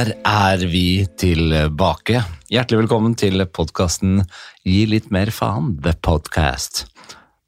Der 0.00 0.14
er 0.24 0.62
vi 0.70 1.04
tilbake. 1.20 2.22
Hjertelig 2.48 2.78
velkommen 2.86 3.12
til 3.18 3.42
podkasten 3.52 4.22
Gi 4.64 4.86
litt 4.88 5.10
mer 5.12 5.28
faen, 5.34 5.74
The 5.84 5.92
Podcast. 5.92 6.86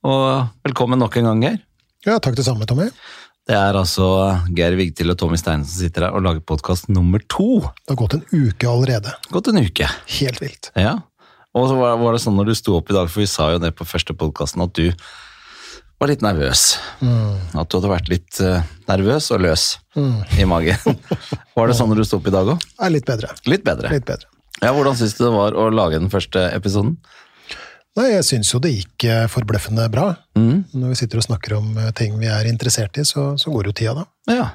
Og 0.04 0.50
velkommen 0.66 1.00
nok 1.00 1.16
en 1.16 1.30
gang, 1.30 1.40
Geir. 1.46 1.56
Ja, 2.04 2.18
takk 2.20 2.36
det 2.36 2.44
samme, 2.44 2.68
Tommy. 2.68 2.90
Det 3.48 3.56
er 3.56 3.78
altså 3.78 4.10
Geir 4.52 4.76
Vigtil 4.76 5.14
og 5.14 5.16
Tommy 5.22 5.40
Steine 5.40 5.64
som 5.64 5.80
sitter 5.80 6.04
her 6.10 6.18
og 6.18 6.26
lager 6.26 6.44
podkast 6.52 6.92
nummer 6.92 7.24
to. 7.24 7.62
Det 7.86 7.94
har 7.94 8.00
gått 8.02 8.18
en 8.18 8.26
uke 8.34 8.68
allerede. 8.68 9.16
Gått 9.32 9.48
en 9.48 9.62
uke. 9.62 9.88
Helt 10.18 10.44
vilt. 10.44 10.74
Ja. 10.76 10.98
Og 11.56 11.70
så 11.70 11.80
var 11.80 11.96
var 12.04 12.18
det 12.18 12.24
sånn 12.26 12.36
når 12.36 12.52
du 12.52 12.58
sto 12.58 12.76
opp 12.76 12.92
i 12.92 12.98
dag, 12.98 13.08
for 13.08 13.24
vi 13.24 13.30
sa 13.32 13.48
jo 13.54 13.64
det 13.64 13.72
på 13.78 13.88
første 13.88 14.12
podkasten, 14.12 14.66
at 14.66 14.76
du 14.76 14.90
var 16.02 16.10
litt 16.10 16.22
nervøs. 16.24 16.64
At 17.54 17.70
du 17.70 17.78
hadde 17.78 17.90
vært 17.92 18.10
litt 18.10 18.42
eh, 18.42 18.68
nervøs 18.90 19.30
og 19.34 19.42
løs 19.44 19.66
i 20.34 20.46
magen. 20.48 20.98
var 21.56 21.70
det 21.70 21.76
sånn 21.78 21.92
når 21.92 22.02
du 22.02 22.06
sto 22.08 22.18
opp 22.18 22.26
i 22.26 22.34
dag 22.34 22.48
òg? 22.54 22.64
Er 22.82 22.94
litt 22.94 23.06
bedre. 23.06 23.30
Litt 23.46 23.62
bedre. 23.66 23.92
Litt 23.92 24.06
bedre. 24.08 24.30
Ja, 24.62 24.72
Hvordan 24.74 24.98
syns 24.98 25.14
du 25.18 25.24
det 25.24 25.34
var 25.34 25.54
å 25.58 25.68
lage 25.74 26.00
den 26.02 26.10
første 26.10 26.48
episoden? 26.54 26.96
Nei, 27.98 28.08
jeg 28.14 28.24
syns 28.24 28.50
jo 28.54 28.58
det 28.62 28.72
gikk 28.72 29.04
eh, 29.10 29.26
forbløffende 29.30 29.84
bra. 29.92 30.08
Mm. 30.38 30.64
Når 30.72 30.94
vi 30.94 30.98
sitter 31.02 31.20
og 31.20 31.26
snakker 31.26 31.58
om 31.58 31.76
eh, 31.76 31.92
ting 31.98 32.16
vi 32.18 32.30
er 32.30 32.48
interessert 32.50 32.98
i, 32.98 33.04
så, 33.06 33.32
så 33.38 33.52
går 33.52 33.68
jo 33.68 33.74
tida, 33.76 33.94
da. 34.02 34.06
Ja. 34.32 34.46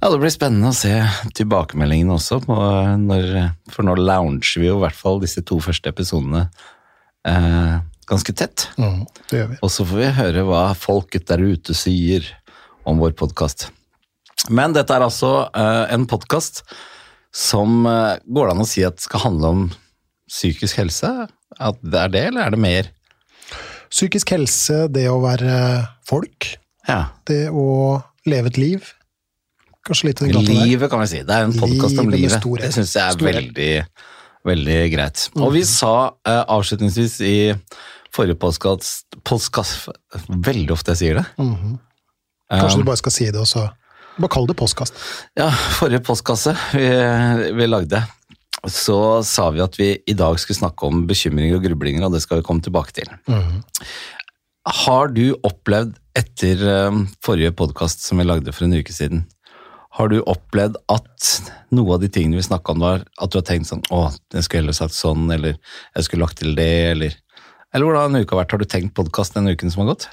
ja, 0.00 0.08
det 0.08 0.18
blir 0.22 0.32
spennende 0.32 0.72
å 0.72 0.78
se 0.78 0.94
tilbakemeldingene 1.36 2.16
også, 2.16 2.40
på 2.46 2.56
når, 3.04 3.30
for 3.74 3.86
nå 3.86 3.98
lounger 4.00 4.54
vi 4.62 4.70
jo 4.70 4.80
i 4.80 4.84
hvert 4.86 4.98
fall 4.98 5.22
disse 5.22 5.44
to 5.46 5.60
første 5.62 5.92
episodene 5.92 6.46
eh, 7.28 7.76
ganske 8.08 8.34
tett. 8.36 8.68
Mm, 8.80 9.02
det 9.30 9.40
gjør 9.40 9.50
vi. 9.52 9.58
Og 9.62 9.72
så 9.72 9.86
får 9.88 10.00
vi 10.02 10.12
høre 10.18 10.44
hva 10.48 10.62
folket 10.78 11.28
der 11.30 11.42
ute 11.44 11.76
sier 11.76 12.26
om 12.88 13.00
vår 13.02 13.14
podkast. 13.18 13.68
Men 14.54 14.76
dette 14.76 14.94
er 14.94 15.04
altså 15.04 15.32
uh, 15.50 15.84
en 15.92 16.06
podkast 16.08 16.62
som 17.34 17.82
uh, 17.86 18.16
går 18.24 18.48
det 18.48 18.54
an 18.54 18.64
å 18.64 18.68
si 18.68 18.84
at 18.86 19.02
skal 19.02 19.26
handle 19.26 19.50
om 19.54 19.64
psykisk 20.30 20.80
helse? 20.80 21.10
At 21.58 21.80
det 21.82 22.04
er 22.04 22.14
det, 22.14 22.24
eller 22.30 22.46
er 22.46 22.54
det 22.54 22.62
mer? 22.62 22.92
Psykisk 23.88 24.34
helse, 24.36 24.84
det 24.92 25.08
å 25.08 25.18
være 25.22 25.56
folk, 26.08 26.54
Ja. 26.88 27.08
det 27.28 27.48
å 27.48 28.00
leve 28.28 28.52
et 28.52 28.60
liv. 28.60 28.92
Kanskje 29.88 30.10
litt 30.10 30.20
av 30.20 30.28
det 30.28 30.34
glatte 30.34 30.52
der. 30.52 30.66
Livet, 30.68 30.90
kan 30.92 31.00
vi 31.00 31.08
si. 31.08 31.22
Det 31.24 31.34
er 31.34 31.46
en 31.46 31.56
podkast 31.56 32.00
om 32.00 32.10
Livet 32.12 32.44
livet. 32.44 32.64
Det 32.66 32.72
syns 32.76 32.92
jeg 32.96 33.04
er 33.04 33.22
veldig, 33.24 33.70
veldig 34.48 34.80
greit. 34.92 35.28
Og 35.40 35.54
vi 35.56 35.64
sa 35.68 35.94
uh, 36.12 36.42
avslutningsvis 36.44 37.20
i 37.24 37.38
forrige 38.18 38.38
postkast, 38.42 39.06
postkast 39.26 39.88
Veldig 40.28 40.74
ofte 40.74 40.94
jeg 40.94 41.02
sier 41.02 41.20
det. 41.20 41.26
Mm 41.38 41.54
-hmm. 41.54 41.78
Kanskje 42.50 42.80
du 42.80 42.84
bare 42.88 43.00
skal 43.00 43.12
si 43.12 43.30
det, 43.30 43.40
og 43.40 43.46
så 43.48 43.68
Bare 44.18 44.32
kall 44.34 44.48
det 44.48 44.56
postkast. 44.58 44.94
Ja, 45.38 45.50
forrige 45.78 46.02
postkasse 46.02 46.56
vi, 46.72 46.88
vi 47.54 47.66
lagde, 47.66 48.02
så 48.66 49.22
sa 49.22 49.50
vi 49.54 49.62
at 49.62 49.78
vi 49.78 49.92
i 50.06 50.16
dag 50.18 50.38
skulle 50.40 50.58
snakke 50.58 50.86
om 50.86 51.06
bekymringer 51.06 51.56
og 51.56 51.62
grublinger, 51.62 52.04
og 52.04 52.12
det 52.12 52.22
skal 52.24 52.40
vi 52.40 52.46
komme 52.48 52.64
tilbake 52.64 52.92
til. 52.92 53.10
Mhm. 53.28 53.62
Har 54.68 55.08
du 55.08 55.36
opplevd 55.46 55.94
etter 56.18 56.64
eh, 56.68 56.96
forrige 57.24 57.54
podkast 57.56 58.02
som 58.04 58.18
vi 58.18 58.24
lagde 58.24 58.52
for 58.52 58.66
en 58.66 58.74
uke 58.74 58.92
siden, 58.92 59.22
har 59.98 60.10
du 60.12 60.18
opplevd 60.20 60.76
at 60.92 61.30
noe 61.74 61.94
av 61.94 62.02
de 62.02 62.10
tingene 62.12 62.38
vi 62.38 62.44
snakka 62.46 62.74
om, 62.74 62.82
var 62.84 63.06
at 63.06 63.32
du 63.32 63.38
har 63.38 63.46
tenkt 63.48 63.70
sånn 63.70 63.80
Å, 63.90 64.10
jeg 64.34 64.44
skulle 64.44 64.60
heller 64.62 64.76
sagt 64.76 64.94
sånn, 64.94 65.24
eller 65.34 65.56
jeg 65.56 66.06
skulle 66.06 66.26
lagt 66.26 66.38
til 66.42 66.52
det, 66.58 66.74
eller 66.92 67.16
Eller 67.74 67.84
hvordan 67.84 68.16
har 68.16 68.24
uka 68.24 68.38
vært? 68.38 68.54
Har 68.54 68.62
du 68.62 68.68
tenkt 68.68 68.94
podkast 68.96 69.36
den 69.36 69.50
uken 69.52 69.72
som 69.72 69.84
har 69.84 69.92
gått? 69.92 70.08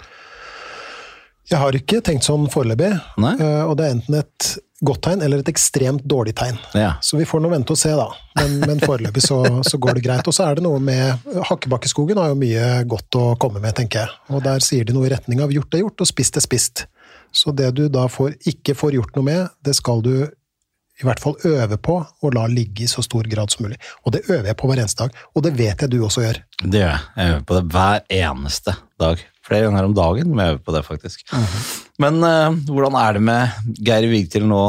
Jeg 1.46 1.62
har 1.62 1.76
ikke 1.78 2.02
tenkt 2.02 2.26
sånn 2.26 2.48
foreløpig, 2.50 2.90
eh, 3.22 3.64
og 3.64 3.76
det 3.78 3.86
er 3.86 3.94
enten 3.94 4.16
et 4.18 4.48
godt 4.86 5.04
tegn 5.06 5.22
eller 5.24 5.44
et 5.44 5.52
ekstremt 5.52 6.04
dårlig 6.10 6.34
tegn. 6.36 6.58
Ja. 6.74 6.96
Så 7.06 7.20
vi 7.20 7.28
får 7.30 7.44
nå 7.44 7.52
vente 7.54 7.76
og 7.76 7.80
se, 7.80 7.92
da. 7.96 8.08
Men, 8.40 8.58
men 8.66 8.82
foreløpig 8.82 9.24
så, 9.24 9.38
så 9.64 9.80
går 9.82 9.98
det 9.98 10.04
greit. 10.08 10.28
Og 10.28 10.36
så 10.36 10.48
er 10.48 10.58
det 10.58 10.66
noe 10.66 10.82
med 10.84 11.30
Hakkebakkeskogen 11.48 12.20
har 12.20 12.34
jo 12.34 12.40
mye 12.42 12.66
godt 12.90 13.20
å 13.22 13.28
komme 13.42 13.62
med, 13.62 13.76
tenker 13.78 14.04
jeg. 14.04 14.18
Og 14.34 14.44
der 14.46 14.66
sier 14.66 14.88
de 14.88 14.98
noe 14.98 15.08
i 15.08 15.14
retning 15.14 15.44
av 15.46 15.54
gjort 15.54 15.78
er 15.78 15.86
gjort, 15.86 16.02
og 16.02 16.10
spist 16.10 16.42
er 16.42 16.46
spist. 16.46 16.86
Så 17.36 17.54
det 17.56 17.70
du 17.78 17.86
da 17.94 18.08
får, 18.12 18.36
ikke 18.52 18.76
får 18.76 18.98
gjort 18.98 19.16
noe 19.20 19.30
med, 19.30 19.56
det 19.64 19.78
skal 19.78 20.04
du 20.04 20.16
i 21.02 21.04
hvert 21.04 21.20
fall 21.20 21.36
øve 21.44 21.78
på 21.84 21.98
å 22.00 22.32
la 22.32 22.46
ligge 22.48 22.86
i 22.86 22.90
så 22.90 23.04
stor 23.04 23.28
grad 23.28 23.52
som 23.52 23.66
mulig. 23.66 23.78
Og 24.06 24.16
det 24.16 24.24
øver 24.30 24.48
jeg 24.48 24.58
på 24.60 24.70
hver 24.70 24.80
eneste 24.80 25.04
dag, 25.04 25.18
og 25.36 25.44
det 25.44 25.52
vet 25.58 25.84
jeg 25.84 25.92
du 25.92 25.98
også 26.06 26.24
gjør. 26.24 26.40
Det 26.64 26.82
gjør 26.82 26.92
jeg. 26.94 27.02
Jeg 27.18 27.34
øver 27.34 27.44
på 27.50 27.58
det 27.58 27.64
hver 27.76 28.06
eneste 28.22 28.76
dag. 29.04 29.26
Flere 29.46 29.68
ganger 29.68 29.90
om 29.90 29.98
dagen 29.98 30.32
må 30.32 30.46
jeg 30.46 30.56
øve 30.56 30.64
på 30.66 30.76
det, 30.76 30.84
faktisk. 30.88 31.36
Men 32.02 32.24
uh, 32.24 32.56
hvordan 32.70 32.98
er 33.02 33.18
det 33.18 33.26
med 33.28 33.76
Geir 33.86 34.08
Vigtil 34.10 34.48
nå? 34.50 34.64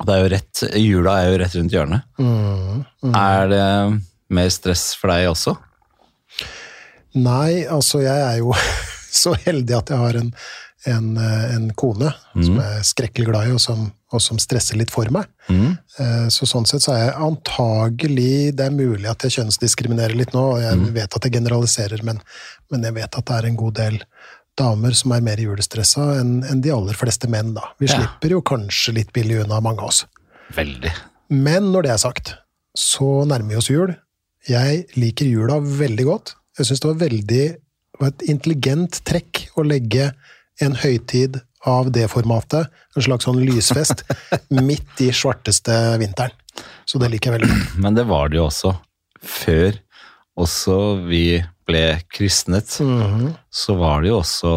Det 0.00 0.14
er 0.14 0.22
jo 0.22 0.30
rett, 0.32 0.62
Jula 0.80 1.16
er 1.20 1.32
jo 1.32 1.40
rett 1.42 1.56
rundt 1.58 1.74
hjørnet. 1.74 2.06
Mm, 2.20 2.84
mm. 3.04 3.16
Er 3.16 3.50
det 3.50 3.66
mer 4.32 4.52
stress 4.52 4.90
for 4.96 5.12
deg 5.12 5.26
også? 5.32 5.56
Nei, 7.18 7.66
altså 7.66 8.04
jeg 8.04 8.26
er 8.28 8.38
jo 8.40 8.54
så 9.22 9.34
heldig 9.46 9.76
at 9.80 9.92
jeg 9.92 10.04
har 10.04 10.20
en, 10.20 10.30
en, 10.86 11.16
eh, 11.18 11.54
en 11.56 11.70
kone 11.76 12.12
som 12.32 12.56
jeg 12.56 12.78
er 12.78 12.84
skrekkelig 12.88 13.26
glad 13.28 13.48
i, 13.48 13.52
og 13.52 13.60
som, 13.60 13.92
og 14.12 14.20
som 14.24 14.38
stresser 14.38 14.76
litt 14.80 14.90
for 14.90 15.04
meg. 15.12 15.26
Mm. 15.48 15.76
Eh, 15.98 16.26
Så 16.32 16.46
sånn 16.48 16.66
sett 16.66 16.82
så 16.82 16.92
er 16.94 17.02
jeg 17.10 17.20
antagelig 17.26 18.56
Det 18.56 18.66
er 18.66 18.70
mulig 18.74 19.08
at 19.10 19.22
jeg 19.26 19.34
kjønnsdiskriminerer 19.38 20.14
litt 20.16 20.32
nå, 20.32 20.44
og 20.56 20.60
jeg 20.62 20.92
vet 20.94 21.16
at 21.16 21.24
jeg 21.26 21.32
generaliserer, 21.36 22.02
men, 22.06 22.20
men 22.70 22.82
jeg 22.88 22.94
vet 22.94 23.18
at 23.18 23.26
det 23.26 23.36
er 23.38 23.48
en 23.50 23.56
god 23.60 23.74
del 23.74 23.98
damer 24.58 24.92
som 24.98 25.12
er 25.12 25.20
mer 25.24 25.36
julestressa 25.40 26.20
enn 26.20 26.42
en 26.44 26.60
de 26.60 26.72
aller 26.74 26.96
fleste 26.98 27.28
menn, 27.30 27.54
da. 27.54 27.68
Vi 27.78 27.86
Ja. 27.86 27.98
slipper 28.00 28.30
jo 28.36 28.40
kanskje 28.42 28.94
litt 28.94 29.12
billig 29.12 29.44
unna, 29.44 29.60
mange 29.60 29.80
av 29.80 29.88
oss. 29.88 30.04
Veldig. 30.56 30.92
Men 31.30 31.70
når 31.72 31.82
det 31.82 31.90
er 31.92 32.02
sagt, 32.02 32.34
så 32.76 33.24
nærmer 33.26 33.48
vi 33.54 33.56
oss 33.56 33.68
jul. 33.70 33.94
Jeg 34.48 34.86
liker 34.96 35.26
jula 35.28 35.60
veldig 35.60 36.04
godt. 36.04 36.34
Jeg 36.58 36.66
syns 36.66 36.80
det 36.80 36.88
var 36.90 37.00
veldig 37.08 37.26
det 38.00 38.00
var 38.00 38.08
et 38.14 38.22
intelligent 38.32 39.00
trekk 39.04 39.48
å 39.60 39.64
legge 39.66 40.12
en 40.60 40.76
høytid 40.76 41.40
av 41.68 41.90
det 41.92 42.06
formatet, 42.12 42.70
en 42.96 43.04
slags 43.04 43.26
sånn 43.28 43.40
lysfest, 43.44 44.04
midt 44.70 45.02
i 45.04 45.10
svarteste 45.14 45.76
vinteren. 46.00 46.34
Så 46.88 46.98
det 47.00 47.10
liker 47.12 47.30
jeg 47.30 47.40
veldig 47.40 47.50
godt. 47.52 47.78
Men 47.84 47.96
det 47.96 48.06
var 48.08 48.30
det 48.30 48.40
jo 48.40 48.48
også 48.48 48.74
før 49.20 49.76
også 50.40 50.76
vi 51.06 51.24
ble 51.68 51.84
kristnet. 52.12 52.78
Så 53.50 53.76
var 53.78 54.02
det 54.02 54.10
jo 54.10 54.20
også 54.20 54.54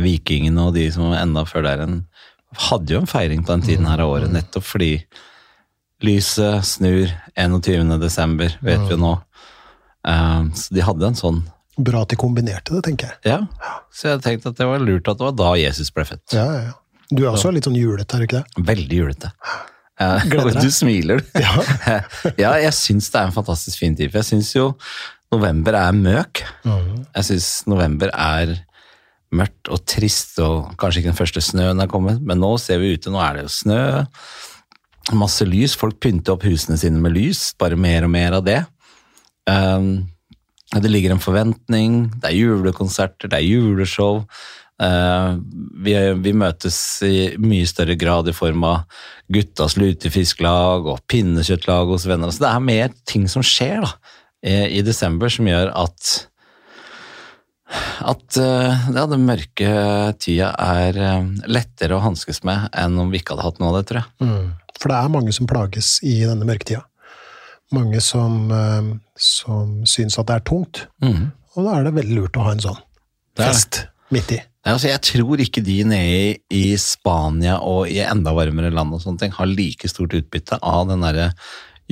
vikingene 0.00 0.68
og 0.68 0.74
de 0.76 0.88
som 0.92 1.10
var 1.10 1.22
enda 1.22 1.44
før 1.48 1.66
der 1.68 1.84
en 1.84 2.00
hadde 2.68 2.94
jo 2.94 3.00
en 3.02 3.10
feiring 3.10 3.42
på 3.44 3.54
den 3.54 3.64
tiden 3.66 3.88
her 3.88 4.02
av 4.04 4.12
året, 4.14 4.30
nettopp 4.30 4.66
fordi 4.66 4.92
lyset 6.04 6.66
snur 6.66 7.10
21. 7.34 7.96
desember, 8.02 8.54
vet 8.62 8.82
vi 8.86 8.94
jo 8.94 9.00
nå. 9.00 9.14
Um, 10.04 10.50
Så 10.54 10.74
de 10.76 10.84
hadde 10.84 11.08
en 11.08 11.18
sånn 11.18 11.40
Bra 11.76 12.04
at 12.04 12.12
de 12.12 12.18
kombinerte 12.20 12.76
det, 12.76 12.84
tenker 12.86 13.10
jeg. 13.10 13.34
Ja, 13.34 13.78
så 13.94 14.12
jeg 14.12 14.22
tenkte 14.26 14.52
at 14.52 14.60
det 14.60 14.66
var 14.70 14.82
lurt 14.82 15.08
at 15.10 15.18
det 15.18 15.26
var 15.26 15.36
da 15.38 15.52
Jesus 15.58 15.90
ble 15.94 16.06
født. 16.06 16.36
Ja, 16.36 16.44
ja, 16.46 16.64
ja. 16.70 16.74
Du 17.10 17.22
er 17.24 17.32
også 17.32 17.50
litt 17.52 17.66
sånn 17.66 17.76
julete, 17.76 18.16
er 18.16 18.22
du 18.22 18.28
ikke 18.28 18.42
det? 18.42 18.64
Veldig 18.70 19.00
julete. 19.00 19.30
Eh, 20.00 20.24
Gleder 20.30 20.56
deg. 20.56 20.64
du 20.64 20.74
smiler. 20.74 21.24
Ja. 21.38 21.52
ja, 22.44 22.52
jeg 22.62 22.74
syns 22.74 23.10
det 23.12 23.20
er 23.20 23.28
en 23.28 23.34
fantastisk 23.34 23.82
fin 23.82 23.94
tid. 23.98 24.10
For 24.10 24.22
jeg 24.22 24.30
syns 24.32 24.54
jo 24.56 24.70
november 25.34 25.76
er 25.78 25.98
møk. 25.98 26.42
Mm. 26.66 27.04
Jeg 27.10 27.28
syns 27.30 27.50
november 27.70 28.10
er 28.14 28.56
mørkt 29.34 29.70
og 29.74 29.82
trist, 29.90 30.36
og 30.42 30.74
kanskje 30.78 31.02
ikke 31.02 31.12
den 31.12 31.18
første 31.18 31.42
snøen 31.42 31.82
er 31.82 31.90
kommet, 31.90 32.20
men 32.22 32.38
nå 32.42 32.52
ser 32.62 32.78
vi 32.82 32.92
ute, 32.94 33.10
nå 33.10 33.18
er 33.22 33.38
det 33.38 33.46
jo 33.48 33.54
snø. 33.56 33.82
Masse 35.18 35.46
lys. 35.46 35.74
Folk 35.78 35.98
pynter 36.02 36.36
opp 36.36 36.46
husene 36.46 36.78
sine 36.80 37.02
med 37.02 37.14
lys. 37.16 37.50
Bare 37.60 37.76
mer 37.76 38.06
og 38.06 38.12
mer 38.14 38.38
av 38.38 38.46
det. 38.46 38.62
Um, 39.44 40.06
det 40.82 40.90
ligger 40.90 41.14
en 41.14 41.22
forventning, 41.22 42.04
det 42.18 42.30
er 42.30 42.38
julekonserter, 42.38 43.30
det 43.30 43.40
er 43.40 43.46
juleshow. 43.46 44.24
Uh, 44.82 45.38
vi, 45.86 45.94
vi 46.24 46.32
møtes 46.34 46.76
i 47.06 47.36
mye 47.38 47.66
større 47.70 47.94
grad 47.94 48.26
i 48.26 48.34
form 48.34 48.64
av 48.66 49.02
guttas 49.30 49.76
lutefisklag 49.78 50.88
og 50.90 51.02
pinnekjøttlag 51.10 51.92
hos 51.92 52.08
venner. 52.10 52.34
Så 52.34 52.42
det 52.42 52.50
er 52.50 52.64
mer 52.64 52.94
ting 53.06 53.28
som 53.30 53.44
skjer 53.46 53.84
da, 53.84 53.92
i, 54.44 54.82
desember 54.84 55.30
som 55.32 55.46
gjør 55.48 55.70
at 55.84 56.14
at 58.04 58.36
uh, 58.38 58.90
ja, 58.92 59.06
den 59.08 59.24
mørke 59.26 59.70
tida 60.22 60.50
er 60.60 60.98
uh, 60.98 61.30
lettere 61.48 61.96
å 61.96 62.02
hanskes 62.04 62.42
med 62.46 62.68
enn 62.76 62.98
om 63.00 63.10
vi 63.10 63.22
ikke 63.22 63.34
hadde 63.34 63.46
hatt 63.48 63.62
noe 63.62 63.72
av 63.72 63.78
det, 63.78 63.86
tror 63.88 64.02
jeg. 64.02 64.26
Mm. 64.26 64.50
For 64.78 64.90
det 64.90 64.98
er 64.98 65.14
mange 65.14 65.34
som 65.34 65.48
plages 65.48 65.96
i 66.04 66.18
denne 66.26 66.46
mørketida. 66.46 66.84
Mange 67.72 68.00
som, 68.04 68.50
eh, 68.52 68.90
som 69.16 69.84
syns 69.88 70.18
at 70.20 70.28
det 70.28 70.34
er 70.36 70.44
tungt. 70.50 70.86
Mm. 71.02 71.32
Og 71.54 71.64
da 71.64 71.78
er 71.78 71.86
det 71.86 71.94
veldig 71.94 72.18
lurt 72.18 72.36
å 72.36 72.44
ha 72.44 72.52
en 72.52 72.60
sånn 72.60 72.80
Det 73.36 73.40
det. 73.40 73.46
fest 73.46 73.86
midt 74.12 74.32
i. 74.36 74.40
Nei, 74.64 74.72
altså, 74.72 74.88
jeg 74.88 75.00
tror 75.04 75.40
ikke 75.44 75.62
de 75.64 75.78
nede 75.84 76.38
i, 76.50 76.76
Spania 76.80 77.58
og 77.60 77.88
i 77.92 77.98
enda 78.00 78.32
varmere 78.36 78.72
land 78.72 78.94
og 78.96 79.02
sånne 79.02 79.20
ting 79.20 79.34
har 79.36 79.46
like 79.50 79.88
stort 79.88 80.14
utbytte 80.16 80.58
av 80.62 80.88
den 80.88 81.04
derre 81.04 81.32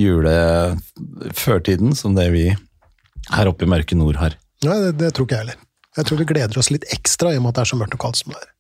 juleførtiden 0.00 1.92
som 1.96 2.14
det 2.16 2.30
vi 2.32 2.46
her 3.32 3.50
oppe 3.50 3.66
i 3.66 3.70
mørke 3.70 3.96
nord 3.98 4.16
har. 4.20 4.38
Nei, 4.64 4.78
det, 4.86 4.94
det 5.02 5.12
tror 5.12 5.28
ikke 5.28 5.36
jeg 5.36 5.46
heller. 5.46 5.60
Jeg 5.98 6.08
tror 6.08 6.22
vi 6.22 6.28
gleder 6.32 6.58
oss 6.62 6.70
litt 6.72 6.86
ekstra 6.94 7.34
i 7.34 7.36
og 7.36 7.44
med 7.44 7.52
at 7.52 7.60
det 7.60 7.64
er 7.66 7.70
så 7.74 7.78
mørkt 7.80 7.96
og 7.98 8.04
kaldt 8.06 8.22
som 8.22 8.32
det 8.32 8.40
er. 8.40 8.51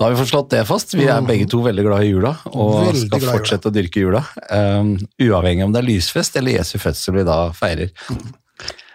Da 0.00 0.06
har 0.06 0.14
vi 0.14 0.16
fått 0.22 0.30
slått 0.30 0.52
det 0.54 0.62
fast. 0.64 0.94
Vi 0.96 1.04
er 1.12 1.20
begge 1.28 1.44
to 1.52 1.58
veldig 1.60 1.82
glad 1.84 2.06
i 2.06 2.08
jula, 2.08 2.30
og 2.48 2.86
Veldig 2.86 3.02
skal 3.02 3.20
jula. 3.20 3.32
fortsette 3.36 3.68
å 3.68 3.72
dyrke 3.74 4.00
jula. 4.00 4.22
Um, 4.48 4.94
uavhengig 5.20 5.66
om 5.66 5.74
det 5.74 5.82
er 5.82 5.88
lysfest 5.90 6.38
eller 6.40 6.54
Jesu 6.54 6.78
fødsel 6.80 7.18
vi 7.18 7.24
da 7.28 7.34
feirer. 7.52 7.90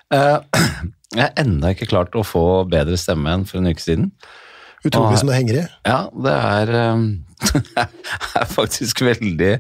Uh, 0.10 0.42
jeg 1.13 1.22
har 1.22 1.36
ennå 1.44 1.75
ikke 1.75 1.92
klart 1.92 2.18
å 2.18 2.24
få 2.25 2.42
bedre 2.72 2.98
stemme 2.98 3.36
enn 3.38 3.46
for 3.46 3.62
en 3.62 3.69
uke 3.69 3.84
siden. 3.84 4.07
Utrolig 4.86 5.19
som 5.22 5.30
det 5.30 5.38
henger 5.38 5.60
i. 5.60 5.66
Ja, 5.86 6.00
det 6.25 6.34
er, 6.34 6.72
um, 6.98 7.06
er 8.42 8.50
faktisk 8.50 9.04
veldig, 9.06 9.51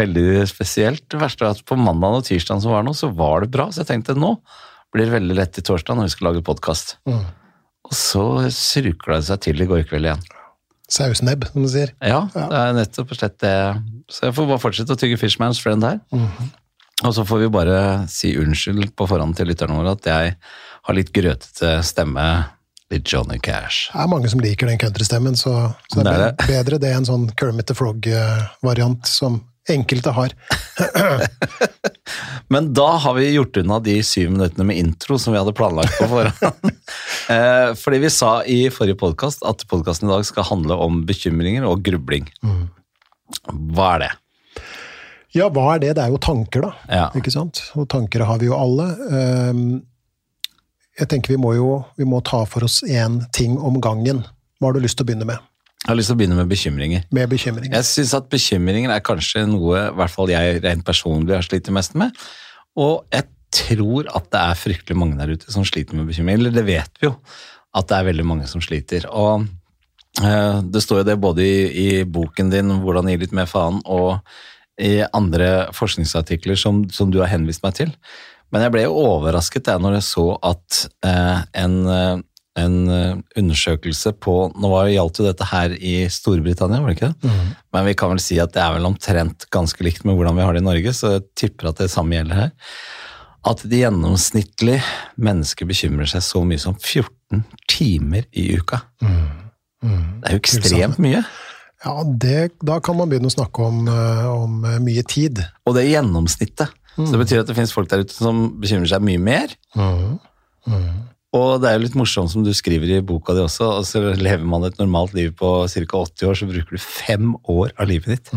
veldig 0.00 0.46
spesielt. 0.48 1.04
Det 1.12 1.20
verste 1.20 1.44
er 1.44 1.58
at 1.58 1.60
på 1.68 1.76
mandag 1.76 2.22
og 2.22 2.24
tirsdag 2.30 2.64
som 2.64 2.72
var 2.72 2.88
nå, 2.88 2.96
så 2.96 3.10
var 3.12 3.44
det 3.44 3.50
bra. 3.52 3.68
Så 3.68 3.84
jeg 3.84 3.90
tenkte 3.92 4.16
nå 4.16 4.38
blir 4.96 5.10
det 5.10 5.18
veldig 5.18 5.36
lett 5.36 5.60
i 5.60 5.66
torsdag 5.66 6.00
når 6.00 6.08
vi 6.08 6.16
skal 6.16 6.30
lage 6.30 6.46
podkast. 6.48 6.96
Mm. 7.04 7.20
Og 7.84 8.00
så 8.00 8.24
surkla 8.48 9.20
det 9.20 9.28
seg 9.28 9.44
til 9.44 9.60
i 9.60 9.68
går 9.68 9.84
kveld 9.92 10.08
igjen. 10.08 10.24
Sausnebb, 10.92 11.46
som 11.50 11.64
du 11.64 11.70
sier. 11.70 11.90
Ja, 12.04 12.24
det 12.32 12.46
er 12.60 12.76
nettopp 12.76 13.10
og 13.10 13.18
slett 13.18 13.38
det. 13.42 13.54
Så 14.12 14.28
jeg 14.28 14.36
får 14.36 14.46
bare 14.52 14.62
fortsette 14.62 14.94
å 14.94 15.00
tygge 15.00 15.18
Fishman's 15.18 15.58
Friend 15.62 15.82
her. 15.82 15.98
Og 17.04 17.12
så 17.12 17.24
får 17.28 17.42
vi 17.42 17.48
bare 17.52 17.80
si 18.08 18.30
unnskyld 18.38 18.92
på 18.96 19.08
forhånd 19.10 19.36
til 19.36 19.50
lytterne 19.50 19.76
våre 19.76 19.96
at 19.98 20.06
jeg 20.08 20.36
har 20.86 20.96
litt 20.96 21.10
grøtete 21.12 21.72
stemme, 21.84 22.26
litt 22.94 23.10
Johnny 23.10 23.40
Cash. 23.42 23.90
Det 23.90 24.04
er 24.04 24.12
mange 24.14 24.30
som 24.30 24.40
liker 24.40 24.70
den 24.70 24.78
countrystemmen, 24.80 25.34
så, 25.36 25.72
så 25.90 26.00
det 26.00 26.06
Det 26.06 26.14
er 26.14 26.30
er 26.30 26.50
bedre 26.54 26.78
det 26.86 26.94
enn 26.94 27.08
sånn 27.08 27.26
Kermit 27.36 27.66
the 27.68 27.76
Frog-variant 27.76 29.10
som 29.10 29.42
enkelte 29.72 30.12
har. 30.16 30.32
Men 32.48 32.72
da 32.74 32.86
har 33.02 33.14
vi 33.14 33.30
gjort 33.32 33.56
unna 33.56 33.78
de 33.82 33.96
syv 34.06 34.30
minuttene 34.30 34.64
med 34.68 34.78
intro 34.78 35.18
som 35.18 35.34
vi 35.34 35.40
hadde 35.40 35.54
planlagt 35.56 35.98
på 36.00 36.08
forhånd. 36.12 36.72
Eh, 37.26 37.72
Fordi 37.74 37.98
vi 37.98 38.08
sa 38.14 38.44
i 38.46 38.68
forrige 38.70 38.94
podkast 39.00 39.40
at 39.50 39.64
podkasten 39.66 40.06
i 40.06 40.12
dag 40.12 40.22
skal 40.28 40.44
handle 40.46 40.76
om 40.78 41.00
bekymringer 41.08 41.64
og 41.66 41.80
grubling. 41.82 42.28
Hva 43.74 43.88
er 43.96 44.04
det? 44.04 44.10
Ja, 45.34 45.48
hva 45.50 45.64
er 45.74 45.82
det? 45.82 45.90
Det 45.98 46.04
er 46.04 46.12
jo 46.14 46.20
tanker, 46.22 46.68
da. 46.68 46.70
Ja. 46.86 47.08
Ikke 47.18 47.32
sant? 47.34 47.64
Og 47.74 47.88
tanker 47.90 48.22
har 48.28 48.38
vi 48.38 48.46
jo 48.46 48.54
alle. 48.54 48.86
Ehm, 49.10 49.64
Jeg 51.00 51.10
tenker 51.10 51.34
vi 51.34 51.40
må 51.42 51.50
jo 51.58 51.72
vi 51.98 52.06
må 52.08 52.22
ta 52.24 52.44
for 52.46 52.62
oss 52.64 52.78
én 52.86 53.18
ting 53.34 53.58
om 53.58 53.80
gangen. 53.82 54.22
Hva 54.60 54.70
har 54.70 54.78
du 54.78 54.86
lyst 54.86 54.96
til 55.00 55.04
å 55.04 55.10
begynne 55.10 55.26
med? 55.28 55.42
Jeg 55.86 55.92
har 55.92 55.98
lyst 56.00 56.10
til 56.10 56.16
å 56.16 56.18
begynne 56.18 56.34
med 56.34 56.48
bekymringer. 56.50 57.02
Med 57.14 57.30
bekymringer. 57.30 57.76
Jeg 57.78 57.86
syns 57.86 58.12
at 58.18 58.24
bekymringer 58.26 58.90
er 58.90 59.04
kanskje 59.06 59.44
noe 59.46 59.84
i 59.84 59.92
hvert 59.94 60.10
fall 60.10 60.32
jeg 60.32 60.58
rent 60.64 60.82
personlig 60.82 61.36
har 61.36 61.46
slitt 61.46 61.70
mest 61.70 61.94
med. 61.94 62.10
Og 62.74 63.04
jeg 63.14 63.28
tror 63.54 64.10
at 64.10 64.26
det 64.34 64.40
er 64.40 64.58
fryktelig 64.58 64.96
mange 64.98 65.14
der 65.20 65.30
ute 65.38 65.54
som 65.54 65.62
sliter 65.62 65.94
med 65.94 66.10
bekymringer. 66.10 66.42
Eller 66.42 66.56
det 66.56 66.66
vet 66.66 66.98
vi 66.98 67.06
jo, 67.06 67.14
at 67.78 67.86
det 67.86 68.00
er 68.00 68.08
veldig 68.10 68.26
mange 68.26 68.50
som 68.50 68.64
sliter. 68.66 69.06
Og 69.14 69.46
eh, 70.26 70.58
det 70.66 70.82
står 70.82 71.04
jo 71.04 71.08
det 71.12 71.18
både 71.22 71.46
i, 71.46 71.56
i 71.86 71.88
boken 72.02 72.50
din, 72.50 72.80
'Hvordan 72.82 73.12
gi 73.12 73.22
litt 73.22 73.38
mer 73.38 73.46
faen', 73.46 73.78
og 73.86 74.18
i 74.82 75.04
andre 75.06 75.68
forskningsartikler 75.70 76.58
som, 76.58 76.82
som 76.90 77.14
du 77.14 77.22
har 77.22 77.30
henvist 77.30 77.62
meg 77.62 77.78
til. 77.78 77.94
Men 78.50 78.66
jeg 78.66 78.74
ble 78.74 78.88
jo 78.88 78.98
overrasket 79.06 79.70
jeg, 79.70 79.82
når 79.82 80.00
jeg 80.00 80.06
så 80.10 80.26
at 80.50 80.82
eh, 81.06 81.38
en, 81.62 81.78
eh, 81.86 82.18
en 82.56 82.76
eh, 82.88 83.16
undersøkelse 83.36 84.14
på 84.22 84.34
Nå 84.56 84.70
var, 84.72 84.88
gjaldt 84.88 85.20
jo 85.20 85.26
dette 85.26 85.48
her 85.50 85.74
i 85.76 85.94
Storbritannia, 86.12 86.80
var 86.82 86.92
det 86.92 86.96
ikke 86.98 87.10
det? 87.12 87.32
Men 87.76 87.88
vi 87.88 87.96
kan 87.98 88.12
vel 88.14 88.22
si 88.22 88.38
at 88.42 88.54
det 88.54 88.62
er 88.64 88.76
vel 88.76 88.88
omtrent 88.88 89.48
ganske 89.54 89.84
likt 89.84 90.06
med 90.08 90.16
hvordan 90.16 90.38
vi 90.38 90.46
har 90.46 90.56
det 90.56 90.62
i 90.64 90.68
Norge, 90.68 90.94
så 90.96 91.16
jeg 91.16 91.26
tipper 91.36 91.70
at 91.70 91.82
det 91.82 91.90
samme 91.92 92.16
gjelder 92.16 92.40
her. 92.46 92.54
At 93.46 93.62
de 93.62 93.82
gjennomsnittlig 93.82 94.80
mennesker 95.22 95.68
bekymrer 95.68 96.08
seg 96.10 96.24
så 96.26 96.42
mye 96.48 96.58
som 96.62 96.74
14 96.74 97.44
timer 97.70 98.24
i 98.32 98.48
uka. 98.58 98.80
Det 100.22 100.30
er 100.30 100.38
jo 100.38 100.42
ekstremt 100.42 100.98
mye. 101.02 101.20
Ja, 101.84 102.00
det, 102.02 102.38
da 102.66 102.80
kan 102.82 102.96
man 102.98 103.10
begynne 103.12 103.28
å 103.30 103.34
snakke 103.36 103.62
om, 103.68 103.84
eh, 103.92 104.24
om 104.32 104.64
eh, 104.64 104.80
mye 104.82 105.04
tid. 105.06 105.44
Og 105.68 105.76
det 105.76 105.84
er 105.84 105.98
gjennomsnittet. 105.98 106.72
Så 106.96 107.10
det 107.12 107.20
betyr 107.20 107.42
at 107.42 107.50
det 107.50 107.54
finnes 107.58 107.74
folk 107.76 107.90
der 107.92 108.06
ute 108.06 108.16
som 108.16 108.46
bekymrer 108.62 108.88
seg 108.88 109.04
mye 109.04 109.20
mer. 109.20 109.52
Og 111.36 111.60
det 111.60 111.68
er 111.68 111.76
jo 111.76 111.84
litt 111.84 111.96
morsomt 111.98 112.32
som 112.32 112.44
du 112.46 112.52
skriver 112.56 112.96
i 112.96 113.02
boka 113.04 113.34
di 113.36 113.42
også, 113.44 113.68
og 113.80 113.86
så 113.88 114.00
lever 114.16 114.44
man 114.48 114.64
et 114.68 114.78
normalt 114.80 115.12
liv 115.16 115.34
på 115.36 115.50
ca. 115.68 115.84
80 115.84 116.30
år, 116.30 116.38
så 116.40 116.48
bruker 116.48 116.78
du 116.78 116.82
fem 116.82 117.34
år 117.52 117.74
av 117.76 117.90
livet 117.90 118.14
ditt 118.14 118.32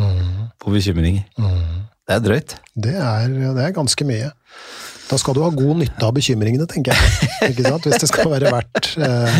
på 0.59 0.73
bekymringer. 0.73 1.23
Det 2.09 2.17
er 2.17 2.23
drøyt. 2.25 2.55
Det 2.75 2.95
er, 2.97 3.29
det 3.55 3.63
er 3.67 3.75
ganske 3.75 4.07
mye. 4.09 4.31
Da 5.09 5.17
skal 5.17 5.33
du 5.33 5.41
ha 5.41 5.49
god 5.53 5.79
nytte 5.81 6.05
av 6.05 6.13
bekymringene, 6.13 6.67
tenker 6.69 6.93
jeg. 6.93 7.55
Hvis 7.57 8.03
det 8.03 8.09
skal 8.11 8.29
være 8.29 8.51
verdt, 8.53 8.91
eh, 9.01 9.39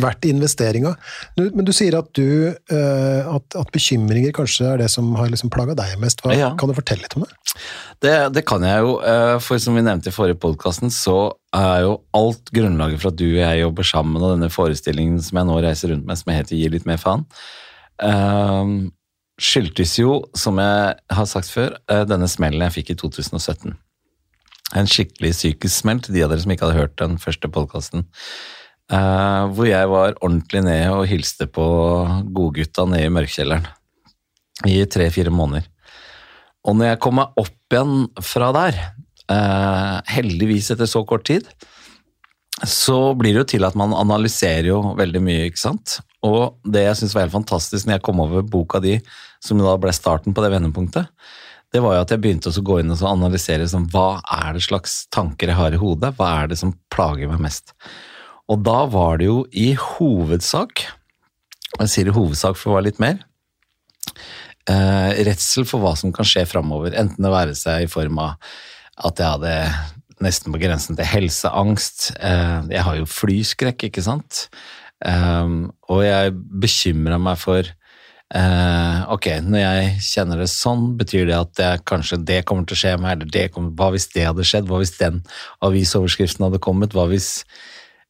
verdt 0.00 0.28
investeringa. 0.30 0.94
Men 1.36 1.66
du 1.68 1.72
sier 1.76 1.98
at, 1.98 2.08
du, 2.16 2.48
eh, 2.52 3.28
at, 3.28 3.58
at 3.60 3.72
bekymringer 3.74 4.32
kanskje 4.36 4.70
er 4.70 4.80
det 4.80 4.88
som 4.92 5.10
har 5.18 5.28
liksom 5.32 5.52
plaga 5.52 5.76
deg 5.78 5.98
mest. 6.02 6.24
Hva, 6.24 6.32
Ja. 6.38 6.52
Kan 6.58 6.72
du 6.72 6.76
fortelle 6.78 7.04
litt 7.04 7.16
om 7.18 7.26
det? 7.26 7.56
Det, 8.02 8.14
det 8.38 8.44
kan 8.48 8.64
jeg 8.64 8.86
jo, 8.86 8.96
eh, 9.04 9.36
for 9.44 9.60
som 9.62 9.76
vi 9.76 9.84
nevnte 9.84 10.08
i 10.08 10.16
forrige 10.16 10.40
podkasten, 10.40 10.90
så 10.94 11.34
er 11.54 11.84
jo 11.84 11.98
alt 12.16 12.48
grunnlaget 12.56 13.02
for 13.02 13.12
at 13.12 13.20
du 13.20 13.28
og 13.28 13.42
jeg 13.42 13.60
jobber 13.66 13.86
sammen, 13.86 14.22
og 14.22 14.38
denne 14.38 14.48
forestillingen 14.52 15.20
som 15.22 15.42
jeg 15.42 15.50
nå 15.50 15.60
reiser 15.60 15.92
rundt 15.92 16.08
med, 16.08 16.18
som 16.18 16.32
heter 16.32 16.56
Gi 16.56 16.72
litt 16.72 16.88
mer 16.88 17.00
faen, 17.02 17.28
Um, 18.02 18.92
skyldtes 19.42 19.94
jo, 20.00 20.20
som 20.38 20.58
jeg 20.62 20.96
har 21.16 21.26
sagt 21.30 21.50
før, 21.50 21.76
eh, 21.90 22.04
denne 22.08 22.28
smellen 22.30 22.62
jeg 22.66 22.76
fikk 22.78 22.94
i 22.94 22.98
2017. 23.02 23.74
En 24.78 24.88
skikkelig 24.88 25.34
psykisk 25.36 25.82
smell 25.82 26.00
til 26.02 26.16
de 26.16 26.24
av 26.24 26.32
dere 26.32 26.42
som 26.44 26.52
ikke 26.54 26.68
hadde 26.68 26.80
hørt 26.80 26.98
den 27.00 27.18
første 27.20 27.50
podkasten. 27.52 28.06
Uh, 28.92 29.48
hvor 29.54 29.68
jeg 29.68 29.88
var 29.88 30.16
ordentlig 30.20 30.64
nede 30.66 30.90
og 30.92 31.06
hilste 31.08 31.46
på 31.48 31.64
godgutta 32.34 32.84
nede 32.88 33.08
i 33.08 33.12
mørkkjelleren 33.12 33.68
i 34.68 34.82
tre-fire 34.90 35.32
måneder. 35.32 35.68
Og 36.68 36.76
når 36.76 36.92
jeg 36.92 37.00
kom 37.02 37.16
meg 37.18 37.40
opp 37.40 37.74
igjen 37.74 37.94
fra 38.22 38.50
der, 38.54 38.80
uh, 39.32 39.98
heldigvis 40.12 40.70
etter 40.74 40.90
så 40.90 41.02
kort 41.08 41.24
tid, 41.28 41.48
så 42.68 43.14
blir 43.18 43.32
det 43.34 43.42
jo 43.42 43.50
til 43.56 43.66
at 43.66 43.76
man 43.78 43.94
analyserer 43.96 44.68
jo 44.70 44.80
veldig 44.98 45.22
mye, 45.24 45.48
ikke 45.48 45.62
sant? 45.62 45.98
Og 46.22 46.58
det 46.68 46.84
jeg 46.84 47.00
syns 47.00 47.16
var 47.16 47.24
helt 47.24 47.34
fantastisk 47.34 47.88
når 47.88 47.96
jeg 47.96 48.06
kom 48.06 48.20
over 48.22 48.44
boka 48.46 48.78
di, 48.82 48.98
som 49.42 49.58
da 49.58 49.74
ble 49.80 49.94
starten 49.94 50.36
på 50.36 50.44
det 50.44 50.52
vendepunktet, 50.52 51.08
det 51.72 51.80
var 51.80 51.96
jo 51.96 52.04
at 52.04 52.12
jeg 52.12 52.20
begynte 52.20 52.52
å 52.52 52.64
gå 52.64 52.78
inn 52.82 52.92
og 52.92 53.02
analysere 53.08 53.66
sånn, 53.68 53.88
hva 53.92 54.20
er 54.28 54.56
det 54.56 54.64
slags 54.66 55.06
tanker 55.14 55.48
jeg 55.48 55.56
har 55.56 55.72
i 55.72 55.80
hodet, 55.80 56.12
hva 56.18 56.28
er 56.42 56.50
det 56.52 56.58
som 56.60 56.74
plager 56.92 57.30
meg 57.30 57.40
mest? 57.46 57.72
Og 58.52 58.60
da 58.66 58.82
var 58.92 59.20
det 59.20 59.30
jo 59.30 59.38
i 59.56 59.70
hovedsak, 59.78 60.84
og 61.78 61.84
jeg 61.86 61.92
sier 61.94 62.10
i 62.10 62.16
hovedsak 62.16 62.58
for 62.60 62.72
å 62.72 62.76
være 62.76 62.90
litt 62.90 63.00
mer, 63.00 63.22
eh, 64.68 65.24
redsel 65.24 65.64
for 65.68 65.80
hva 65.80 65.94
som 65.96 66.12
kan 66.12 66.28
skje 66.28 66.44
framover. 66.50 66.92
Enten 66.92 67.24
det 67.24 67.32
være 67.32 67.56
seg 67.56 67.86
i 67.86 67.90
form 67.90 68.20
av 68.20 68.36
at 69.02 69.16
jeg 69.16 69.32
hadde 69.32 69.56
nesten 70.22 70.52
på 70.52 70.60
grensen 70.60 70.98
til 70.98 71.08
helseangst. 71.08 72.12
Eh, 72.20 72.68
jeg 72.76 72.84
har 72.84 73.00
jo 73.00 73.08
flyskrekk, 73.08 73.88
ikke 73.88 74.04
sant? 74.04 74.48
Eh, 75.02 75.48
og 75.88 76.04
jeg 76.04 76.36
bekymra 76.36 77.16
meg 77.16 77.40
for 77.40 77.64
eh, 78.38 78.98
Ok, 79.12 79.28
når 79.44 79.62
jeg 79.62 79.92
kjenner 80.06 80.42
det 80.42 80.48
sånn, 80.52 80.92
betyr 81.00 81.28
det 81.28 81.36
at 81.38 81.62
jeg, 81.62 81.84
kanskje 81.88 82.20
det 82.28 82.42
kommer 82.48 82.66
til 82.68 82.78
å 82.78 82.80
skje 82.82 82.96
meg, 83.00 83.16
eller 83.16 83.30
det 83.34 83.46
kommer, 83.54 83.74
hva 83.78 83.92
hvis 83.94 84.08
det 84.14 84.26
hadde 84.28 84.46
skjedd? 84.48 84.68
Hva 84.70 84.80
hvis 84.82 84.96
den 84.98 85.22
avisoverskriften 85.64 86.46
hadde 86.48 86.62
kommet? 86.62 86.96
Hva 86.96 87.06
hvis 87.12 87.30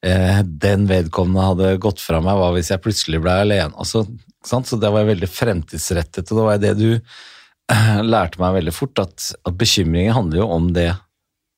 eh, 0.06 0.42
den 0.42 0.88
vedkommende 0.90 1.48
hadde 1.50 1.76
gått 1.82 2.02
fra 2.02 2.22
meg? 2.24 2.38
Hva 2.38 2.52
hvis 2.56 2.72
jeg 2.72 2.84
plutselig 2.84 3.22
ble 3.24 3.36
alene? 3.44 3.72
Altså? 3.76 4.06
Så 4.42 4.78
det 4.82 4.90
var 4.90 5.06
veldig 5.06 5.30
fremtidsrettet, 5.30 6.26
og 6.30 6.38
det 6.38 6.48
var 6.48 6.60
det 6.62 6.74
du 6.80 6.88
eh, 6.92 8.02
lærte 8.02 8.42
meg 8.42 8.58
veldig 8.58 8.74
fort, 8.74 8.98
at, 9.02 9.32
at 9.46 9.58
bekymringer 9.58 10.16
handler 10.18 10.42
jo 10.42 10.50
om 10.50 10.72
det 10.76 10.90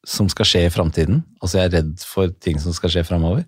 som 0.05 0.29
skal 0.29 0.49
skje 0.49 0.67
i 0.67 0.73
framtiden. 0.73 1.23
Altså 1.41 1.61
jeg 1.61 1.71
er 1.71 1.77
redd 1.79 2.05
for 2.05 2.33
ting 2.45 2.61
som 2.61 2.77
skal 2.77 2.93
skje 2.93 3.07
framover. 3.09 3.45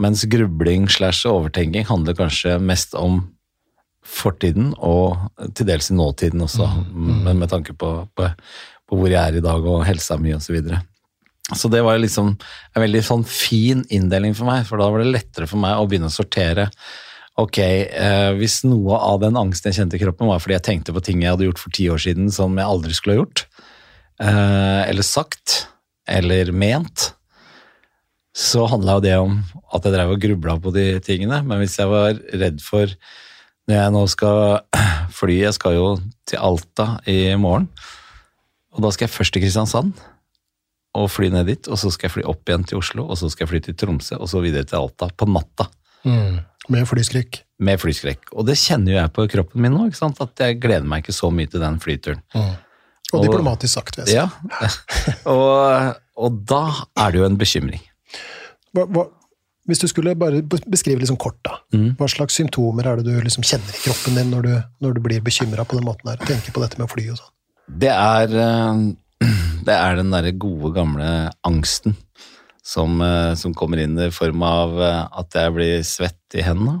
Mens 0.00 0.24
grubling 0.26 0.88
slash 0.90 1.28
overtenking 1.28 1.86
handler 1.86 2.16
kanskje 2.18 2.56
mest 2.58 2.96
om 2.98 3.20
fortiden, 4.04 4.72
og 4.78 5.16
til 5.56 5.68
dels 5.68 5.90
i 5.90 5.96
nåtiden 5.96 6.44
også, 6.44 6.66
men 6.92 7.40
med 7.40 7.50
tanke 7.52 7.74
på, 7.76 7.92
på, 8.16 8.28
på 8.84 8.98
hvor 8.98 9.10
jeg 9.10 9.20
er 9.20 9.38
i 9.38 9.44
dag 9.44 9.64
og 9.70 9.86
helsa 9.88 10.18
mi 10.20 10.34
osv. 10.36 10.44
Så, 10.44 10.54
videre. 10.56 10.82
så 11.56 11.70
det 11.72 11.80
var 11.86 11.98
liksom 12.00 12.34
en 12.34 12.84
veldig 12.84 13.02
sånn 13.06 13.24
fin 13.28 13.82
inndeling 13.88 14.36
for 14.36 14.50
meg, 14.50 14.68
for 14.68 14.80
da 14.80 14.90
var 14.92 15.02
det 15.02 15.14
lettere 15.14 15.48
for 15.50 15.62
meg 15.62 15.80
å 15.80 15.88
begynne 15.88 16.12
å 16.12 16.14
sortere. 16.14 16.68
Ok, 17.40 17.58
eh, 17.58 18.30
hvis 18.38 18.60
noe 18.68 19.00
av 19.00 19.18
den 19.24 19.40
angsten 19.40 19.72
jeg 19.72 19.80
kjente 19.80 19.98
i 19.98 20.04
kroppen 20.04 20.28
var 20.30 20.42
fordi 20.42 20.54
jeg 20.54 20.66
tenkte 20.68 20.94
på 20.94 21.02
ting 21.02 21.24
jeg 21.24 21.34
hadde 21.34 21.48
gjort 21.48 21.64
for 21.64 21.74
ti 21.74 21.88
år 21.90 22.04
siden 22.04 22.28
som 22.30 22.54
jeg 22.60 22.68
aldri 22.76 22.94
skulle 22.94 23.16
ha 23.16 23.22
gjort, 23.24 23.46
eh, 24.22 24.82
eller 24.92 25.06
sagt, 25.06 25.64
eller 26.06 26.52
ment, 26.54 27.10
så 28.34 28.68
handla 28.70 28.98
jo 28.98 29.04
det 29.04 29.16
om 29.18 29.36
at 29.74 29.84
jeg 29.86 29.94
drev 29.94 30.12
og 30.12 30.22
grubla 30.22 30.56
på 30.62 30.72
de 30.74 30.86
tingene. 31.06 31.40
Men 31.46 31.60
hvis 31.62 31.76
jeg 31.78 31.90
var 31.90 32.18
redd 32.34 32.62
for 32.62 32.90
Når 33.64 33.78
jeg 33.78 33.92
nå 33.94 34.02
skal 34.12 34.40
fly 35.18 35.36
Jeg 35.40 35.56
skal 35.56 35.76
jo 35.78 35.86
til 36.28 36.40
Alta 36.40 36.98
i 37.08 37.34
morgen. 37.40 37.68
Og 38.74 38.82
da 38.84 38.90
skal 38.92 39.06
jeg 39.06 39.14
først 39.14 39.34
til 39.36 39.44
Kristiansand 39.44 39.94
og 40.94 41.08
fly 41.10 41.30
ned 41.32 41.48
dit. 41.50 41.70
Og 41.70 41.78
så 41.80 41.92
skal 41.94 42.08
jeg 42.08 42.16
fly 42.18 42.26
opp 42.30 42.48
igjen 42.48 42.66
til 42.68 42.80
Oslo, 42.80 43.06
og 43.08 43.18
så 43.18 43.30
skal 43.32 43.46
jeg 43.46 43.52
fly 43.52 43.60
til 43.66 43.78
Tromsø, 43.78 44.18
og 44.18 44.28
så 44.30 44.42
videre 44.44 44.66
til 44.68 44.80
Alta 44.80 45.08
på 45.10 45.28
natta. 45.30 45.68
Med 46.70 46.86
flyskrekk. 46.88 47.42
med 47.64 47.80
flyskrekk. 47.80 48.30
Og 48.32 48.46
det 48.48 48.56
kjenner 48.60 48.92
jo 48.92 48.98
jeg 48.98 49.12
på 49.16 49.26
kroppen 49.32 49.62
min 49.62 49.72
nå, 49.74 49.88
ikke 49.88 50.00
sant? 50.00 50.20
at 50.20 50.40
jeg 50.40 50.60
gleder 50.60 50.86
meg 50.88 51.04
ikke 51.04 51.16
så 51.16 51.30
mye 51.32 51.50
til 51.50 51.62
den 51.62 51.76
flyturen. 51.80 52.22
Og 53.14 53.22
diplomatisk 53.22 53.76
sagt, 53.76 53.98
vil 53.98 54.08
jeg 54.08 54.14
si. 54.14 54.16
Ja, 54.16 54.28
og, 55.34 56.00
og 56.18 56.40
da 56.48 56.62
er 57.04 57.12
det 57.14 57.20
jo 57.20 57.28
en 57.28 57.38
bekymring. 57.40 57.84
Hva, 58.74 58.88
hva, 58.90 59.04
hvis 59.68 59.80
du 59.80 59.86
skulle 59.88 60.12
bare 60.18 60.42
beskrive 60.44 61.00
liksom 61.00 61.16
kort, 61.20 61.38
da. 61.46 61.58
Hva 61.98 62.08
slags 62.10 62.36
symptomer 62.36 62.86
er 62.90 63.00
det 63.00 63.08
du 63.08 63.16
liksom 63.24 63.46
kjenner 63.46 63.72
i 63.72 63.84
kroppen 63.86 64.18
din 64.18 64.32
når 64.32 64.42
du, 64.44 64.54
når 64.84 64.96
du 64.96 65.00
blir 65.06 65.24
bekymra 65.24 65.64
på 65.64 65.78
den 65.78 65.86
måten 65.88 66.10
her? 66.12 66.20
Tenker 66.20 66.52
på 66.52 66.60
dette 66.60 66.76
med 66.80 66.88
å 66.88 66.92
fly 66.92 67.06
og 67.14 67.20
sånn. 67.20 67.32
Det 67.84 67.92
er, 67.92 68.34
eh, 68.44 68.82
det 69.68 69.76
er 69.76 70.00
den 70.00 70.12
derre 70.12 70.34
gode, 70.36 70.74
gamle 70.76 71.08
angsten 71.48 71.96
som, 72.64 73.00
eh, 73.00 73.34
som 73.34 73.54
kommer 73.54 73.80
inn 73.82 73.98
i 74.00 74.10
form 74.10 74.42
av 74.46 74.80
eh, 74.80 75.02
at 75.20 75.36
jeg 75.36 75.54
blir 75.54 75.84
svett 75.86 76.38
i 76.38 76.44
hendene, 76.44 76.80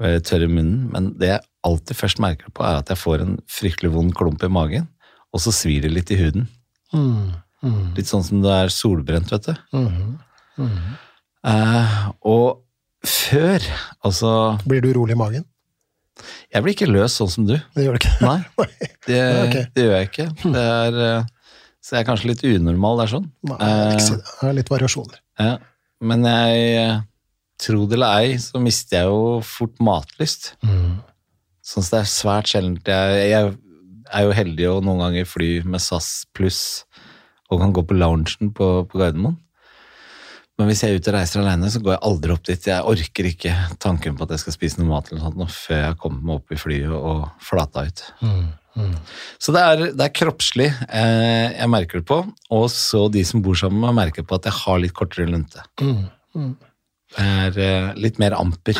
eh, 0.00 0.20
tørr 0.22 0.46
i 0.46 0.50
munnen. 0.50 0.86
Men 0.94 1.10
det 1.18 1.32
jeg 1.32 1.44
alltid 1.66 1.98
først 1.98 2.22
merker 2.22 2.54
på, 2.54 2.62
er 2.64 2.78
at 2.78 2.92
jeg 2.92 3.00
får 3.00 3.24
en 3.24 3.34
fryktelig 3.50 3.90
vond 3.96 4.14
klump 4.14 4.44
i 4.46 4.52
magen, 4.52 4.86
og 5.34 5.42
så 5.42 5.52
svir 5.52 5.82
det 5.84 5.92
litt 5.92 6.14
i 6.14 6.20
huden. 6.20 6.46
Litt 7.98 8.08
sånn 8.08 8.24
som 8.24 8.40
du 8.44 8.48
er 8.52 8.70
solbrent, 8.72 9.34
vet 9.34 9.50
du. 9.50 9.54
Eh, 11.46 11.98
og 12.26 12.64
før, 13.06 13.62
altså 14.04 14.30
Blir 14.66 14.82
du 14.82 14.90
urolig 14.90 15.14
i 15.14 15.18
magen? 15.20 15.44
Jeg 16.50 16.64
blir 16.64 16.74
ikke 16.74 16.88
løs 16.90 17.14
sånn 17.20 17.30
som 17.30 17.44
du. 17.46 17.54
Det 17.76 17.84
gjør 17.84 17.94
du 17.94 18.00
ikke? 18.00 18.14
Nei, 18.26 18.38
det, 19.08 19.20
okay. 19.46 19.66
det 19.76 19.84
gjør 19.84 19.94
jeg 20.00 20.08
ikke. 20.10 20.26
Det 20.42 20.64
er, 20.64 20.96
eh, 21.04 21.60
så 21.84 21.94
jeg 21.94 22.02
er 22.02 22.08
kanskje 22.08 22.30
litt 22.32 22.42
unormal 22.48 22.98
der 23.04 23.12
sånn. 23.12 23.28
Nei, 23.46 23.58
ikke 23.92 24.06
si 24.08 24.14
Eh, 24.16 24.18
det. 24.18 24.32
Det 24.40 24.48
er 24.50 24.56
litt 24.58 24.72
variasjoner. 24.74 25.20
ja. 25.42 25.52
Men 25.98 26.22
jeg, 26.22 26.58
eh, 26.78 26.98
tro 27.58 27.86
det 27.90 27.96
eller 27.98 28.20
ei, 28.22 28.36
så 28.38 28.60
mister 28.62 29.00
jeg 29.00 29.08
jo 29.10 29.22
fort 29.42 29.80
matlyst. 29.82 30.52
Sånn 30.62 31.82
at 31.82 31.90
det 31.90 31.98
er 32.04 32.10
svært 32.12 32.46
sjeldent. 32.52 32.86
Jeg, 32.86 33.24
jeg 33.32 33.48
er 34.14 34.26
jo 34.28 34.36
heldig 34.36 34.68
å 34.70 34.76
noen 34.86 35.02
ganger 35.02 35.26
fly 35.26 35.48
med 35.66 35.82
SAS 35.82 36.22
pluss 36.38 36.60
og 37.50 37.58
kan 37.64 37.74
gå 37.74 37.82
på 37.90 37.96
loungen 37.98 38.52
på, 38.54 38.68
på 38.86 39.00
Gardermoen. 39.00 39.34
Men 40.58 40.66
hvis 40.66 40.80
jeg 40.82 40.90
er 40.90 40.98
ute 40.98 41.12
og 41.12 41.14
reiser 41.14 41.40
alene, 41.40 41.68
så 41.70 41.78
går 41.78 41.94
jeg 41.94 42.02
aldri 42.08 42.34
opp 42.34 42.46
dit. 42.48 42.64
Jeg 42.66 42.86
orker 42.92 43.28
ikke 43.28 43.52
tanken 43.78 44.16
på 44.18 44.26
at 44.26 44.32
jeg 44.34 44.42
skal 44.42 44.56
spise 44.56 44.80
noe 44.80 44.90
mat 44.90 45.10
eller 45.12 45.22
noe 45.22 45.46
sånt 45.46 45.54
før 45.54 45.78
jeg 45.78 45.90
har 45.92 45.98
kommet 46.02 46.24
meg 46.26 46.40
opp 46.40 46.54
i 46.54 46.58
flyet 46.58 46.94
og 46.98 47.28
flata 47.46 47.84
ut. 47.86 48.02
Så 49.42 49.54
det 49.54 49.62
er, 49.62 49.84
det 49.98 50.04
er 50.04 50.14
kroppslig 50.14 50.66
eh, 50.70 51.54
jeg 51.56 51.70
merker 51.70 52.02
det 52.02 52.06
på, 52.10 52.20
og 52.54 52.66
så 52.70 53.04
de 53.10 53.24
som 53.26 53.42
bor 53.42 53.58
sammen 53.58 53.80
med 53.80 53.90
meg 53.90 54.08
merker 54.08 54.26
på 54.26 54.38
at 54.38 54.46
jeg 54.50 54.54
har 54.60 54.82
litt 54.82 54.94
kortere 54.98 55.30
lunte. 55.30 55.62
Det 57.16 57.24
er 57.24 57.62
eh, 57.64 57.88
litt 57.98 58.20
mer 58.22 58.36
amper. 58.38 58.78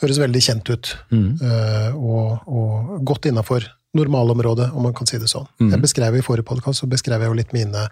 Høres 0.00 0.20
veldig 0.22 0.44
kjent 0.44 0.70
ut, 0.70 0.92
eh, 1.12 1.90
og, 1.96 2.46
og 2.46 2.96
godt 3.08 3.28
innafor 3.32 3.66
normalområdet, 3.96 4.70
om 4.76 4.84
man 4.84 4.96
kan 4.96 5.08
si 5.08 5.16
det 5.20 5.28
sånn. 5.32 5.48
Jeg 5.72 5.80
beskrev 5.80 6.16
I 6.16 6.24
forrige 6.24 6.48
podkast 6.52 6.84
beskrev 6.88 7.24
jeg 7.24 7.32
jo 7.32 7.36
litt 7.40 7.52
mine 7.56 7.88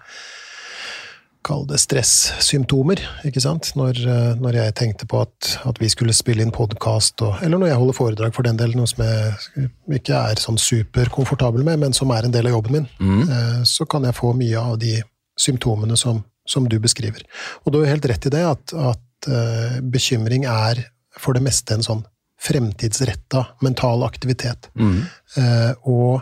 kall 1.44 1.66
det 1.68 1.78
stressymptomer, 1.82 3.00
ikke 3.28 3.42
sant? 3.44 3.70
Når, 3.78 4.00
eh, 4.08 4.34
når 4.40 4.58
jeg 4.58 4.76
tenkte 4.80 5.08
på 5.10 5.20
at, 5.24 5.54
at 5.68 5.80
vi 5.82 5.90
skulle 5.92 6.16
spille 6.16 6.44
inn 6.44 6.54
podkast, 6.54 7.22
eller 7.44 7.58
når 7.58 7.72
jeg 7.72 7.80
holder 7.82 7.98
foredrag 7.98 8.36
for 8.36 8.46
den 8.46 8.60
del, 8.60 8.76
noe 8.78 8.88
som 8.90 9.04
jeg 9.04 9.70
ikke 10.00 10.20
er 10.32 10.40
sånn 10.42 10.60
superkomfortabel 10.60 11.66
med, 11.66 11.82
men 11.84 11.96
som 11.96 12.12
er 12.16 12.26
en 12.26 12.34
del 12.34 12.48
av 12.48 12.56
jobben 12.56 12.78
min, 12.78 12.88
mm. 12.98 13.64
så 13.68 13.86
kan 13.88 14.06
jeg 14.08 14.16
få 14.16 14.32
mye 14.38 14.60
av 14.60 14.78
de 14.80 14.96
symptomene 15.40 15.96
som, 16.00 16.22
som 16.48 16.68
du 16.68 16.78
beskriver. 16.82 17.24
Og 17.64 17.74
du 17.74 17.80
har 17.82 17.92
helt 17.92 18.08
rett 18.08 18.26
i 18.26 18.32
det, 18.32 18.42
at, 18.46 18.74
at 18.74 19.28
eh, 19.28 19.78
bekymring 19.82 20.46
er 20.50 20.84
for 21.20 21.36
det 21.36 21.44
meste 21.44 21.76
en 21.76 21.86
sånn 21.86 22.02
fremtidsretta 22.44 23.44
mental 23.64 24.04
aktivitet. 24.06 24.68
Eh, 24.74 25.72
og 25.88 26.20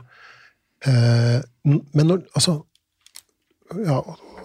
eh, 0.86 1.40
Men 1.62 2.08
når 2.08 2.24
Altså 2.34 2.58
ja, 3.86 4.02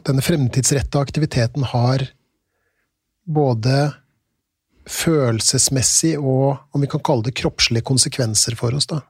denne 0.07 0.23
fremtidsretta 0.23 1.01
aktiviteten 1.03 1.65
har 1.73 2.05
både 3.27 3.93
følelsesmessig 4.87 6.13
og 6.17 6.61
om 6.71 6.83
vi 6.83 6.87
kan 6.91 7.03
kalle 7.03 7.25
det 7.27 7.35
kroppslige 7.35 7.83
konsekvenser 7.87 8.55
for 8.59 8.75
oss. 8.77 8.87
da. 8.87 9.01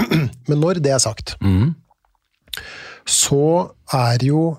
Men 0.48 0.60
når 0.62 0.80
det 0.84 0.94
er 0.94 1.02
sagt, 1.02 1.34
så 3.04 3.44
er 3.92 4.24
jo 4.24 4.56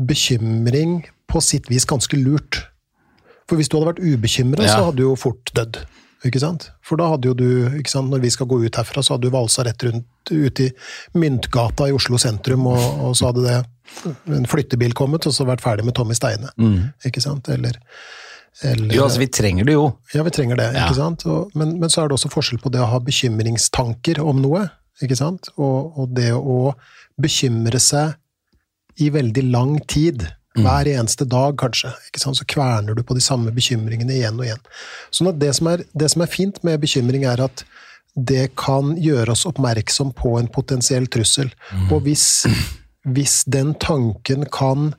bekymring 0.00 1.02
på 1.28 1.42
sitt 1.44 1.68
vis 1.70 1.84
ganske 1.86 2.16
lurt. 2.16 2.62
For 3.48 3.58
hvis 3.58 3.68
du 3.68 3.76
hadde 3.76 3.92
vært 3.92 4.04
ubekymra, 4.06 4.64
Ja. 4.64 4.76
så 4.76 4.84
hadde 4.88 4.96
du 5.02 5.08
jo 5.10 5.16
fort 5.18 5.52
dødd. 5.54 5.82
Ikke 6.28 6.40
sant? 6.42 6.66
For 6.84 7.00
da 7.00 7.06
hadde 7.14 7.30
jo 7.30 7.34
du, 7.38 7.46
ikke 7.80 7.88
sant, 7.88 8.10
når 8.12 8.20
vi 8.20 8.30
skal 8.34 8.46
gå 8.50 8.58
ut 8.66 8.76
herfra, 8.76 9.00
så 9.02 9.14
hadde 9.14 9.28
du 9.30 9.32
valsa 9.32 9.64
rett 9.64 9.82
rundt 9.86 10.06
ut 10.30 10.60
i 10.60 10.66
Myntgata 11.16 11.86
i 11.88 11.94
Oslo 11.96 12.18
sentrum, 12.20 12.66
og, 12.68 12.82
og 13.06 13.14
så 13.16 13.30
hadde 13.30 13.44
det 13.46 14.34
en 14.36 14.44
flyttebil 14.50 14.92
kommet, 14.94 15.24
og 15.26 15.32
så 15.32 15.46
vært 15.48 15.64
ferdig 15.64 15.86
med 15.88 15.96
Tommy 15.96 16.12
Steine. 16.18 16.52
Ikke 17.08 17.22
sant? 17.24 17.48
Eller, 17.48 17.78
eller 18.68 18.92
Jo, 18.94 19.06
altså 19.06 19.22
vi 19.22 19.30
trenger 19.32 19.64
det 19.70 19.78
jo. 19.78 19.86
ja, 20.14 20.22
vi 20.26 20.34
trenger 20.36 20.60
det, 20.60 20.68
Ja. 20.76 20.84
ikke 20.90 20.98
sant? 21.00 21.24
Og, 21.26 21.54
men, 21.56 21.78
men 21.80 21.88
så 21.90 22.02
er 22.04 22.10
det 22.12 22.18
også 22.18 22.30
forskjell 22.36 22.60
på 22.60 22.70
det 22.74 22.82
å 22.84 22.90
ha 22.92 23.00
bekymringstanker 23.00 24.20
om 24.22 24.42
noe, 24.44 24.66
ikke 25.00 25.16
sant? 25.16 25.48
Og, 25.56 25.96
og 26.04 26.12
det 26.20 26.34
å 26.36 26.74
bekymre 27.20 27.80
seg 27.80 29.00
i 29.00 29.08
veldig 29.14 29.46
lang 29.50 29.78
tid, 29.88 30.26
hver 30.58 30.88
eneste 30.90 31.24
dag 31.30 31.58
kanskje? 31.60 31.92
Så 32.18 32.44
kverner 32.44 32.94
du 32.94 33.02
på 33.06 33.14
de 33.14 33.22
samme 33.22 33.52
bekymringene 33.54 34.16
igjen 34.16 34.40
og 34.40 34.46
igjen. 34.48 34.64
Sånn 35.14 35.30
at 35.30 35.38
det 35.38 35.52
som 35.56 35.68
er, 35.70 35.84
det 35.94 36.10
som 36.10 36.24
er 36.24 36.32
fint 36.32 36.58
med 36.66 36.80
bekymring 36.82 37.24
er 37.28 37.42
at 37.44 37.64
det 38.18 38.50
kan 38.58 38.96
gjøre 38.98 39.30
oss 39.30 39.46
oppmerksom 39.46 40.10
på 40.18 40.34
en 40.40 40.48
potensiell 40.50 41.06
trussel. 41.06 41.52
Og 41.94 42.02
hvis, 42.08 42.46
hvis 43.06 43.44
den 43.46 43.74
tanken 43.78 44.44
kan 44.50 44.94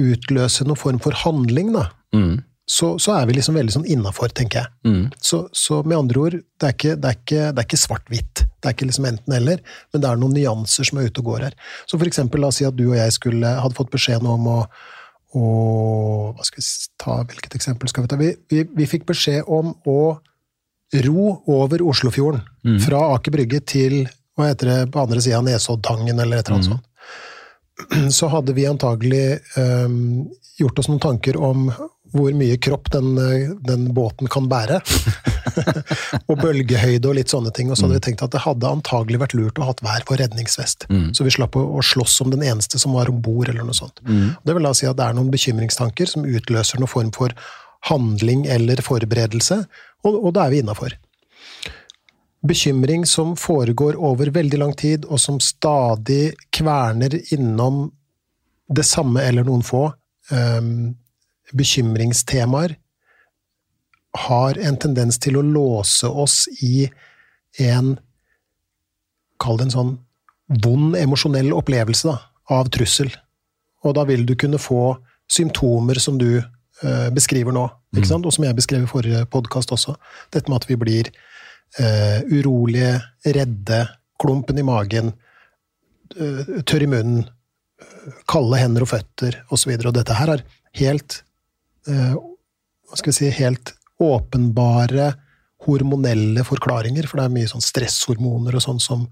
utløse 0.00 0.64
noen 0.66 0.80
form 0.80 0.98
for 1.04 1.14
handling, 1.14 1.72
da, 1.76 1.86
så, 2.66 2.98
så 2.98 3.14
er 3.20 3.26
vi 3.28 3.36
liksom 3.38 3.54
veldig 3.58 3.72
sånn 3.74 3.86
innafor, 3.86 4.32
tenker 4.34 4.64
jeg. 4.64 4.68
Så, 5.20 5.44
så 5.52 5.82
med 5.86 5.98
andre 5.98 6.20
ord, 6.20 6.32
det 6.58 6.66
er 6.68 6.74
ikke, 6.74 6.96
det 6.96 7.08
er 7.08 7.18
ikke, 7.20 7.44
det 7.52 7.62
er 7.62 7.68
ikke 7.68 7.80
svart-hvitt. 7.86 8.41
Det 8.62 8.70
er 8.70 8.76
ikke 8.76 8.88
liksom 8.88 9.08
enten-eller, 9.10 9.62
men 9.92 10.02
det 10.02 10.08
er 10.08 10.18
noen 10.22 10.36
nyanser 10.38 10.86
som 10.86 11.00
er 11.00 11.10
ute 11.10 11.22
og 11.22 11.32
går 11.32 11.46
her. 11.48 11.56
Så 11.90 11.98
for 11.98 12.06
eksempel, 12.08 12.42
la 12.42 12.52
oss 12.52 12.60
si 12.62 12.66
at 12.68 12.76
du 12.78 12.84
og 12.86 12.98
jeg 12.98 13.14
skulle, 13.18 13.54
hadde 13.64 13.78
fått 13.78 13.90
beskjed 13.94 14.22
nå 14.24 14.36
om 14.38 14.50
å 14.56 14.58
å 15.32 15.46
hva 16.36 16.44
skal 16.44 16.60
vi 16.60 16.66
ta, 17.00 17.14
Hvilket 17.24 17.54
eksempel 17.56 17.88
skal 17.88 18.04
vi 18.04 18.10
ta? 18.12 18.18
Vi, 18.20 18.26
vi, 18.52 18.66
vi 18.76 18.88
fikk 18.88 19.06
beskjed 19.08 19.48
om 19.48 19.70
å 19.88 19.98
ro 21.06 21.28
over 21.48 21.80
Oslofjorden. 21.88 22.42
Fra 22.84 23.00
Aker 23.14 23.32
Brygge 23.32 23.62
til 23.64 24.02
hva 24.36 24.50
heter 24.50 24.68
det 24.68 24.78
på 24.92 25.00
andre 25.00 25.22
sida 25.24 25.40
av 25.40 25.46
Nesoddtangen, 25.46 26.20
eller 26.20 26.40
et 26.40 26.48
eller 26.48 26.58
annet 26.58 26.70
sånt 26.74 28.12
så 28.18 28.28
hadde 28.32 28.52
vi 28.56 28.66
antagelig 28.68 29.40
um, 29.56 30.28
gjort 30.60 30.78
oss 30.78 30.90
noen 30.90 31.00
tanker 31.02 31.38
om 31.40 31.70
hvor 32.12 32.34
mye 32.36 32.58
kropp 32.62 32.90
den, 32.94 33.14
øh, 33.18 33.52
den 33.66 33.88
båten 33.96 34.30
kan 34.32 34.48
bære. 34.50 34.80
og 36.30 36.34
bølgehøyde 36.40 37.08
og 37.08 37.16
litt 37.18 37.32
sånne 37.32 37.52
ting. 37.54 37.70
Og 37.70 37.78
så 37.78 37.86
hadde 37.86 37.98
vi 37.98 38.04
tenkt 38.08 38.24
at 38.24 38.34
det 38.34 38.44
hadde 38.44 38.72
antagelig 38.78 39.22
vært 39.22 39.36
lurt 39.38 39.60
å 39.60 39.68
ha 39.68 39.76
hver 39.82 40.06
vår 40.08 40.22
redningsvest. 40.24 40.88
Så 41.16 41.26
vi 41.26 41.34
slapp 41.34 41.56
å, 41.58 41.64
å 41.78 41.84
slåss 41.84 42.20
om 42.24 42.32
den 42.34 42.44
eneste 42.46 42.80
som 42.82 42.96
var 42.96 43.10
om 43.12 43.20
bord, 43.24 43.48
eller 43.48 43.66
noe 43.66 43.76
sånt. 43.76 44.02
Det 44.44 44.56
vil 44.56 44.68
da 44.68 44.74
si 44.76 44.88
at 44.88 44.98
det 44.98 45.08
er 45.08 45.16
noen 45.18 45.32
bekymringstanker 45.32 46.08
som 46.08 46.28
utløser 46.28 46.80
noen 46.82 46.92
form 46.92 47.14
for 47.16 47.34
handling 47.90 48.46
eller 48.46 48.78
forberedelse, 48.84 49.64
og, 50.06 50.14
og 50.14 50.36
da 50.36 50.46
er 50.46 50.54
vi 50.54 50.62
innafor 50.62 50.94
bekymring 52.42 53.06
som 53.06 53.36
foregår 53.36 53.96
over 53.96 54.30
veldig 54.34 54.58
lang 54.58 54.74
tid, 54.74 55.04
og 55.04 55.20
som 55.20 55.40
stadig 55.40 56.34
kverner 56.50 57.20
innom 57.34 57.86
det 58.72 58.84
samme 58.86 59.22
eller 59.22 59.46
noen 59.46 59.62
få 59.66 59.84
um, 60.32 60.94
bekymringstemaer, 61.56 62.76
har 64.28 64.58
en 64.60 64.76
tendens 64.76 65.18
til 65.22 65.38
å 65.40 65.44
låse 65.44 66.08
oss 66.08 66.44
i 66.60 66.88
en 67.60 67.96
Kall 69.42 69.56
det 69.58 69.64
en 69.64 69.72
sånn 69.74 69.88
vond 70.62 70.94
emosjonell 70.94 71.48
opplevelse 71.56 72.06
da, 72.06 72.12
av 72.54 72.68
trussel. 72.70 73.08
Og 73.82 73.96
da 73.96 74.04
vil 74.06 74.22
du 74.28 74.36
kunne 74.38 74.60
få 74.62 74.92
symptomer 75.26 75.98
som 75.98 76.18
du 76.20 76.36
eh, 76.38 77.08
beskriver 77.10 77.54
nå, 77.56 77.64
ikke 77.96 78.06
sant? 78.06 78.28
og 78.28 78.34
som 78.36 78.46
jeg 78.46 78.54
beskrev 78.54 78.84
i 78.86 78.90
forrige 78.90 79.24
podkast 79.32 79.74
også. 79.74 79.96
Dette 80.30 80.46
med 80.46 80.60
at 80.60 80.68
vi 80.70 80.78
blir 80.78 81.10
eh, 81.10 82.22
urolige, 82.30 83.00
redde, 83.34 83.82
klumpen 84.22 84.62
i 84.62 84.66
magen, 84.66 85.12
eh, 86.14 86.62
tørr 86.62 86.86
i 86.86 86.90
munnen, 86.94 87.26
eh, 87.82 88.22
kalde 88.30 88.62
hender 88.62 88.86
og 88.86 88.92
føtter 88.92 89.42
osv. 89.48 89.74
Og, 89.74 89.82
så 89.82 89.90
og 89.90 89.96
dette 89.98 90.18
her 90.20 90.36
er 90.36 90.46
helt 90.78 91.22
hva 91.86 92.98
skal 92.98 93.12
vi 93.12 93.16
si, 93.16 93.30
helt 93.38 93.74
åpenbare 94.02 95.12
hormonelle 95.66 96.44
forklaringer, 96.46 97.06
for 97.06 97.20
det 97.20 97.24
er 97.26 97.34
mye 97.36 97.50
sånn 97.50 97.64
stresshormoner 97.64 98.56
og 98.58 98.64
sånn 98.64 98.80
som, 98.82 99.06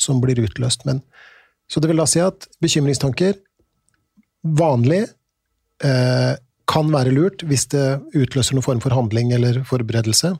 som 0.00 0.20
blir 0.22 0.40
utløst. 0.42 0.84
Men, 0.88 1.02
så 1.70 1.80
det 1.80 1.90
vil 1.90 2.02
da 2.02 2.06
si 2.10 2.20
at 2.22 2.48
bekymringstanker, 2.64 3.34
vanlig, 4.44 5.02
eh, 5.84 6.34
kan 6.68 6.90
være 6.92 7.12
lurt 7.12 7.44
hvis 7.44 7.66
det 7.74 8.00
utløser 8.16 8.56
noen 8.56 8.64
form 8.66 8.80
for 8.80 8.92
handling 8.96 9.32
eller 9.36 9.62
forberedelse. 9.68 10.30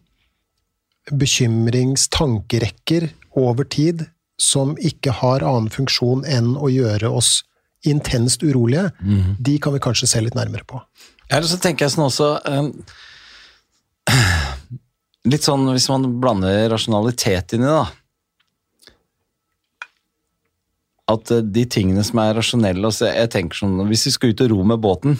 Bekymringstankerekker 1.12 3.10
over 3.40 3.64
tid 3.68 4.06
som 4.40 4.72
ikke 4.80 5.12
har 5.20 5.44
annen 5.46 5.70
funksjon 5.72 6.24
enn 6.26 6.56
å 6.56 6.68
gjøre 6.72 7.08
oss 7.12 7.42
intenst 7.84 8.42
urolige, 8.42 8.90
de 9.44 9.58
kan 9.60 9.72
vi 9.74 9.82
kanskje 9.84 10.08
se 10.08 10.20
litt 10.24 10.34
nærmere 10.38 10.64
på. 10.64 10.80
Eller 11.32 11.48
så 11.48 11.58
tenker 11.60 11.86
jeg 11.86 11.94
sånn 11.94 12.08
også 12.08 12.30
um, 12.44 12.70
Litt 15.32 15.46
sånn 15.46 15.64
hvis 15.72 15.88
man 15.88 16.18
blander 16.20 16.66
rasjonalitet 16.72 17.56
inn 17.56 17.64
i 17.64 17.68
det, 17.68 17.76
da. 17.78 17.86
At 21.14 21.30
eh, 21.32 21.44
de 21.44 21.64
tingene 21.68 22.04
som 22.04 22.20
er 22.22 22.34
rasjonelle 22.36 22.88
altså 22.88 23.08
Jeg 23.10 23.30
tenker 23.32 23.60
sånn, 23.60 23.78
Hvis 23.90 24.06
vi 24.08 24.12
skal 24.14 24.34
ut 24.34 24.44
og 24.44 24.52
ro 24.52 24.66
med 24.68 24.82
båten, 24.84 25.16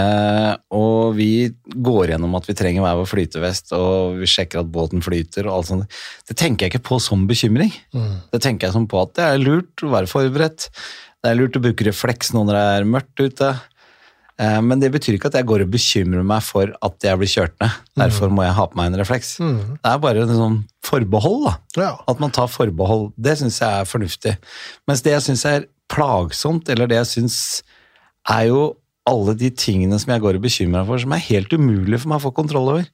eh, 0.00 0.52
og 0.76 1.14
vi 1.18 1.50
går 1.74 2.14
gjennom 2.14 2.36
at 2.38 2.48
vi 2.48 2.56
trenger 2.56 2.84
hver 2.84 2.98
vår 3.00 3.10
flytevest, 3.10 3.72
og 3.76 4.20
vi 4.20 4.28
sjekker 4.28 4.62
at 4.62 4.72
båten 4.72 5.04
flyter 5.04 5.48
og 5.48 5.58
alt 5.58 5.70
sånt, 5.70 6.00
det 6.28 6.36
tenker 6.40 6.66
jeg 6.66 6.74
ikke 6.74 6.88
på 6.90 7.00
som 7.04 7.26
bekymring. 7.28 7.72
Det 8.32 8.42
tenker 8.44 8.68
jeg 8.68 8.76
som 8.76 8.88
på 8.90 9.00
at 9.02 9.16
det 9.18 9.28
er 9.28 9.44
lurt 9.44 9.84
å 9.84 9.92
være 9.92 10.10
forberedt. 10.10 10.70
Det 11.20 11.32
er 11.32 11.36
lurt 11.40 11.56
å 11.56 11.64
bruke 11.64 11.84
refleks 11.84 12.32
nå 12.32 12.46
når 12.48 12.56
det 12.56 12.66
er 12.76 12.92
mørkt 12.96 13.20
ute. 13.20 13.50
Eh, 14.40 14.60
Men 14.64 14.80
det 14.80 14.88
betyr 14.94 15.18
ikke 15.18 15.28
at 15.28 15.36
jeg 15.36 15.46
går 15.50 15.66
og 15.66 15.72
bekymrer 15.74 16.24
meg 16.24 16.42
for 16.46 16.70
at 16.80 17.06
jeg 17.06 17.20
blir 17.20 17.28
kjørt 17.30 17.56
ned. 17.60 17.74
Derfor 18.00 18.30
må 18.32 18.44
jeg 18.46 18.56
ha 18.56 18.66
på 18.70 18.78
meg 18.80 18.90
en 18.92 19.00
refleks. 19.02 19.34
Det 19.38 19.90
er 19.92 19.98
bare 20.00 20.24
en 20.24 20.32
sånn 20.38 20.58
forbehold, 20.86 21.44
da. 21.50 21.54
Ja. 21.76 21.90
At 22.08 22.20
man 22.22 22.32
tar 22.32 22.48
forbehold. 22.48 23.10
Det 23.20 23.36
syns 23.42 23.60
jeg 23.60 23.82
er 23.82 23.88
fornuftig. 23.90 24.36
Mens 24.88 25.02
det 25.04 25.12
jeg 25.12 25.26
syns 25.28 25.44
er 25.50 25.66
plagsomt, 25.92 26.68
eller 26.72 26.88
det 26.88 26.96
jeg 27.02 27.10
syns 27.16 27.36
er 28.30 28.46
jo 28.48 28.62
alle 29.10 29.32
de 29.34 29.48
tingene 29.50 29.96
som 29.98 30.12
jeg 30.12 30.22
går 30.22 30.36
og 30.38 30.42
bekymrer 30.44 30.82
meg 30.82 30.86
for, 30.88 31.00
som 31.02 31.12
er 31.16 31.22
helt 31.24 31.52
umulig 31.56 31.98
for 31.98 32.12
meg 32.12 32.20
å 32.20 32.24
få 32.28 32.32
kontroll 32.36 32.68
over. 32.76 32.84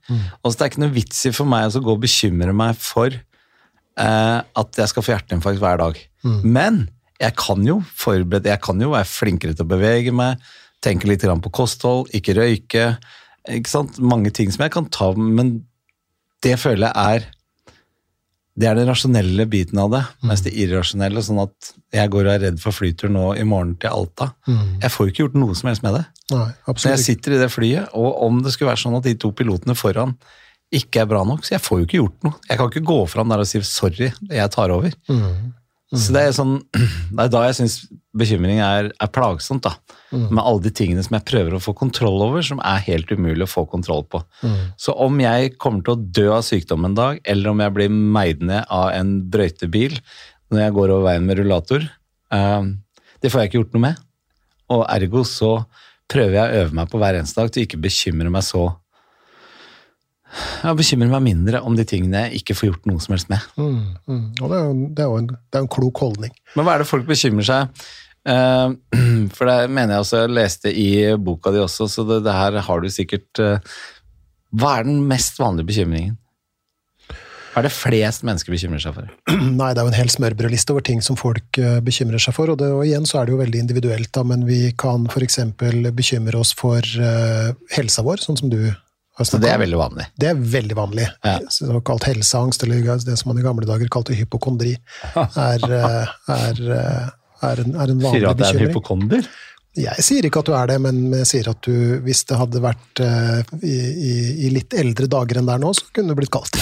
Altså, 0.43 0.57
det 0.57 0.65
er 0.65 0.71
ikke 0.71 0.83
noe 0.85 0.95
vits 0.95 1.19
i 1.29 1.33
for 1.35 1.51
meg 1.51 1.75
å 1.77 1.83
gå 1.85 1.93
og 1.93 2.01
bekymre 2.05 2.55
meg 2.57 2.79
for 2.81 3.11
eh, 3.13 4.39
at 4.63 4.81
jeg 4.81 4.89
skal 4.93 5.05
få 5.05 5.13
hjerteinfarkt 5.15 5.61
hver 5.63 5.79
dag. 5.83 5.99
Men 6.47 6.87
jeg 7.21 7.35
kan 7.39 7.63
jo 7.67 7.79
forberede, 7.97 8.49
jeg 8.51 8.63
kan 8.65 8.81
jo 8.81 8.91
være 8.95 9.09
flinkere 9.09 9.55
til 9.57 9.67
å 9.67 9.71
bevege 9.71 10.13
meg, 10.15 10.41
tenke 10.87 11.11
litt 11.11 11.27
på 11.27 11.55
kosthold, 11.55 12.11
ikke 12.17 12.37
røyke. 12.39 12.91
Ikke 13.53 13.71
sant? 13.71 13.99
Mange 14.03 14.33
ting 14.35 14.53
som 14.55 14.67
jeg 14.67 14.75
kan 14.75 14.87
ta, 14.91 15.13
men 15.17 15.59
det 16.45 16.57
føler 16.63 16.89
jeg 16.89 17.17
er 17.17 17.33
det 18.57 18.71
er 18.71 18.79
den 18.79 18.89
rasjonelle 18.89 19.45
biten 19.53 19.77
av 19.83 19.91
det, 19.93 20.01
mens 20.25 20.41
det 20.41 20.55
irrasjonelle, 20.57 21.21
sånn 21.21 21.43
at 21.43 21.75
jeg 21.93 22.09
går 22.13 22.25
og 22.25 22.33
er 22.33 22.41
redd 22.47 22.61
for 22.63 22.73
flytur 22.73 23.11
nå 23.13 23.35
i 23.37 23.45
morgen 23.45 23.75
til 23.83 23.93
Alta. 23.93 24.31
Jeg 24.81 24.93
får 24.95 25.05
jo 25.05 25.13
ikke 25.13 25.23
gjort 25.27 25.37
noe 25.43 25.57
som 25.59 25.69
helst 25.69 25.85
med 25.85 25.99
det. 25.99 26.05
Nei, 26.33 26.47
Så 26.81 26.89
jeg 26.89 27.03
sitter 27.05 27.37
i 27.37 27.41
det 27.43 27.51
flyet, 27.53 27.93
og 27.93 28.23
om 28.25 28.41
det 28.43 28.55
skulle 28.55 28.73
være 28.73 28.81
sånn 28.81 28.97
at 28.97 29.05
de 29.05 29.13
to 29.21 29.31
pilotene 29.37 29.77
foran 29.77 30.17
ikke 30.73 31.05
er 31.05 31.11
bra 31.11 31.21
nok, 31.29 31.45
så 31.45 31.59
jeg 31.59 31.63
får 31.67 31.83
jo 31.83 31.87
ikke 31.87 32.01
gjort 32.01 32.25
noe. 32.27 32.41
Jeg 32.49 32.59
kan 32.59 32.73
ikke 32.73 32.89
gå 32.89 32.99
fram 33.13 33.29
der 33.29 33.45
og 33.45 33.47
si 33.47 33.61
'sorry, 33.61 34.09
jeg 34.31 34.51
tar 34.51 34.73
over'. 34.73 34.97
Så 35.95 36.15
det 36.15 36.23
er 36.27 36.33
sånn, 36.35 36.57
det 37.15 37.27
er 37.27 37.31
da 37.31 37.45
jeg 37.47 37.59
syns 37.61 37.77
bekymring 38.17 38.59
er, 38.65 38.89
er 38.91 39.11
plagsomt, 39.13 39.67
da. 39.67 39.77
Med 40.11 40.41
alle 40.41 40.65
de 40.65 40.73
tingene 40.75 41.03
som 41.05 41.15
jeg 41.19 41.27
prøver 41.29 41.57
å 41.57 41.63
få 41.63 41.75
kontroll 41.77 42.23
over, 42.25 42.43
som 42.47 42.63
er 42.65 42.83
helt 42.87 43.11
umulig 43.13 43.45
å 43.45 43.51
få 43.51 43.67
kontroll 43.71 44.07
på. 44.11 44.23
Så 44.81 44.95
om 45.03 45.21
jeg 45.21 45.55
kommer 45.63 45.85
til 45.85 45.95
å 45.95 46.09
dø 46.19 46.27
av 46.39 46.47
sykdom 46.47 46.89
en 46.89 46.97
dag, 46.97 47.21
eller 47.29 47.53
om 47.53 47.63
jeg 47.63 47.75
blir 47.77 47.93
meid 47.93 48.43
ned 48.47 48.67
av 48.73 48.91
en 48.97 49.19
brøytebil 49.31 49.99
når 50.55 50.63
jeg 50.63 50.77
går 50.77 50.95
over 50.95 51.09
veien 51.09 51.27
med 51.27 51.41
rullator, 51.41 51.87
eh, 52.33 52.69
det 53.23 53.33
får 53.33 53.43
jeg 53.43 53.51
ikke 53.51 53.61
gjort 53.61 53.77
noe 53.77 53.87
med. 53.89 54.03
Og 54.75 54.83
ergo 54.91 55.23
så 55.27 55.53
prøver 56.11 56.39
jeg 56.39 56.47
å 56.47 56.65
øve 56.65 56.79
meg 56.79 56.91
på 56.91 57.01
hver 57.03 57.19
eneste 57.19 57.43
dag 57.43 57.53
til 57.53 57.67
ikke 57.67 57.83
bekymre 57.83 58.31
meg 58.33 58.47
så 58.47 58.69
Jeg 60.63 60.79
bekymrer 60.79 61.13
meg 61.13 61.25
mindre 61.25 61.61
om 61.65 61.77
de 61.79 61.85
tingene 61.89 62.27
jeg 62.27 62.43
ikke 62.43 62.57
får 62.59 62.71
gjort 62.71 62.91
noe 62.91 63.05
som 63.05 63.15
helst 63.17 63.31
med. 63.33 63.45
Mm, 63.57 63.79
mm. 64.09 64.25
Og 64.41 64.51
det 64.51 64.59
er, 64.59 64.67
jo, 64.67 64.75
det 64.89 65.05
er 65.05 65.13
jo 65.13 65.21
en, 65.23 65.31
det 65.31 65.61
er 65.61 65.65
en 65.65 65.71
klok 65.77 66.03
holdning. 66.05 66.35
Men 66.57 66.67
hva 66.67 66.75
er 66.77 66.85
det 66.85 66.91
folk 66.91 67.09
bekymrer 67.09 67.49
seg? 67.49 67.87
uh, 68.27 68.75
for 69.37 69.51
det 69.51 69.59
mener 69.71 69.97
jeg 69.97 70.05
også, 70.05 70.23
jeg 70.25 70.37
leste 70.37 70.75
i 70.75 70.91
boka 71.17 71.55
di 71.55 71.63
også, 71.63 71.89
så 71.91 72.07
det, 72.09 72.23
det 72.27 72.37
her 72.37 72.61
har 72.69 72.83
du 72.83 72.93
sikkert 72.93 73.43
uh, 73.43 73.75
Hva 74.57 74.79
er 74.79 74.89
den 74.89 75.03
mest 75.09 75.41
vanlige 75.43 75.71
bekymringen? 75.71 76.17
Hva 77.53 77.63
er 77.63 77.71
det 77.71 77.73
flest 77.73 78.25
mennesker 78.27 78.53
bekymrer 78.53 78.83
seg 78.83 78.93
for? 78.99 79.13
Nei, 79.61 79.71
det 79.73 79.81
er 79.81 79.87
jo 79.87 79.93
en 79.93 79.97
hel 79.97 80.11
smørbrødliste 80.13 80.75
over 80.75 80.85
ting 80.85 80.99
som 81.01 81.17
folk 81.17 81.57
eh, 81.57 81.79
bekymrer 81.81 82.21
seg 82.21 82.37
for, 82.37 82.53
og, 82.53 82.59
det, 82.61 82.69
og 82.69 82.83
igjen 82.85 83.09
så 83.09 83.23
er 83.23 83.25
det 83.25 83.33
jo 83.33 83.39
veldig 83.41 83.63
individuelt, 83.65 84.11
da, 84.13 84.27
men 84.29 84.45
vi 84.45 84.75
kan 84.77 85.07
f.eks. 85.09 85.39
bekymre 85.57 86.37
oss 86.37 86.53
for 86.59 86.85
uh, 87.01 87.57
helsa 87.73 88.05
vår, 88.05 88.21
sånn 88.21 88.37
som 88.37 88.53
du 88.53 88.61
Så 89.25 89.39
det 89.41 89.49
er 89.49 89.61
veldig 89.63 89.79
vanlig. 89.81 90.05
Det 90.21 90.29
er 90.29 90.41
veldig 90.57 90.77
vanlig. 90.77 91.07
Ja. 91.25 91.39
Såkalt 91.49 92.05
helseangst, 92.05 92.63
eller 92.67 92.83
det 93.01 93.17
som 93.17 93.31
man 93.33 93.41
i 93.41 93.45
gamle 93.47 93.65
dager 93.69 93.89
kalte 93.93 94.13
hypokondri, 94.17 94.75
er, 95.17 95.65
eh, 95.65 96.11
er, 96.37 96.61
eh, 96.77 97.07
er, 97.49 97.63
en, 97.65 97.77
er 97.81 97.93
en 97.95 98.03
vanlig 98.03 98.19
Sier 98.19 98.27
du 98.27 98.31
at 98.31 98.37
det 98.43 98.45
er 98.45 98.51
en 98.51 98.59
bekymring. 98.59 98.75
hypokonder? 98.75 99.31
Jeg 99.77 100.05
sier 100.05 100.25
ikke 100.25 100.41
at 100.41 100.49
du 100.49 100.55
er 100.57 100.71
det, 100.71 100.77
men 100.81 100.99
jeg 101.19 101.29
sier 101.29 101.49
at 101.51 101.61
du, 101.67 101.99
hvis 102.05 102.23
det 102.29 102.39
hadde 102.41 102.63
vært 102.65 103.01
eh, 103.05 103.41
i, 103.61 103.75
i, 103.77 104.15
i 104.47 104.51
litt 104.55 104.73
eldre 104.77 105.09
dager 105.13 105.41
enn 105.41 105.49
det 105.49 105.57
er 105.57 105.63
nå, 105.63 105.73
så 105.77 105.91
kunne 105.93 106.15
du 106.15 106.19
blitt 106.19 106.33
kalt 106.33 106.57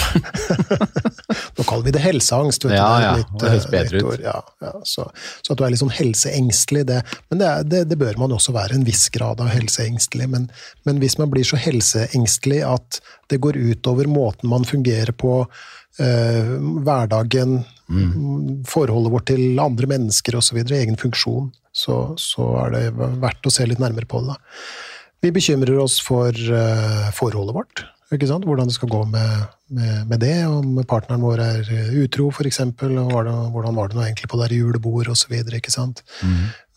Nå 1.55 1.63
kaller 1.63 1.85
vi 1.87 1.93
det 1.95 2.01
helseangst. 2.03 2.67
Vet 2.67 2.75
Ja, 2.75 2.89
du, 2.89 2.95
det 2.95 3.05
ja, 3.05 3.13
litt, 3.21 3.33
det 3.39 3.51
høres 3.53 3.67
eh, 3.67 3.73
bedre 3.75 4.01
ut. 4.03 4.25
Ja, 4.25 4.35
ja, 4.65 4.73
så, 4.83 5.07
så 5.39 5.53
at 5.53 5.61
du 5.61 5.65
er 5.65 5.71
litt 5.71 5.83
sånn 5.83 5.95
helseengstelig, 5.95 6.83
det, 6.91 6.99
men 7.31 7.39
det, 7.39 7.47
er, 7.51 7.69
det, 7.71 7.83
det 7.91 7.99
bør 8.01 8.19
man 8.25 8.35
også 8.35 8.55
være. 8.55 8.75
En 8.75 8.87
viss 8.87 9.07
grad 9.15 9.43
av 9.43 9.51
helseengstelig. 9.53 10.27
Men, 10.35 10.49
men 10.87 10.99
hvis 11.03 11.15
man 11.21 11.31
blir 11.31 11.47
så 11.47 11.59
helseengstelig 11.61 12.61
at 12.67 12.99
det 13.31 13.39
går 13.43 13.59
utover 13.71 14.09
måten 14.11 14.51
man 14.51 14.67
fungerer 14.67 15.15
på, 15.15 15.45
uh, 16.01 16.55
hverdagen, 16.83 17.61
forholdet 18.65 19.13
vårt 19.13 19.27
til 19.29 19.59
andre 19.61 19.87
mennesker 19.89 20.35
osv., 20.39 20.57
egen 20.65 20.97
funksjon, 20.99 21.51
så, 21.75 22.15
så 22.19 22.47
er 22.63 22.75
det 22.75 22.83
verdt 22.95 23.47
å 23.47 23.53
se 23.53 23.67
litt 23.67 23.81
nærmere 23.83 24.07
på 24.09 24.23
det. 24.23 24.35
Da. 24.35 24.63
Vi 25.25 25.33
bekymrer 25.35 25.81
oss 25.81 25.99
for 26.03 26.31
uh, 26.31 27.11
forholdet 27.17 27.57
vårt. 27.57 27.85
Hvordan 28.15 28.69
det 28.69 28.75
skal 28.75 28.91
gå 28.91 29.01
med, 29.09 29.47
med, 29.73 30.07
med 30.07 30.19
det, 30.21 30.45
om 30.45 30.77
partneren 30.87 31.23
vår 31.25 31.41
er 31.41 31.69
utro 32.03 32.29
f.eks., 32.29 32.61
hvordan 32.77 33.49
var 33.75 33.89
det 33.89 33.97
nå 33.97 34.03
egentlig 34.03 34.29
på 34.29 34.37
det 34.39 34.51
julebord 34.53 35.09
osv. 35.09 35.33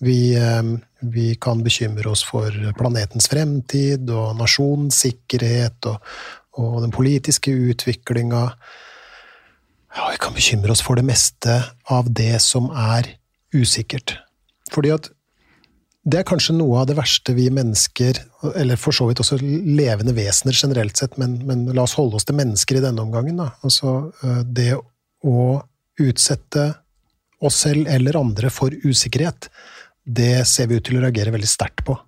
Vi, 0.00 0.18
eh, 0.34 0.62
vi 1.00 1.34
kan 1.36 1.62
bekymre 1.62 2.08
oss 2.08 2.24
for 2.24 2.50
planetens 2.78 3.28
fremtid 3.28 4.08
og 4.08 4.38
nasjonens 4.40 5.02
sikkerhet 5.04 5.90
og, 5.90 6.00
og 6.56 6.80
den 6.86 6.96
politiske 6.96 7.52
utviklinga. 7.52 8.42
Ja, 9.94 10.08
vi 10.10 10.18
kan 10.22 10.34
bekymre 10.34 10.72
oss 10.72 10.82
for 10.82 10.96
det 10.96 11.04
meste 11.06 11.60
av 11.92 12.08
det 12.08 12.38
som 12.40 12.72
er 12.72 13.18
usikkert. 13.54 14.16
Fordi 14.72 14.92
at 14.94 15.08
det 16.08 16.20
er 16.22 16.28
kanskje 16.28 16.54
noe 16.56 16.80
av 16.80 16.88
det 16.88 16.96
verste 16.96 17.34
vi 17.36 17.48
mennesker, 17.52 18.20
eller 18.56 18.80
for 18.80 18.96
så 18.96 19.08
vidt 19.08 19.20
også 19.20 19.36
levende 19.42 20.14
vesener 20.16 20.56
generelt 20.56 20.96
sett, 20.96 21.18
men, 21.20 21.36
men 21.48 21.66
la 21.76 21.84
oss 21.84 21.96
holde 21.98 22.16
oss 22.16 22.24
til 22.28 22.38
mennesker 22.38 22.78
i 22.78 22.84
denne 22.84 23.02
omgangen. 23.04 23.40
Da. 23.42 23.50
Altså 23.66 24.12
eh, 24.24 24.40
det 24.46 24.70
å 24.78 25.42
utsette 25.98 26.68
oss 27.44 27.58
selv 27.66 27.90
eller 27.90 28.16
andre 28.18 28.50
for 28.54 28.72
usikkerhet, 28.86 29.50
det 30.08 30.46
ser 30.48 30.70
vi 30.70 30.78
ut 30.78 30.86
til 30.86 30.98
å 30.98 31.04
reagere 31.04 31.34
veldig 31.34 31.50
sterkt 31.50 31.84
på. 31.86 31.98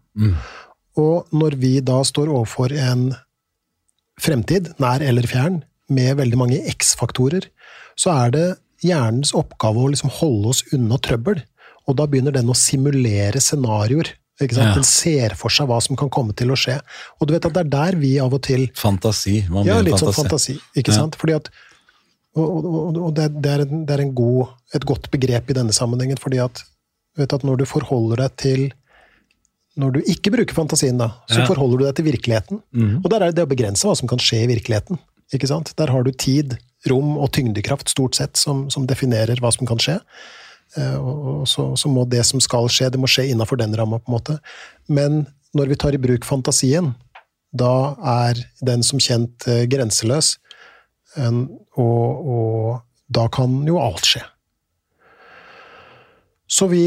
Og 1.00 1.34
når 1.36 1.58
vi 1.60 1.74
da 1.84 2.00
står 2.06 2.30
overfor 2.32 2.72
en 2.72 3.10
fremtid, 4.20 4.72
nær 4.82 5.04
eller 5.04 5.28
fjern, 5.28 5.62
med 5.90 6.16
veldig 6.20 6.38
mange 6.38 6.58
X-faktorer, 6.70 7.48
så 7.98 8.14
er 8.14 8.34
det 8.34 8.48
hjernens 8.86 9.34
oppgave 9.36 9.82
å 9.82 9.90
liksom 9.92 10.12
holde 10.20 10.54
oss 10.54 10.62
unna 10.74 10.98
trøbbel. 11.02 11.42
Og 11.90 11.96
da 11.98 12.06
begynner 12.10 12.34
den 12.36 12.50
å 12.52 12.56
simulere 12.56 13.42
scenarioer. 13.42 14.12
Ja. 14.40 14.70
Den 14.72 14.86
ser 14.88 15.34
for 15.36 15.52
seg 15.52 15.66
hva 15.68 15.76
som 15.84 15.98
kan 16.00 16.08
komme 16.08 16.32
til 16.38 16.48
å 16.54 16.56
skje. 16.56 16.78
Og 17.20 17.28
du 17.28 17.34
vet 17.34 17.44
at 17.44 17.52
det 17.58 17.60
er 17.66 17.72
der 17.74 17.98
vi 18.00 18.14
av 18.24 18.32
og 18.32 18.40
til 18.46 18.68
Fantasi. 18.78 19.42
Man 19.52 19.66
Ja, 19.68 19.82
litt 19.84 19.98
sånn 20.00 20.14
fantasi. 20.16 20.54
fantasi. 20.56 20.78
Ikke 20.80 20.94
Ja. 20.94 21.02
sant? 21.02 21.18
Fordi 21.20 21.34
at 21.36 21.50
og, 22.38 22.64
og, 22.64 22.96
og 22.96 23.14
det, 23.18 23.26
det 23.42 23.50
er, 23.50 23.60
en, 23.66 23.84
det 23.84 23.90
er 23.98 24.00
en 24.04 24.14
god, 24.14 24.52
et 24.72 24.84
godt 24.86 25.10
begrep 25.10 25.50
i 25.50 25.56
denne 25.58 25.74
sammenhengen, 25.74 26.16
fordi 26.22 26.38
at, 26.38 26.62
du 27.16 27.20
vet 27.24 27.32
at 27.34 27.42
når 27.44 27.58
du 27.58 27.64
forholder 27.66 28.22
deg 28.22 28.36
til 28.38 28.62
Når 29.80 29.92
du 29.94 30.00
ikke 30.10 30.32
bruker 30.34 30.54
fantasien, 30.54 30.96
da, 30.98 31.10
så 31.30 31.40
Ja. 31.42 31.46
forholder 31.46 31.78
du 31.78 31.84
deg 31.86 31.94
til 31.96 32.04
virkeligheten. 32.08 32.62
Mm. 32.74 32.96
Og 33.04 33.10
der 33.10 33.22
er 33.22 33.26
det 33.30 33.36
det 33.38 33.44
å 33.46 33.50
begrense 33.50 33.86
hva 33.86 33.94
som 33.96 34.08
kan 34.10 34.18
skje 34.18 34.42
i 34.44 34.48
virkeligheten. 34.50 34.98
Ikke 35.32 35.46
sant? 35.46 35.74
Der 35.78 35.86
har 35.92 36.02
du 36.02 36.10
tid, 36.12 36.56
rom 36.90 37.16
og 37.18 37.30
tyngdekraft 37.32 37.88
stort 37.88 38.14
sett 38.18 38.36
som, 38.36 38.68
som 38.70 38.86
definerer 38.86 39.36
hva 39.40 39.52
som 39.54 39.66
kan 39.68 39.78
skje. 39.78 40.00
Eh, 40.78 40.96
Og 40.96 41.48
så, 41.48 41.70
så 41.76 41.88
må 41.88 42.04
det 42.04 42.22
som 42.28 42.40
skal 42.40 42.68
skje, 42.70 42.90
det 42.90 43.00
må 43.00 43.08
skje 43.10 43.30
innafor 43.32 43.58
den 43.58 43.74
ramma, 43.76 43.98
på 43.98 44.10
en 44.10 44.16
måte. 44.18 44.38
Men 44.88 45.24
når 45.56 45.72
vi 45.72 45.78
tar 45.82 45.96
i 45.96 46.02
bruk 46.02 46.24
fantasien, 46.28 46.92
da 47.50 47.96
er 48.06 48.38
den 48.62 48.84
som 48.86 49.00
kjent 49.02 49.48
eh, 49.50 49.64
grenseløs. 49.70 50.36
Og, 51.18 52.28
og 52.30 52.76
da 53.10 53.24
kan 53.34 53.56
jo 53.66 53.80
alt 53.82 54.06
skje. 54.06 54.20
Så 56.46 56.68
vi 56.70 56.84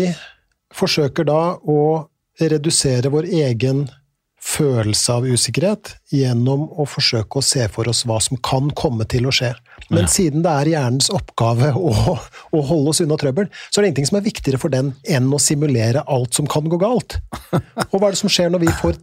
forsøker 0.72 1.28
da 1.28 1.58
å 1.60 2.08
redusere 2.40 3.12
vår 3.12 3.28
egen 3.28 3.84
følelse 4.44 5.14
av 5.16 5.26
usikkerhet 5.30 5.94
gjennom 6.12 6.66
å 6.80 6.86
forsøke 6.90 7.40
å 7.40 7.46
se 7.46 7.64
for 7.72 7.88
oss 7.90 8.04
hva 8.10 8.18
som 8.24 8.38
kan 8.44 8.68
komme 8.76 9.06
til 9.10 9.30
å 9.30 9.34
skje. 9.34 9.54
Men 9.90 10.04
Ja. 10.06 10.12
siden 10.12 10.44
det 10.44 10.52
er 10.52 10.72
hjernens 10.74 11.10
oppgave 11.14 11.72
å, 11.80 11.94
å 12.52 12.62
holde 12.68 12.92
oss 12.92 13.02
unna 13.06 13.18
trøbbel, 13.20 13.48
så 13.72 13.80
er 13.80 13.84
det 13.86 13.94
ingenting 13.94 14.10
som 14.12 14.20
er 14.20 14.28
viktigere 14.28 14.60
for 14.62 14.74
den 14.74 14.94
enn 15.08 15.32
å 15.34 15.40
simulere 15.42 16.04
alt 16.12 16.36
som 16.36 16.48
kan 16.50 16.68
gå 16.70 16.80
galt. 16.82 17.20
Og 17.92 17.98
hva 18.00 18.10
er 18.10 18.18
det 18.18 18.22
som 18.22 18.32
skjer 18.32 18.52
når 18.54 18.66
vi 18.68 18.76
får 18.84 19.00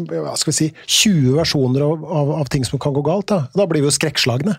hva 0.00 0.32
skal 0.38 0.48
vi 0.52 0.56
si, 0.56 0.66
20 1.10 1.34
versjoner 1.36 1.82
av, 1.84 2.04
av, 2.06 2.30
av 2.40 2.48
ting 2.48 2.62
som 2.64 2.78
kan 2.80 2.94
gå 2.96 3.02
galt? 3.04 3.26
Da, 3.28 3.40
da 3.52 3.66
blir 3.68 3.82
vi 3.82 3.88
jo 3.90 3.92
skrekkslagne. 3.92 4.54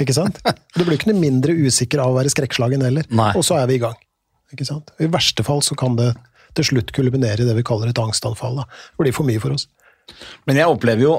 Ikke 0.00 0.14
sant? 0.16 0.38
Du 0.78 0.80
blir 0.86 0.94
ikke 0.96 1.10
noe 1.10 1.18
mindre 1.20 1.52
usikker 1.52 2.00
av 2.00 2.14
å 2.14 2.16
være 2.16 2.30
skrekkslagen 2.32 2.80
heller. 2.86 3.04
Nei. 3.12 3.34
Og 3.36 3.44
så 3.44 3.58
er 3.58 3.66
vi 3.68 3.76
i 3.76 3.82
gang. 3.82 3.98
Ikke 4.54 4.64
sant? 4.64 4.94
I 5.02 5.10
verste 5.12 5.44
fall 5.44 5.60
så 5.66 5.76
kan 5.76 5.98
det 5.98 6.14
til 6.56 6.70
slutt 6.70 6.92
kulminere 6.96 7.44
i 7.44 7.48
det 7.48 7.56
vi 7.58 7.66
kaller 7.66 7.90
et 7.90 8.00
angstanfall. 8.02 8.60
Da. 8.60 8.66
Det 8.94 9.04
blir 9.04 9.16
for 9.16 9.28
mye 9.28 9.42
for 9.42 9.56
oss. 9.56 9.68
Men 10.48 10.56
jeg 10.56 10.70
opplever 10.72 11.04
jo 11.04 11.14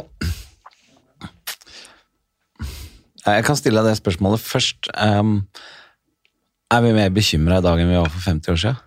Jeg 3.30 3.44
kan 3.46 3.58
stille 3.60 3.82
deg 3.84 3.92
det 3.92 4.00
spørsmålet 4.00 4.42
først. 4.42 4.88
Um, 4.98 5.44
er 6.74 6.82
vi 6.82 6.94
mer 6.96 7.12
bekymra 7.14 7.60
i 7.60 7.66
dag 7.66 7.82
enn 7.82 7.92
vi 7.92 8.00
var 8.00 8.10
for 8.14 8.24
50 8.26 8.54
år 8.54 8.62
siden? 8.64 8.80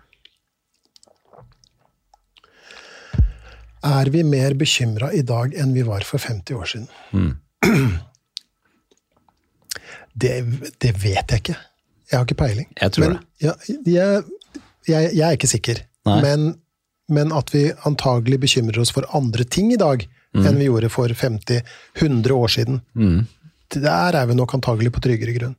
Er 3.83 4.09
vi 4.11 4.23
mer 4.23 4.55
bekymra 4.59 5.11
i 5.15 5.21
dag 5.27 5.55
enn 5.59 5.73
vi 5.75 5.83
var 5.87 6.03
for 6.07 6.19
50 6.23 6.59
år 6.59 6.73
siden? 6.73 7.37
Det, 10.13 10.29
det 10.77 10.91
vet 11.01 11.31
jeg 11.31 11.41
ikke. 11.41 11.55
Jeg 12.05 12.19
har 12.19 12.25
ikke 12.27 12.37
peiling. 12.37 12.67
Jeg 12.77 12.93
tror 12.93 13.07
men, 13.07 13.15
Ja, 13.41 13.55
jeg, 13.65 14.23
jeg, 14.85 15.07
jeg 15.17 15.23
er 15.25 15.37
ikke 15.39 15.49
sikker. 15.49 15.79
Men, 16.05 16.49
men 17.07 17.31
at 17.35 17.53
vi 17.53 17.69
antagelig 17.87 18.41
bekymrer 18.43 18.79
oss 18.83 18.91
for 18.91 19.07
andre 19.15 19.43
ting 19.47 19.71
i 19.73 19.79
dag 19.79 20.07
Mm. 20.33 20.47
enn 20.49 20.55
vi 20.57 20.65
gjorde 20.65 20.89
for 20.89 21.13
50-100 21.13 22.31
år 22.33 22.49
siden, 22.49 22.79
der 23.69 24.15
er 24.17 24.25
vi 24.25 24.33
nok 24.33 24.55
antagelig 24.57 24.89
på 24.95 25.01
tryggere 25.05 25.35
grunn. 25.35 25.55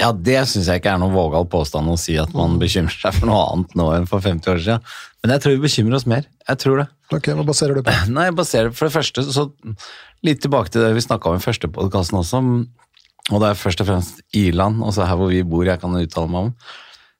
Ja, 0.00 0.10
det 0.12 0.42
syns 0.50 0.66
jeg 0.68 0.82
ikke 0.82 0.90
er 0.92 0.98
noen 1.00 1.14
vågal 1.14 1.46
påstand 1.48 1.88
å 1.88 1.94
si 1.96 2.16
at 2.18 2.32
man 2.36 2.58
bekymrer 2.60 2.92
seg 2.92 3.14
for 3.14 3.30
noe 3.30 3.44
annet 3.52 3.76
nå 3.78 3.86
enn 3.94 4.08
for 4.10 4.20
50 4.24 4.50
år 4.50 4.60
siden. 4.60 4.88
Men 5.22 5.32
jeg 5.32 5.44
tror 5.44 5.54
vi 5.54 5.62
bekymrer 5.62 5.96
oss 5.96 6.06
mer. 6.10 6.26
Jeg 6.50 6.60
tror 6.60 6.82
det. 6.82 6.86
Ok, 7.14 7.30
Hva 7.30 7.46
baserer 7.46 7.78
du 7.78 7.84
på? 7.86 7.94
Nei, 8.16 8.26
jeg 8.28 8.36
baserer 8.36 8.74
For 8.74 8.90
det 8.90 8.96
første, 8.96 9.24
så 9.24 9.46
litt 10.26 10.42
tilbake 10.44 10.74
til 10.74 10.84
det 10.84 10.90
vi 10.98 11.04
snakka 11.04 11.30
om 11.30 11.38
i 11.38 11.44
første 11.44 11.70
podkasten 11.72 12.18
også, 12.20 12.42
og 13.30 13.40
det 13.40 13.48
er 13.48 13.56
først 13.56 13.80
og 13.80 13.88
fremst 13.88 14.20
Irland, 14.36 14.82
også 14.84 15.06
her 15.08 15.16
hvor 15.16 15.32
vi 15.32 15.40
bor, 15.48 15.64
jeg 15.64 15.80
kan 15.80 15.96
uttale 15.96 16.28
meg 16.28 16.50
om, 16.50 16.52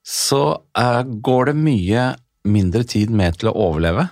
så 0.04 0.42
uh, 0.76 1.00
går 1.24 1.48
det 1.48 1.56
mye 1.56 2.02
mindre 2.44 2.85
tid 2.88 3.11
med 3.11 3.40
til 3.40 3.50
å 3.50 3.57
overleve. 3.68 4.09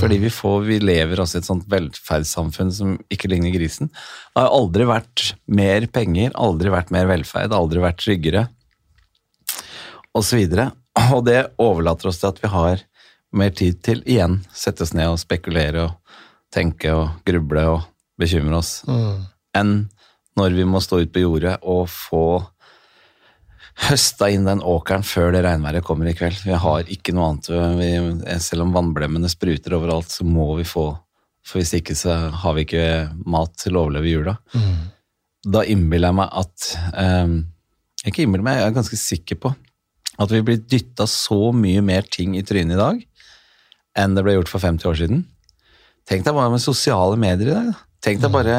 Fordi 0.00 0.16
vi, 0.18 0.30
får, 0.32 0.62
vi 0.66 0.78
lever 0.80 1.20
også 1.20 1.36
i 1.36 1.40
et 1.42 1.46
sånt 1.46 1.66
velferdssamfunn 1.70 2.72
som 2.74 2.94
ikke 3.12 3.28
ligner 3.30 3.52
grisen. 3.54 3.90
Det 4.32 4.40
har 4.40 4.54
aldri 4.54 4.86
vært 4.88 5.34
mer 5.52 5.86
penger, 5.92 6.32
aldri 6.34 6.72
vært 6.72 6.90
mer 6.94 7.06
velferd, 7.10 7.54
aldri 7.54 7.82
vært 7.84 8.00
tryggere, 8.02 8.46
osv. 10.16 10.42
Og 11.12 11.20
det 11.28 11.42
overlater 11.62 12.10
oss 12.10 12.22
til 12.22 12.32
at 12.32 12.40
vi 12.42 12.50
har 12.50 12.82
mer 13.36 13.52
tid 13.54 13.82
til 13.84 14.00
igjen 14.08 14.40
sette 14.54 14.86
oss 14.86 14.94
ned 14.96 15.12
og 15.12 15.20
spekulere 15.20 15.86
og 15.90 16.16
tenke 16.54 16.94
og 16.96 17.20
gruble 17.26 17.66
og 17.74 17.84
bekymre 18.16 18.62
oss, 18.62 18.80
enn 19.54 19.74
når 20.36 20.56
vi 20.56 20.64
må 20.68 20.80
stå 20.84 21.02
ut 21.04 21.12
på 21.12 21.22
jordet 21.24 21.58
og 21.62 21.84
få 21.92 22.24
høsta 23.76 24.30
inn 24.32 24.46
den 24.48 24.62
åkeren 24.64 25.04
før 25.06 25.34
det 25.34 25.42
regnværet 25.44 25.84
kommer 25.84 26.08
i 26.08 26.14
kveld. 26.16 26.38
Vi 26.46 26.56
har 26.56 26.92
ikke 26.92 27.12
noe 27.16 27.30
annet. 27.30 27.50
Vi, 27.78 27.90
selv 28.42 28.64
om 28.64 28.72
vannblemmene 28.74 29.28
spruter 29.30 29.76
overalt, 29.76 30.10
så 30.12 30.24
må 30.26 30.54
vi 30.60 30.66
få 30.68 30.94
For 31.46 31.60
hvis 31.60 31.76
ikke 31.78 31.94
så 31.94 32.16
har 32.42 32.56
vi 32.56 32.64
ikke 32.66 32.86
mat 33.22 33.52
til 33.60 33.76
å 33.76 33.84
overleve 33.84 34.10
jula. 34.10 34.34
Da 35.46 35.62
innbiller 35.62 36.10
jeg 36.10 36.18
meg 36.18 36.32
at 36.40 36.64
eh, 36.98 37.36
Ikke 38.08 38.24
innbiller 38.24 38.46
meg, 38.48 38.58
jeg 38.58 38.70
er 38.72 38.78
ganske 38.80 38.98
sikker 38.98 39.38
på 39.44 39.54
at 40.16 40.32
vi 40.32 40.40
blir 40.40 40.62
dytta 40.64 41.04
så 41.10 41.52
mye 41.52 41.82
mer 41.84 42.06
ting 42.08 42.38
i 42.38 42.44
trynet 42.46 42.72
i 42.72 42.80
dag 42.80 43.02
enn 44.00 44.14
det 44.16 44.22
ble 44.24 44.36
gjort 44.36 44.48
for 44.52 44.62
50 44.64 44.88
år 44.88 44.96
siden. 45.00 45.24
Tenk 46.08 46.24
deg 46.24 46.36
bare 46.36 46.52
med 46.52 46.62
sosiale 46.62 47.18
medier 47.20 47.50
i 47.50 47.54
dag. 47.56 47.70
da. 47.72 47.85
Tenk 48.04 48.20
deg 48.22 48.32
bare 48.34 48.56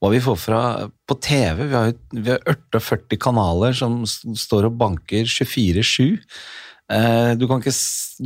hva 0.00 0.10
vi 0.12 0.20
får 0.24 0.38
fra 0.40 0.62
på 1.08 1.16
TV. 1.22 1.62
Vi 1.70 1.76
har, 1.76 1.92
vi 2.12 2.30
har 2.32 2.42
48 2.50 3.18
kanaler 3.22 3.76
som 3.76 4.02
står 4.06 4.68
og 4.70 4.80
banker 4.80 5.28
24-7. 5.30 6.18
Eh, 6.90 7.30
Du 7.38 7.46
kan 7.48 7.62
ikke, 7.62 7.76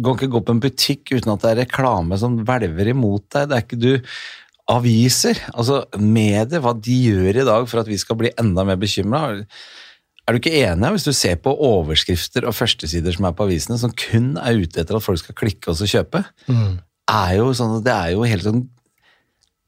kan 0.01 0.17
ikke 0.17 0.33
gå 0.33 0.41
på 0.45 0.57
en 0.57 0.63
butikk 0.65 1.13
uten 1.13 1.35
at 1.35 1.45
det 1.45 1.53
er 1.53 1.63
reklame 1.67 2.19
som 2.21 2.41
hvelver 2.43 2.91
imot 2.95 3.29
deg. 3.37 3.51
Det 3.51 3.59
er 3.59 3.67
ikke 3.67 3.83
du 3.83 3.93
Aviser, 4.73 5.37
altså 5.53 5.83
medier, 6.01 6.63
hva 6.65 6.73
de 6.73 6.95
gjør 7.11 7.37
i 7.43 7.45
dag 7.45 7.67
for 7.69 7.83
at 7.83 7.89
vi 7.91 7.99
skal 8.01 8.17
bli 8.17 8.31
enda 8.41 8.63
mer 8.65 8.79
bekymra. 8.81 9.35
Er 10.25 10.33
du 10.33 10.39
ikke 10.41 10.55
enig 10.57 10.89
hvis 10.95 11.05
du 11.05 11.13
ser 11.13 11.37
på 11.45 11.53
overskrifter 11.53 12.47
og 12.49 12.57
førstesider 12.57 13.13
som 13.13 13.27
er 13.29 13.35
på 13.37 13.45
avisene, 13.45 13.77
som 13.77 13.93
kun 13.93 14.39
er 14.41 14.57
ute 14.63 14.81
etter 14.81 14.97
at 14.97 15.05
folk 15.05 15.21
skal 15.21 15.37
klikke 15.37 15.69
og 15.69 15.77
så 15.77 15.85
kjøpe? 15.91 16.23
Er 17.13 17.35
jo 17.37 17.51
sånn, 17.53 17.83
det 17.85 17.93
er 17.93 18.15
jo 18.15 18.25
helt 18.25 18.47
sånn 18.47 18.63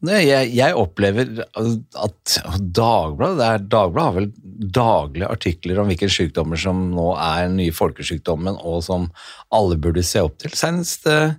jeg, 0.04 0.50
jeg 0.52 0.76
opplever 0.76 1.30
at 1.56 2.34
Dagbladet 2.60 3.38
det 3.38 3.46
er, 3.46 3.62
Dagbladet 3.64 4.06
har 4.06 4.16
vel 4.16 4.32
daglige 4.76 5.30
artikler 5.32 5.80
om 5.80 5.88
hvilke 5.90 6.08
sykdommer 6.12 6.60
som 6.60 6.82
nå 6.92 7.10
er 7.16 7.46
den 7.46 7.56
nye 7.60 7.74
folkesykdommen, 7.74 8.58
og 8.60 8.82
som 8.84 9.08
alle 9.54 9.78
burde 9.80 10.04
se 10.06 10.22
opp 10.24 10.36
til. 10.40 10.52
Senest 10.56 11.08
eh, 11.10 11.36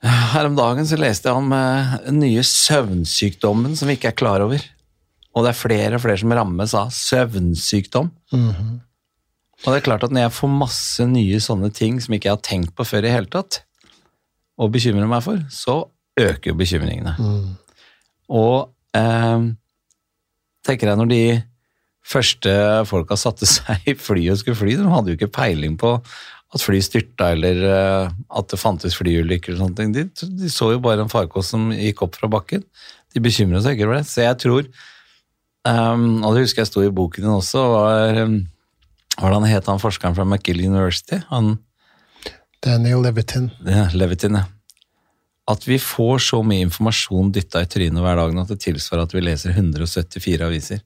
her 0.00 0.48
om 0.48 0.56
dagen 0.56 0.88
så 0.88 0.98
leste 1.00 1.28
jeg 1.28 1.40
om 1.40 1.52
eh, 1.56 1.96
den 2.06 2.20
nye 2.22 2.44
søvnsykdommen 2.46 3.76
som 3.76 3.90
vi 3.90 3.98
ikke 3.98 4.12
er 4.12 4.20
klar 4.20 4.44
over. 4.44 4.64
Og 5.36 5.44
det 5.44 5.52
er 5.52 5.60
flere 5.60 5.96
og 5.96 6.04
flere 6.04 6.20
som 6.20 6.32
rammes 6.34 6.76
av 6.76 6.92
søvnsykdom. 6.94 8.08
Og 9.60 9.66
det 9.68 9.76
er 9.76 9.84
klart 9.84 10.04
at 10.06 10.12
når 10.14 10.26
jeg 10.26 10.36
får 10.38 10.52
masse 10.56 11.04
nye 11.06 11.40
sånne 11.44 11.68
ting 11.76 12.00
som 12.00 12.16
ikke 12.16 12.30
jeg 12.30 12.38
har 12.38 12.46
tenkt 12.46 12.72
på 12.76 12.86
før 12.88 13.06
i 13.06 13.12
hele 13.12 13.28
tatt, 13.30 13.60
og 14.60 14.72
bekymrer 14.72 15.08
meg 15.08 15.24
for, 15.24 15.40
så 15.52 15.82
øker 16.18 16.50
jo 16.50 16.56
bekymringene. 16.58 17.14
Og 18.30 18.70
eh, 18.96 19.46
tenker 20.66 20.90
jeg 20.90 21.00
når 21.00 21.10
de 21.10 21.22
første 22.10 22.52
folka 22.88 23.18
satte 23.20 23.48
seg 23.54 23.88
i 23.90 23.96
fly 23.98 24.28
og 24.32 24.40
skulle 24.40 24.58
fly, 24.58 24.76
de 24.78 24.90
hadde 24.90 25.12
jo 25.12 25.20
ikke 25.20 25.32
peiling 25.40 25.78
på 25.80 25.96
at 26.50 26.62
fly 26.64 26.80
styrta 26.82 27.30
eller 27.36 27.60
eh, 27.62 28.14
at 28.38 28.50
det 28.50 28.58
fantes 28.58 28.96
flyulykker 28.98 29.54
og 29.54 29.64
sånne 29.64 29.78
ting. 29.78 29.92
De, 29.94 30.06
de 30.40 30.50
så 30.50 30.72
jo 30.74 30.82
bare 30.82 31.04
en 31.04 31.12
farkost 31.12 31.54
som 31.54 31.70
gikk 31.74 32.02
opp 32.06 32.18
fra 32.18 32.30
bakken. 32.30 32.64
De 33.14 33.22
bekymret 33.22 33.62
seg 33.64 33.76
ikke 33.76 33.90
for 33.90 33.98
det. 33.98 34.06
Så 34.10 34.24
jeg 34.24 34.38
tror 34.42 34.66
um, 35.66 36.22
Og 36.26 36.34
det 36.34 36.44
husker 36.44 36.62
jeg 36.62 36.70
sto 36.70 36.82
i 36.82 36.92
boken 36.94 37.26
din 37.26 37.32
også, 37.36 37.64
var 37.74 38.22
um, 38.26 38.40
hva 39.18 39.32
han 39.34 39.46
het 39.50 39.66
han 39.68 39.82
forskeren 39.82 40.14
fra 40.16 40.24
McGill 40.26 40.62
University? 40.64 41.18
Han 41.30 41.58
Daniel 42.64 43.02
Levitin. 43.04 43.50
ja, 43.64 43.86
Levitin, 43.96 44.36
ja. 44.36 44.44
At 45.48 45.64
vi 45.66 45.78
får 45.82 46.20
så 46.28 46.42
mye 46.46 46.66
informasjon 46.66 47.32
dytta 47.34 47.62
i 47.64 47.68
trynet 47.70 48.02
hver 48.04 48.18
dag 48.20 48.36
at 48.42 48.52
det 48.52 48.60
tilsvarer 48.62 49.06
at 49.06 49.14
vi 49.14 49.22
leser 49.24 49.54
174 49.56 50.44
aviser. 50.46 50.82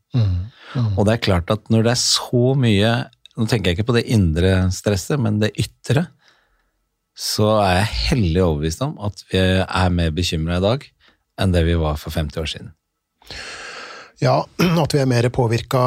Og 0.96 1.02
det 1.06 1.16
er 1.16 1.24
klart 1.26 1.50
at 1.50 1.66
når 1.72 1.86
det 1.86 1.92
er 1.96 2.02
så 2.04 2.54
mye 2.58 2.94
Nå 3.34 3.48
tenker 3.50 3.72
jeg 3.72 3.80
ikke 3.80 3.88
på 3.88 3.96
det 3.96 4.04
indre 4.14 4.50
stresset, 4.70 5.18
men 5.18 5.40
det 5.40 5.48
ytre. 5.58 6.04
Så 7.18 7.48
er 7.58 7.80
jeg 7.80 7.88
hellig 8.04 8.44
overbevist 8.44 8.84
om 8.86 8.92
at 9.02 9.24
vi 9.26 9.40
er 9.42 9.90
mer 9.90 10.12
bekymra 10.14 10.60
i 10.60 10.62
dag 10.62 10.86
enn 11.42 11.50
det 11.50 11.64
vi 11.66 11.74
var 11.74 11.98
for 11.98 12.14
50 12.14 12.38
år 12.44 12.46
siden. 12.52 12.68
Ja, 14.22 14.36
at 14.84 14.94
vi 14.94 15.00
er 15.02 15.10
mer 15.10 15.26
påvirka 15.34 15.82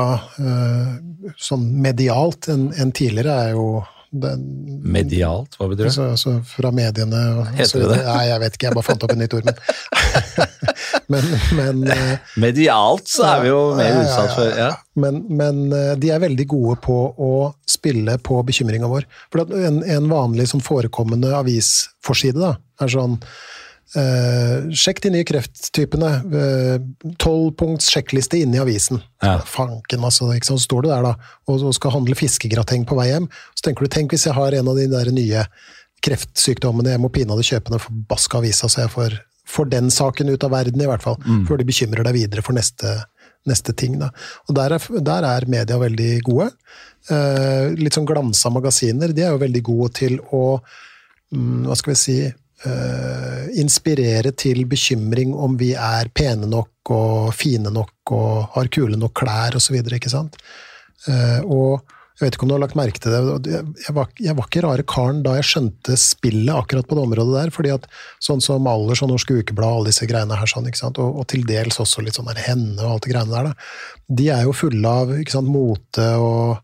sånn 1.40 1.70
medialt 1.80 2.50
enn 2.52 2.92
tidligere, 2.92 3.38
er 3.48 3.56
jo 3.56 3.70
den, 4.12 4.44
Medialt, 4.88 5.58
hva 5.60 5.68
betyr 5.68 5.84
det? 5.84 5.90
altså, 5.92 6.06
altså 6.16 6.36
fra 6.48 6.72
mediene 6.76 7.24
og 7.40 7.50
Heter 7.58 7.72
så 7.72 7.82
det 7.82 7.90
det? 7.92 8.02
Nei, 8.08 8.22
jeg 8.30 8.44
vet 8.44 8.58
ikke, 8.58 8.70
jeg 8.70 8.78
bare 8.78 8.88
fant 8.88 9.04
opp 9.08 9.16
et 9.16 9.22
nytt 9.24 9.36
ord, 9.38 9.50
men 9.50 9.58
Men, 11.08 11.24
men 11.56 11.84
eh, 11.92 12.18
Medialt 12.40 13.08
så 13.12 13.24
er 13.30 13.44
vi 13.46 13.52
jo 13.52 13.60
mer 13.78 13.92
Ja, 13.94 14.00
utsatt 14.04 14.34
for 14.36 14.60
ja. 14.60 14.70
Men, 15.00 15.22
men 15.40 15.62
eh, 15.76 15.94
de 16.00 16.12
er 16.12 16.24
veldig 16.24 16.48
gode 16.52 16.78
på 16.84 16.98
å 17.14 17.32
spille 17.70 18.18
på 18.24 18.40
bekymringa 18.48 18.90
vår. 18.92 19.06
For 19.32 19.56
en, 19.56 19.80
en 19.86 20.10
vanlig 20.12 20.50
som 20.52 20.64
forekommende 20.64 21.32
avisforside 21.38 22.42
da, 22.42 22.56
er 22.84 22.92
sånn 22.92 23.20
eh, 23.96 24.68
Sjekk 24.76 25.00
de 25.06 25.14
nye 25.14 25.28
krefttypene. 25.28 26.12
Tolvpunkts 27.22 27.88
sjekkliste 27.94 28.42
inne 28.42 28.60
i 28.60 28.64
avisen. 28.64 29.02
Ja. 29.24 29.38
Fanken, 29.48 30.04
altså. 30.04 30.30
Ikke 30.36 30.50
sant? 30.50 30.64
Så 30.64 30.70
står 30.70 30.86
du 30.86 30.92
der 30.92 31.08
da, 31.08 31.16
og, 31.48 31.64
og 31.70 31.76
skal 31.78 31.96
handle 31.96 32.18
fiskegrateng 32.18 32.88
på 32.90 32.98
vei 33.00 33.12
hjem. 33.14 33.30
Så 33.56 33.68
tenker 33.68 33.88
du 33.88 33.94
tenk 33.94 34.16
hvis 34.16 34.28
jeg 34.28 34.38
har 34.38 34.58
en 34.58 34.72
av 34.74 34.80
de 34.80 34.88
der 34.92 35.14
nye 35.16 35.48
kreftsykdommene, 36.06 36.94
jeg 36.94 37.02
må 37.02 37.10
pinadø 37.14 37.44
kjøpe 37.46 37.74
den 37.74 37.82
forbaska 37.82 38.42
avisa, 38.42 38.70
så 38.70 38.84
jeg 38.84 38.94
får, 38.94 39.16
får 39.50 39.70
den 39.74 39.92
saken 39.94 40.30
ut 40.30 40.46
av 40.46 40.54
verden, 40.54 40.82
i 40.84 40.90
hvert 40.90 41.04
fall. 41.04 41.18
Før 41.48 41.62
de 41.62 41.68
bekymrer 41.68 42.06
deg 42.08 42.18
videre 42.20 42.44
for 42.46 42.58
neste, 42.58 42.94
neste 43.50 43.74
ting. 43.74 43.98
Da. 44.02 44.12
Og 44.48 44.58
der 44.58 44.78
er, 44.78 44.90
der 45.12 45.30
er 45.32 45.48
media 45.50 45.80
veldig 45.82 46.12
gode. 46.28 46.52
Uh, 47.08 47.74
litt 47.80 47.96
sånn 47.96 48.08
glansa 48.08 48.52
magasiner, 48.52 49.14
de 49.16 49.24
er 49.24 49.32
jo 49.34 49.42
veldig 49.42 49.64
gode 49.64 49.94
til 49.96 50.20
å 50.36 50.60
um, 51.32 51.64
hva 51.70 51.78
skal 51.80 51.94
vi 51.94 52.00
si, 52.02 52.18
eh, 52.28 52.36
inspirere 53.58 54.32
til 54.34 54.64
bekymring 54.66 55.36
om 55.38 55.60
vi 55.60 55.76
er 55.78 56.10
pene 56.10 56.48
nok 56.50 56.90
og 56.96 57.36
fine 57.38 57.70
nok 57.70 58.16
og 58.16 58.56
har 58.56 58.72
kule 58.74 58.98
nok 58.98 59.14
klær 59.20 59.60
osv., 59.60 59.78
ikke 59.78 60.10
sant. 60.10 60.40
Eh, 61.08 61.44
og 61.46 61.84
jeg 62.18 62.26
vet 62.26 62.36
ikke 62.36 62.48
om 62.48 62.50
du 62.50 62.56
har 62.56 62.64
lagt 62.64 62.78
merke 62.78 63.02
til 63.02 63.14
det, 63.14 63.58
jeg 63.86 63.94
var, 63.94 64.08
jeg 64.18 64.34
var 64.34 64.48
ikke 64.48 64.62
rare 64.66 64.86
karen 64.90 65.20
da 65.26 65.36
jeg 65.38 65.46
skjønte 65.52 65.98
spillet 66.02 66.50
akkurat 66.50 66.88
på 66.90 66.98
det 66.98 67.04
området 67.06 67.36
der, 67.36 67.52
fordi 67.54 67.76
at 67.76 67.86
sånn 68.26 68.42
som 68.42 68.66
Allers 68.70 69.04
og 69.06 69.12
Norske 69.12 69.38
Ukeblad 69.38 69.76
alle 69.78 69.92
disse 69.92 70.08
greiene 70.10 70.40
her, 70.40 70.50
sånn? 70.50 70.66
Og, 70.66 71.04
og 71.06 71.28
til 71.30 71.46
dels 71.46 71.78
også 71.84 72.02
litt 72.02 72.18
sånn 72.18 72.32
der 72.32 72.42
Henne 72.42 72.80
og 72.82 72.96
alt 72.96 73.06
det 73.06 73.14
greiene 73.14 73.36
der, 73.36 73.52
da. 73.52 73.70
de 74.18 74.30
er 74.34 74.48
jo 74.48 74.56
fulle 74.58 74.96
av 75.04 75.14
ikke 75.20 75.36
sant, 75.38 75.54
mote 75.54 76.08
og 76.18 76.58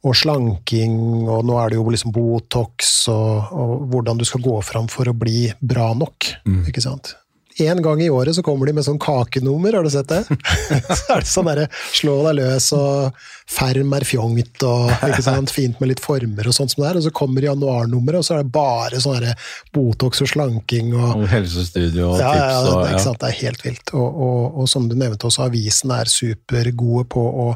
og 0.00 0.16
slanking, 0.16 1.28
og 1.28 1.44
nå 1.44 1.58
er 1.60 1.72
det 1.72 1.80
jo 1.80 1.90
liksom 1.92 2.12
Botox, 2.14 2.92
og, 3.12 3.50
og 3.52 3.86
hvordan 3.92 4.20
du 4.20 4.24
skal 4.24 4.44
gå 4.44 4.56
fram 4.64 4.88
for 4.88 5.10
å 5.10 5.16
bli 5.16 5.50
bra 5.60 5.90
nok. 5.96 6.30
ikke 6.70 6.84
sant? 6.84 7.14
En 7.60 7.82
gang 7.84 8.00
i 8.02 8.10
året 8.10 8.36
så 8.36 8.44
kommer 8.46 8.68
de 8.68 8.74
med 8.76 8.86
sånn 8.86 9.00
kakenummer, 9.00 9.76
har 9.76 9.86
du 9.86 9.90
sett 9.92 10.08
det? 10.10 10.22
så 11.00 11.16
er 11.16 11.24
det 11.24 11.30
sånn 11.30 11.50
derre 11.50 11.66
slå 11.92 12.16
deg 12.28 12.38
løs, 12.40 12.70
og 12.76 13.20
ferm 13.50 13.92
er 13.96 14.06
fjongt, 14.06 14.64
og 14.66 14.92
sant? 15.24 15.52
fint 15.54 15.80
med 15.82 15.92
litt 15.92 16.02
former 16.02 16.46
og 16.46 16.54
sånt 16.54 16.74
som 16.74 16.84
det 16.84 16.90
er. 16.92 17.00
Og 17.00 17.06
så 17.08 17.14
kommer 17.14 17.48
januarnummeret, 17.48 18.20
og 18.20 18.26
så 18.26 18.36
er 18.36 18.44
det 18.44 18.54
bare 18.54 19.02
sånn 19.02 19.18
derre 19.18 19.36
Botox 19.74 20.22
og 20.24 20.30
slanking 20.30 20.94
og 20.94 21.26
helsestudio 21.30 22.12
og 22.12 22.22
ja, 22.22 22.30
ja, 22.30 22.48
tips 22.48 22.70
og 22.70 22.70
det, 22.70 22.80
ja. 22.80 22.94
ikke 22.94 23.04
sant? 23.06 23.20
det 23.22 23.30
er 23.30 23.38
helt 23.42 23.64
vilt. 23.66 23.94
Og, 23.98 24.24
og, 24.26 24.42
og 24.62 24.70
som 24.70 24.90
du 24.90 24.96
nevnte 24.98 25.28
også, 25.28 25.46
avisene 25.48 26.02
er 26.02 26.12
supergode 26.12 27.08
på 27.10 27.24
å 27.44 27.48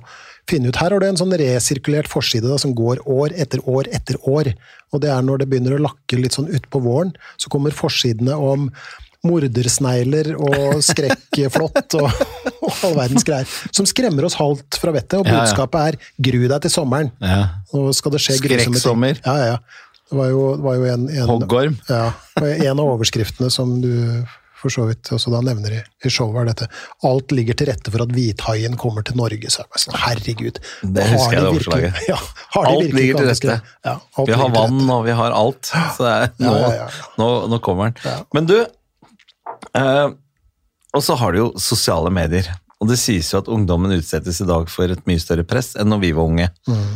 finne 0.51 0.69
ut. 0.69 0.79
Her 0.81 0.93
har 0.93 1.01
du 1.01 1.09
en 1.09 1.19
sånn 1.19 1.35
resirkulert 1.41 2.11
forside 2.11 2.49
da, 2.51 2.59
som 2.61 2.75
går 2.77 3.05
år 3.11 3.35
etter 3.41 3.63
år 3.71 3.89
etter 3.95 4.19
år. 4.29 4.53
Og 4.95 5.03
det 5.03 5.11
er 5.11 5.25
når 5.27 5.43
det 5.43 5.49
begynner 5.51 5.77
å 5.77 5.85
lakke 5.87 6.19
litt 6.21 6.37
sånn 6.37 6.51
utpå 6.55 6.83
våren, 6.85 7.15
så 7.41 7.51
kommer 7.53 7.75
forsidene 7.75 8.37
om 8.37 8.69
mordersnegler 9.25 10.35
og 10.37 10.83
skrekkflått 10.85 11.97
og, 12.01 12.11
og 12.61 12.85
all 12.89 12.97
verdens 12.99 13.27
greier. 13.27 13.49
Som 13.75 13.89
skremmer 13.89 14.29
oss 14.29 14.37
halvt 14.41 14.79
fra 14.81 14.95
vettet, 14.95 15.19
og 15.21 15.29
budskapet 15.29 15.81
er 15.95 15.99
'gru 16.21 16.47
deg 16.47 16.61
til 16.67 16.75
sommeren'. 16.75 17.11
ja. 17.21 17.43
Nå 17.75 17.91
skal 17.97 18.15
det 18.15 18.23
skje 18.23 18.39
grusomme 18.45 19.15
ting. 19.15 19.25
Ja, 19.27 19.37
ja, 19.37 19.47
ja. 19.55 19.59
Det 20.05 20.19
var 20.21 20.29
jo, 20.31 20.43
det 20.57 20.63
var 20.63 20.75
jo 20.77 20.89
en, 20.93 21.09
en 21.09 21.29
Hoggorm. 21.29 21.77
ja, 21.89 22.13
en 22.45 22.79
av 22.79 22.87
overskriftene 22.87 23.51
som 23.51 23.81
du 23.83 24.25
for 24.65 24.73
så 24.73 24.87
vidt 24.89 25.11
også 25.13 25.33
da 25.33 25.43
nevner 25.45 25.77
i, 25.77 25.81
i 26.09 26.13
showet, 26.13 26.39
er 26.41 26.51
dette. 26.53 26.69
Alt 27.05 27.35
ligger 27.37 27.57
til 27.59 27.69
rette 27.69 27.93
for 27.93 28.05
at 28.05 28.13
hvithaien 28.17 28.79
kommer 28.81 29.05
til 29.05 29.19
Norge. 29.21 29.51
Så 29.53 29.65
jeg 29.65 29.83
sånn, 29.83 29.99
herregud. 30.01 30.61
Det 30.97 31.09
husker 31.11 31.37
jeg 31.37 31.43
det 31.45 31.51
overslaget. 31.51 31.99
Ja, 32.13 32.17
har 32.55 32.69
de 32.71 32.79
Alt 32.79 32.97
ligger 32.97 33.21
til 33.21 33.29
rette. 33.33 33.59
Ja, 33.85 33.97
Vi 34.31 34.39
har 34.41 34.55
vann, 34.55 34.81
og 34.97 35.05
vi 35.09 35.19
har 35.21 35.37
alt. 35.37 35.69
Så 35.69 36.07
det 36.07 36.15
er, 36.15 36.33
nå, 36.41 36.55
Ja, 36.63 36.63
ja, 36.63 36.73
ja, 36.79 36.87
ja. 36.87 37.11
Nå, 37.21 37.29
nå 37.53 37.61
kommer 37.65 37.93
den. 37.93 38.25
Men 38.37 38.49
du, 38.49 38.57
eh, 39.73 40.13
og 40.95 41.03
så 41.03 41.17
har 41.19 41.33
du 41.35 41.41
jo 41.41 41.49
sosiale 41.61 42.13
medier. 42.15 42.51
Og 42.83 42.91
det 42.91 42.99
sies 43.01 43.31
jo 43.33 43.41
at 43.41 43.51
ungdommen 43.51 43.95
utsettes 43.97 44.43
i 44.43 44.49
dag 44.49 44.69
for 44.71 44.91
et 44.93 45.03
mye 45.09 45.23
større 45.23 45.47
press 45.49 45.73
enn 45.79 45.91
når 45.91 46.03
vi 46.03 46.15
var 46.17 46.31
unge. 46.31 46.49
Mm. 46.69 46.95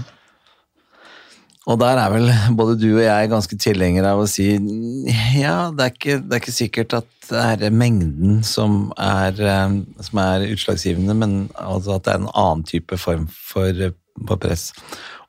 Og 1.69 1.77
der 1.83 2.01
er 2.01 2.13
vel 2.15 2.31
både 2.57 2.79
du 2.81 2.89
og 2.95 3.05
jeg 3.05 3.31
ganske 3.33 3.59
tilhengere 3.61 4.15
av 4.15 4.23
å 4.23 4.29
si 4.31 4.47
ja, 5.37 5.69
det 5.75 5.85
er 5.85 5.93
ikke, 5.93 6.19
det 6.25 6.37
er 6.37 6.43
ikke 6.43 6.57
sikkert 6.57 6.97
at 7.03 7.11
det 7.29 7.69
er 7.69 7.75
mengden 7.77 8.41
som 8.47 8.89
er, 8.97 9.37
eh, 9.37 9.75
som 10.07 10.21
er 10.23 10.47
utslagsgivende, 10.49 11.17
men 11.19 11.35
altså 11.61 11.99
at 11.99 12.07
det 12.07 12.15
er 12.15 12.23
en 12.23 12.31
annen 12.33 12.65
type 12.69 12.97
form 13.01 13.27
for, 13.29 13.69
eh, 13.69 13.93
for 14.25 14.41
press. 14.41 14.71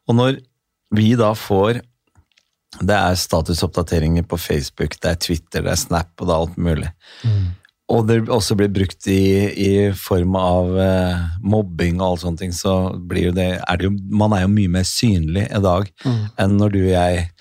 Og 0.08 0.16
når 0.16 0.40
vi 0.96 1.12
da 1.20 1.34
får 1.38 1.82
Det 2.78 2.96
er 2.96 3.18
statusoppdateringer 3.18 4.28
på 4.30 4.38
Facebook, 4.38 5.00
det 5.02 5.10
er 5.10 5.20
Twitter, 5.20 5.64
det 5.66 5.74
er 5.74 5.80
Snap 5.80 6.12
og 6.20 6.30
det 6.30 6.36
er 6.36 6.44
alt 6.44 6.60
mulig. 6.62 6.92
Og 7.90 8.06
det 8.06 8.20
også 8.30 8.54
blir 8.56 8.70
brukt 8.70 9.08
i, 9.10 9.50
i 9.50 9.72
form 9.98 10.36
av 10.38 10.76
eh, 10.78 11.24
mobbing 11.42 11.98
og 11.98 12.06
alle 12.06 12.22
sånne 12.22 12.42
ting, 12.44 12.54
så 12.54 12.94
blir 12.94 13.32
jo 13.32 13.34
det, 13.34 13.48
er 13.58 13.80
det 13.80 13.90
jo 13.90 13.96
Man 14.14 14.36
er 14.38 14.46
jo 14.46 14.52
mye 14.54 14.70
mer 14.78 14.86
synlig 14.86 15.48
i 15.50 15.62
dag 15.64 15.90
enn 16.06 16.60
når 16.60 16.76
du 16.76 16.84
og 16.84 16.94
jeg 16.94 17.32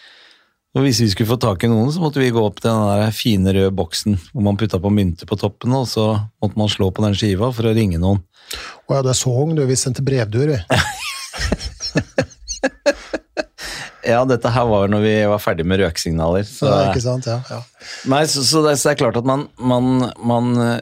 og 0.77 0.83
Hvis 0.85 1.01
vi 1.01 1.09
skulle 1.11 1.31
få 1.31 1.39
tak 1.41 1.65
i 1.65 1.69
noen, 1.71 1.91
så 1.91 2.01
måtte 2.01 2.21
vi 2.21 2.31
gå 2.31 2.43
opp 2.45 2.61
til 2.61 2.71
den 2.71 2.87
der 2.87 3.15
fine 3.17 3.53
røde 3.57 3.75
boksen 3.75 4.19
hvor 4.31 4.43
man 4.47 4.57
putta 4.61 4.79
på 4.79 4.91
mynter 4.93 5.27
på 5.27 5.39
toppen, 5.41 5.73
og 5.75 5.89
så 5.91 6.05
måtte 6.39 6.61
man 6.61 6.69
slå 6.71 6.91
på 6.95 7.03
den 7.03 7.17
skiva 7.19 7.49
for 7.57 7.67
å 7.67 7.73
ringe 7.75 7.99
noen. 7.99 8.21
Å 8.87 8.99
ja, 8.99 9.03
du 9.03 9.09
er 9.11 9.19
så 9.19 9.33
ung, 9.33 9.57
du. 9.57 9.65
Vi 9.67 9.77
sendte 9.81 10.07
brevduer, 10.07 10.55
vi. 10.55 10.61
Ja, 14.09 14.23
dette 14.29 14.51
her 14.53 14.69
var 14.71 14.89
når 14.89 15.03
vi 15.05 15.15
var 15.29 15.41
ferdig 15.43 15.67
med 15.69 15.83
røksignaler. 15.83 16.47
Så, 16.49 16.69
Ja, 16.69 16.93
ikke 16.93 17.05
sant? 17.05 17.29
Ja, 17.29 17.43
ja. 17.51 17.61
Nei, 18.09 18.23
så, 18.31 18.45
så, 18.47 18.63
det, 18.65 18.79
så 18.81 18.89
det 18.89 18.95
er 18.97 19.03
klart 19.03 19.19
at 19.21 19.29
man, 19.29 19.47
man, 19.61 20.09
man 20.17 20.55
eh, 20.65 20.79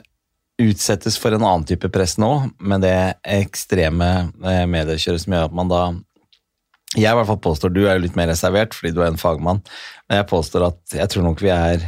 utsettes 0.63 1.19
for 1.21 1.35
en 1.35 1.45
annen 1.45 1.67
type 1.69 1.91
press 1.93 2.17
nå, 2.23 2.31
med 2.63 2.85
det 2.87 2.97
ekstreme 3.37 4.11
eh, 4.47 4.63
mediekjøret 4.71 5.25
som 5.25 5.35
gjør 5.35 5.49
at 5.51 5.57
man 5.59 5.73
da 5.73 5.83
Jeg 6.97 7.11
i 7.11 7.19
hvert 7.19 7.29
fall 7.29 7.43
påstår, 7.45 7.75
du 7.75 7.83
er 7.85 7.99
jo 7.99 8.05
litt 8.07 8.17
mer 8.17 8.31
reservert 8.31 8.77
fordi 8.77 8.95
du 8.95 9.03
er 9.03 9.11
en 9.11 9.21
fagmann, 9.21 9.61
men 10.07 10.23
jeg 10.23 10.31
påstår 10.31 10.69
at 10.71 10.97
jeg 10.97 11.13
tror 11.13 11.27
nok 11.27 11.43
vi 11.45 11.51
er 11.53 11.83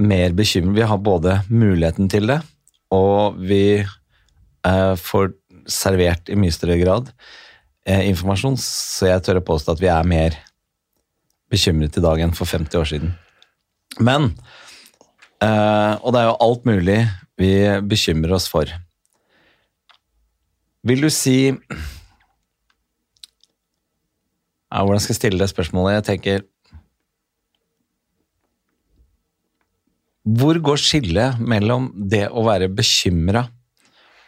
mer 0.00 0.32
bekymret. 0.32 0.78
Vi 0.80 0.88
har 0.88 0.98
både 0.98 1.36
muligheten 1.52 2.08
til 2.10 2.26
det, 2.30 2.40
og 2.90 3.36
vi 3.36 3.84
eh, 3.84 4.94
får 4.98 5.34
servert 5.70 6.32
i 6.32 6.38
mye 6.40 6.54
større 6.54 6.80
grad 6.80 7.12
eh, 7.86 8.08
informasjon, 8.10 8.56
så 8.60 9.10
jeg 9.10 9.24
tør 9.26 9.40
å 9.40 9.46
påstå 9.46 9.74
at 9.74 9.82
vi 9.82 9.90
er 9.92 10.08
mer 10.08 10.36
bekymret 11.52 11.96
i 11.98 12.04
dag 12.04 12.22
enn 12.24 12.34
for 12.36 12.48
50 12.48 12.80
år 12.80 12.88
siden. 12.88 13.10
Men 14.00 14.30
eh, 15.42 15.94
Og 16.00 16.12
det 16.14 16.22
er 16.22 16.30
jo 16.30 16.40
alt 16.46 16.64
mulig 16.68 17.00
vi 17.40 17.52
bekymrer 17.88 18.32
oss 18.36 18.48
for. 18.48 18.70
Vil 20.82 21.04
du 21.04 21.10
si 21.12 21.52
ja, 24.72 24.80
Hvordan 24.80 25.02
skal 25.02 25.12
jeg 25.12 25.20
stille 25.20 25.42
det 25.42 25.50
spørsmålet? 25.52 25.98
Jeg 26.00 26.06
tenker 26.08 26.42
Hvor 30.22 30.58
går 30.62 30.78
skillet 30.78 31.40
mellom 31.42 31.90
det 31.94 32.28
å 32.30 32.44
være 32.46 32.70
bekymra 32.70 33.42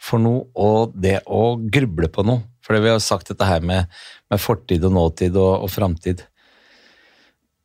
for 0.03 0.19
noe 0.21 0.45
og 0.59 0.93
det 0.99 1.21
å 1.31 1.55
gruble 1.57 2.11
på 2.13 2.27
noe? 2.27 2.43
For 2.65 2.81
vi 2.81 2.93
har 2.93 3.03
sagt 3.05 3.29
dette 3.33 3.49
her 3.49 3.65
med, 3.65 3.91
med 4.33 4.41
fortid 4.41 4.85
og 4.89 4.95
nåtid 4.97 5.37
og, 5.37 5.67
og 5.67 5.73
framtid. 5.73 6.25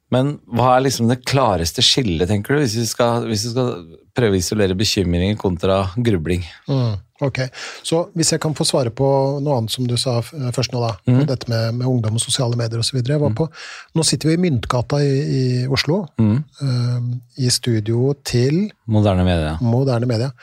Men 0.10 0.40
hva 0.50 0.72
er 0.76 0.88
liksom 0.88 1.10
det 1.12 1.20
klareste 1.30 1.84
skillet, 1.86 2.26
tenker 2.32 2.56
du, 2.56 2.64
hvis 2.64 2.80
vi 2.80 2.88
skal, 2.90 3.28
hvis 3.30 3.44
vi 3.46 3.52
skal 3.54 3.76
prøve 4.18 4.34
å 4.36 4.42
isolere 4.42 4.78
bekymringer 4.78 5.38
kontra 5.38 5.84
grubling? 6.02 6.42
Mm, 6.66 6.96
ok, 7.28 7.44
så 7.86 8.00
hvis 8.18 8.34
jeg 8.34 8.42
kan 8.42 8.58
få 8.58 8.66
svare 8.66 8.90
på 8.90 9.06
noe 9.46 9.60
annet 9.60 9.76
som 9.76 9.86
du 9.86 9.94
sa 10.02 10.16
først 10.26 10.74
nå, 10.74 10.82
da. 10.82 10.96
Mm. 11.06 11.22
Dette 11.30 11.52
med, 11.54 11.78
med 11.78 11.92
ungdom 11.92 12.18
og 12.18 12.24
sosiale 12.26 12.58
medier 12.58 12.82
osv. 12.82 12.98
Nå 13.06 14.08
sitter 14.10 14.32
vi 14.32 14.40
i 14.40 14.42
Myntgata 14.48 15.04
i, 15.06 15.14
i 15.14 15.44
Oslo, 15.70 16.02
Mm. 16.18 16.42
Uh, 16.58 17.14
i 17.46 17.54
studio 17.54 18.10
til 18.26 18.66
Moderne 18.90 19.24
media. 19.28 19.54
moderne 19.62 20.10
media. 20.10 20.34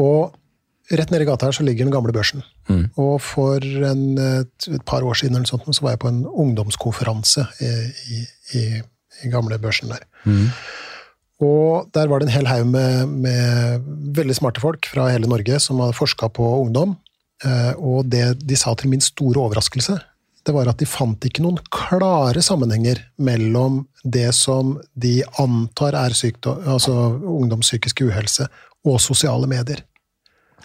Og 0.00 0.32
rett 0.90 1.10
nede 1.12 1.24
i 1.24 1.28
gata 1.28 1.48
her 1.48 1.56
så 1.56 1.64
ligger 1.66 1.86
den 1.86 1.94
gamle 1.94 2.14
børsen. 2.14 2.42
Mm. 2.68 2.84
Og 2.98 3.16
for 3.22 3.62
en, 3.62 4.04
et, 4.18 4.68
et 4.68 4.84
par 4.86 5.06
år 5.06 5.18
siden 5.20 5.36
eller 5.38 5.50
sånt, 5.50 5.68
så 5.70 5.84
var 5.86 5.96
jeg 5.96 6.02
på 6.02 6.10
en 6.10 6.24
ungdomskonferanse 6.26 7.46
i, 7.62 7.72
i, 8.16 8.22
i, 8.58 8.64
i 9.24 9.32
gamle 9.32 9.58
børsen 9.62 9.92
der. 9.92 10.06
Mm. 10.24 10.48
Og 11.40 11.88
der 11.96 12.10
var 12.10 12.20
det 12.20 12.28
en 12.28 12.34
hel 12.34 12.50
haug 12.50 12.66
med, 12.68 13.08
med 13.24 13.86
veldig 14.18 14.36
smarte 14.36 14.60
folk 14.60 14.88
fra 14.92 15.08
hele 15.08 15.30
Norge 15.30 15.60
som 15.62 15.80
hadde 15.80 15.96
forska 15.96 16.28
på 16.36 16.48
ungdom. 16.66 16.98
Eh, 17.44 17.72
Og 17.78 18.10
det 18.12 18.42
de 18.44 18.58
sa 18.60 18.74
til 18.76 18.92
min 18.92 19.00
store 19.00 19.40
overraskelse, 19.40 19.96
det 20.44 20.54
var 20.56 20.68
at 20.68 20.80
de 20.80 20.88
fant 20.88 21.24
ikke 21.24 21.42
noen 21.44 21.60
klare 21.72 22.40
sammenhenger 22.44 23.00
mellom 23.20 23.82
det 24.04 24.30
som 24.36 24.78
de 24.96 25.20
antar 25.40 25.96
er 25.96 26.16
sykdom, 26.16 26.62
altså 26.64 26.94
ungdomspsykisk 27.18 28.04
uhelse, 28.08 28.48
og 28.88 28.96
sosiale 29.04 29.48
medier. 29.48 29.82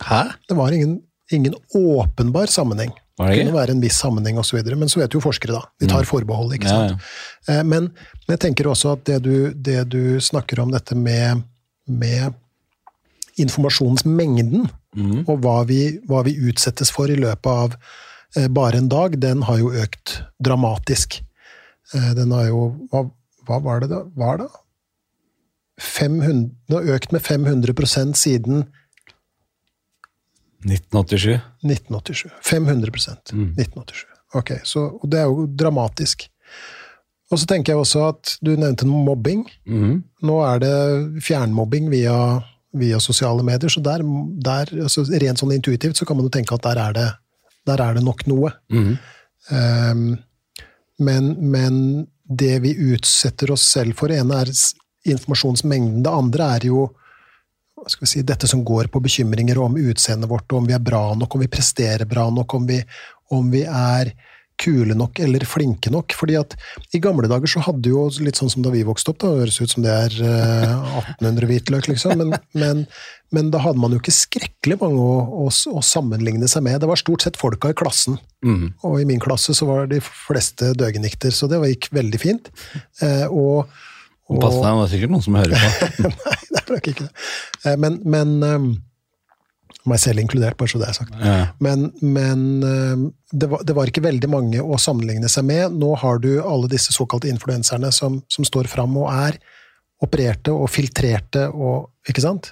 Hæ? 0.01 0.23
Det 0.49 0.57
var 0.57 0.71
ingen, 0.75 1.01
ingen 1.31 1.55
åpenbar 1.75 2.45
sammenheng. 2.51 2.91
Det 3.17 3.25
Det 3.29 3.45
kunne 3.45 3.53
være 3.55 3.71
en 3.71 3.81
viss 3.81 3.95
sammenheng 4.01 4.37
videre, 4.51 4.75
men 4.75 4.89
så 4.89 4.99
vet 4.99 5.13
jo 5.13 5.21
forskere, 5.23 5.53
da. 5.55 5.61
De 5.79 5.87
tar 5.87 6.03
forbehold, 6.03 6.53
ikke 6.53 6.67
sant. 6.67 7.01
Ja, 7.47 7.63
Men, 7.63 7.83
men 8.27 8.33
jeg 8.35 8.39
tenker 8.39 8.67
også 8.67 8.91
at 8.91 9.05
det 9.05 9.21
du, 9.23 9.53
det 9.53 9.87
du 9.89 10.19
snakker 10.19 10.59
om, 10.59 10.71
dette 10.71 10.95
med, 10.95 11.43
med 11.87 12.33
informasjonsmengden, 13.37 14.67
og 15.27 15.39
hva 15.43 15.63
vi, 15.67 15.99
hva 16.07 16.23
vi 16.23 16.35
utsettes 16.49 16.91
for 16.91 17.11
i 17.11 17.15
løpet 17.19 17.47
av 17.51 17.73
eh, 18.37 18.47
bare 18.47 18.77
en 18.79 18.87
dag, 18.89 19.17
den 19.19 19.41
har 19.43 19.59
jo 19.59 19.71
økt 19.75 20.21
dramatisk. 20.39 21.21
Eh, 21.93 22.13
Den 22.15 22.31
har 22.31 22.47
jo 22.47 22.61
Hva, 22.91 23.01
hva 23.47 23.59
var 23.63 23.79
det 23.83 23.89
da? 23.91 24.03
Var 24.15 24.37
det? 24.37 24.47
500, 25.79 26.49
den 26.67 26.77
har 26.77 26.95
økt 26.95 27.11
med 27.11 27.21
500% 27.21 28.15
siden 28.15 28.63
1987. 30.65 31.39
1987. 31.63 32.31
500 32.41 32.91
mm. 33.33 33.51
1987. 33.57 34.05
Ok, 34.35 34.51
så, 34.63 34.87
og 35.01 35.09
det 35.11 35.21
er 35.21 35.29
jo 35.29 35.45
dramatisk. 35.47 36.27
Og 37.31 37.39
så 37.41 37.47
tenker 37.49 37.73
jeg 37.73 37.81
også 37.81 38.03
at 38.09 38.35
du 38.45 38.53
nevnte 38.53 38.87
noe 38.87 39.03
mobbing. 39.05 39.45
Mm. 39.65 40.01
Nå 40.27 40.39
er 40.45 40.61
det 40.61 40.75
fjernmobbing 41.25 41.89
via, 41.93 42.17
via 42.77 42.99
sosiale 43.01 43.45
medier, 43.45 43.71
så 43.71 43.81
der, 43.85 44.03
der 44.45 44.73
altså 44.85 45.05
rent 45.09 45.41
sånn 45.41 45.55
intuitivt 45.55 45.97
så 45.97 46.07
kan 46.07 46.19
man 46.19 46.27
jo 46.27 46.33
tenke 46.35 46.57
at 46.57 46.65
der 46.67 46.81
er 46.81 46.97
det, 46.97 47.07
der 47.69 47.85
er 47.85 47.97
det 47.97 48.05
nok 48.05 48.25
noe. 48.29 48.53
Mm. 48.73 48.91
Um, 49.49 50.03
men, 51.05 51.31
men 51.51 51.79
det 52.25 52.59
vi 52.63 52.75
utsetter 52.93 53.53
oss 53.53 53.65
selv 53.73 53.97
for, 53.99 54.13
ene 54.13 54.43
er 54.43 54.51
informasjonsmengden, 55.05 56.03
det 56.05 56.13
andre 56.13 56.51
er 56.57 56.69
jo 56.69 56.85
skal 57.87 58.05
vi 58.05 58.11
si, 58.13 58.23
dette 58.25 58.47
som 58.47 58.63
går 58.65 58.87
på 58.91 59.01
bekymringer 59.03 59.59
om 59.61 59.75
utseendet 59.77 60.29
vårt, 60.31 60.51
om 60.55 60.67
vi 60.67 60.75
er 60.77 60.83
bra 60.83 61.09
nok, 61.17 61.35
om 61.35 61.43
vi 61.43 61.51
presterer 61.51 62.07
bra 62.09 62.29
nok, 62.33 62.55
om 62.55 62.69
vi, 62.69 62.79
om 63.35 63.51
vi 63.51 63.65
er 63.67 64.13
kule 64.61 64.95
nok 64.95 65.19
eller 65.19 65.43
flinke 65.47 65.91
nok. 65.91 66.15
Fordi 66.15 66.37
at 66.39 66.55
i 66.95 67.01
gamle 67.03 67.29
dager 67.31 67.51
så 67.51 67.63
hadde 67.65 67.91
jo, 67.91 68.05
litt 68.23 68.39
sånn 68.39 68.51
som 68.51 68.63
da 68.65 68.71
vi 68.73 68.85
vokste 68.87 69.11
opp, 69.11 69.19
da 69.23 69.33
høres 69.41 69.59
ut 69.61 69.73
som 69.73 69.85
det 69.85 69.91
er 69.91 70.15
eh, 70.23 71.01
1800 71.19 71.49
hvitløk, 71.51 71.89
liksom, 71.91 72.21
men, 72.21 72.37
men, 72.55 72.85
men 73.35 73.51
da 73.53 73.61
hadde 73.65 73.81
man 73.81 73.95
jo 73.95 74.01
ikke 74.01 74.15
skrekkelig 74.15 74.79
mange 74.81 75.01
å, 75.01 75.17
å, 75.45 75.49
å 75.49 75.83
sammenligne 75.85 76.49
seg 76.51 76.65
med. 76.67 76.79
Det 76.81 76.91
var 76.91 77.01
stort 77.01 77.25
sett 77.25 77.39
folka 77.39 77.73
i 77.73 77.77
klassen. 77.77 78.19
Mm. 78.45 78.69
Og 78.87 79.01
i 79.01 79.09
min 79.09 79.23
klasse 79.23 79.55
så 79.57 79.67
var 79.69 79.91
de 79.91 79.99
fleste 80.05 80.71
døgenikter, 80.79 81.35
så 81.35 81.51
det 81.51 81.59
gikk 81.73 81.91
veldig 81.95 82.21
fint. 82.21 82.51
Eh, 83.03 83.27
og, 83.27 83.67
og 84.25 84.41
Pass 84.41 84.57
deg, 84.57 84.65
det 84.65 84.83
er 84.83 84.91
sikkert 84.95 85.13
noen 85.13 85.23
som 85.25 85.37
hører 85.37 85.61
på. 85.61 86.09
Nei, 86.25 86.35
det 86.49 86.61
er 86.61 86.71
nok 86.73 86.91
ikke 86.91 87.05
det. 87.05 87.11
Eh, 87.65 87.75
Men, 87.81 87.97
men 88.09 88.31
um, 88.41 88.69
meg 89.85 90.01
selv 90.01 90.23
inkludert, 90.23 90.57
bare 90.57 90.71
så 90.71 90.81
det 90.81 90.87
er 90.89 90.97
sagt. 90.97 91.13
Ja. 91.21 91.35
Men, 91.61 91.91
men 92.01 92.45
um, 92.65 93.03
det, 93.29 93.49
var, 93.51 93.61
det 93.67 93.75
var 93.77 93.91
ikke 93.91 94.05
veldig 94.05 94.31
mange 94.33 94.63
å 94.65 94.79
sammenligne 94.81 95.29
seg 95.29 95.45
med. 95.45 95.77
Nå 95.77 95.93
har 96.01 96.21
du 96.23 96.31
alle 96.41 96.71
disse 96.71 96.95
såkalte 96.95 97.29
influenserne 97.29 97.91
som, 97.93 98.17
som 98.31 98.47
står 98.47 98.71
fram 98.71 98.97
og 98.97 99.11
er 99.13 99.37
opererte 100.03 100.53
og 100.53 100.67
filtrerte 100.73 101.47
og 101.53 101.91
Ikke 102.09 102.21
sant? 102.21 102.51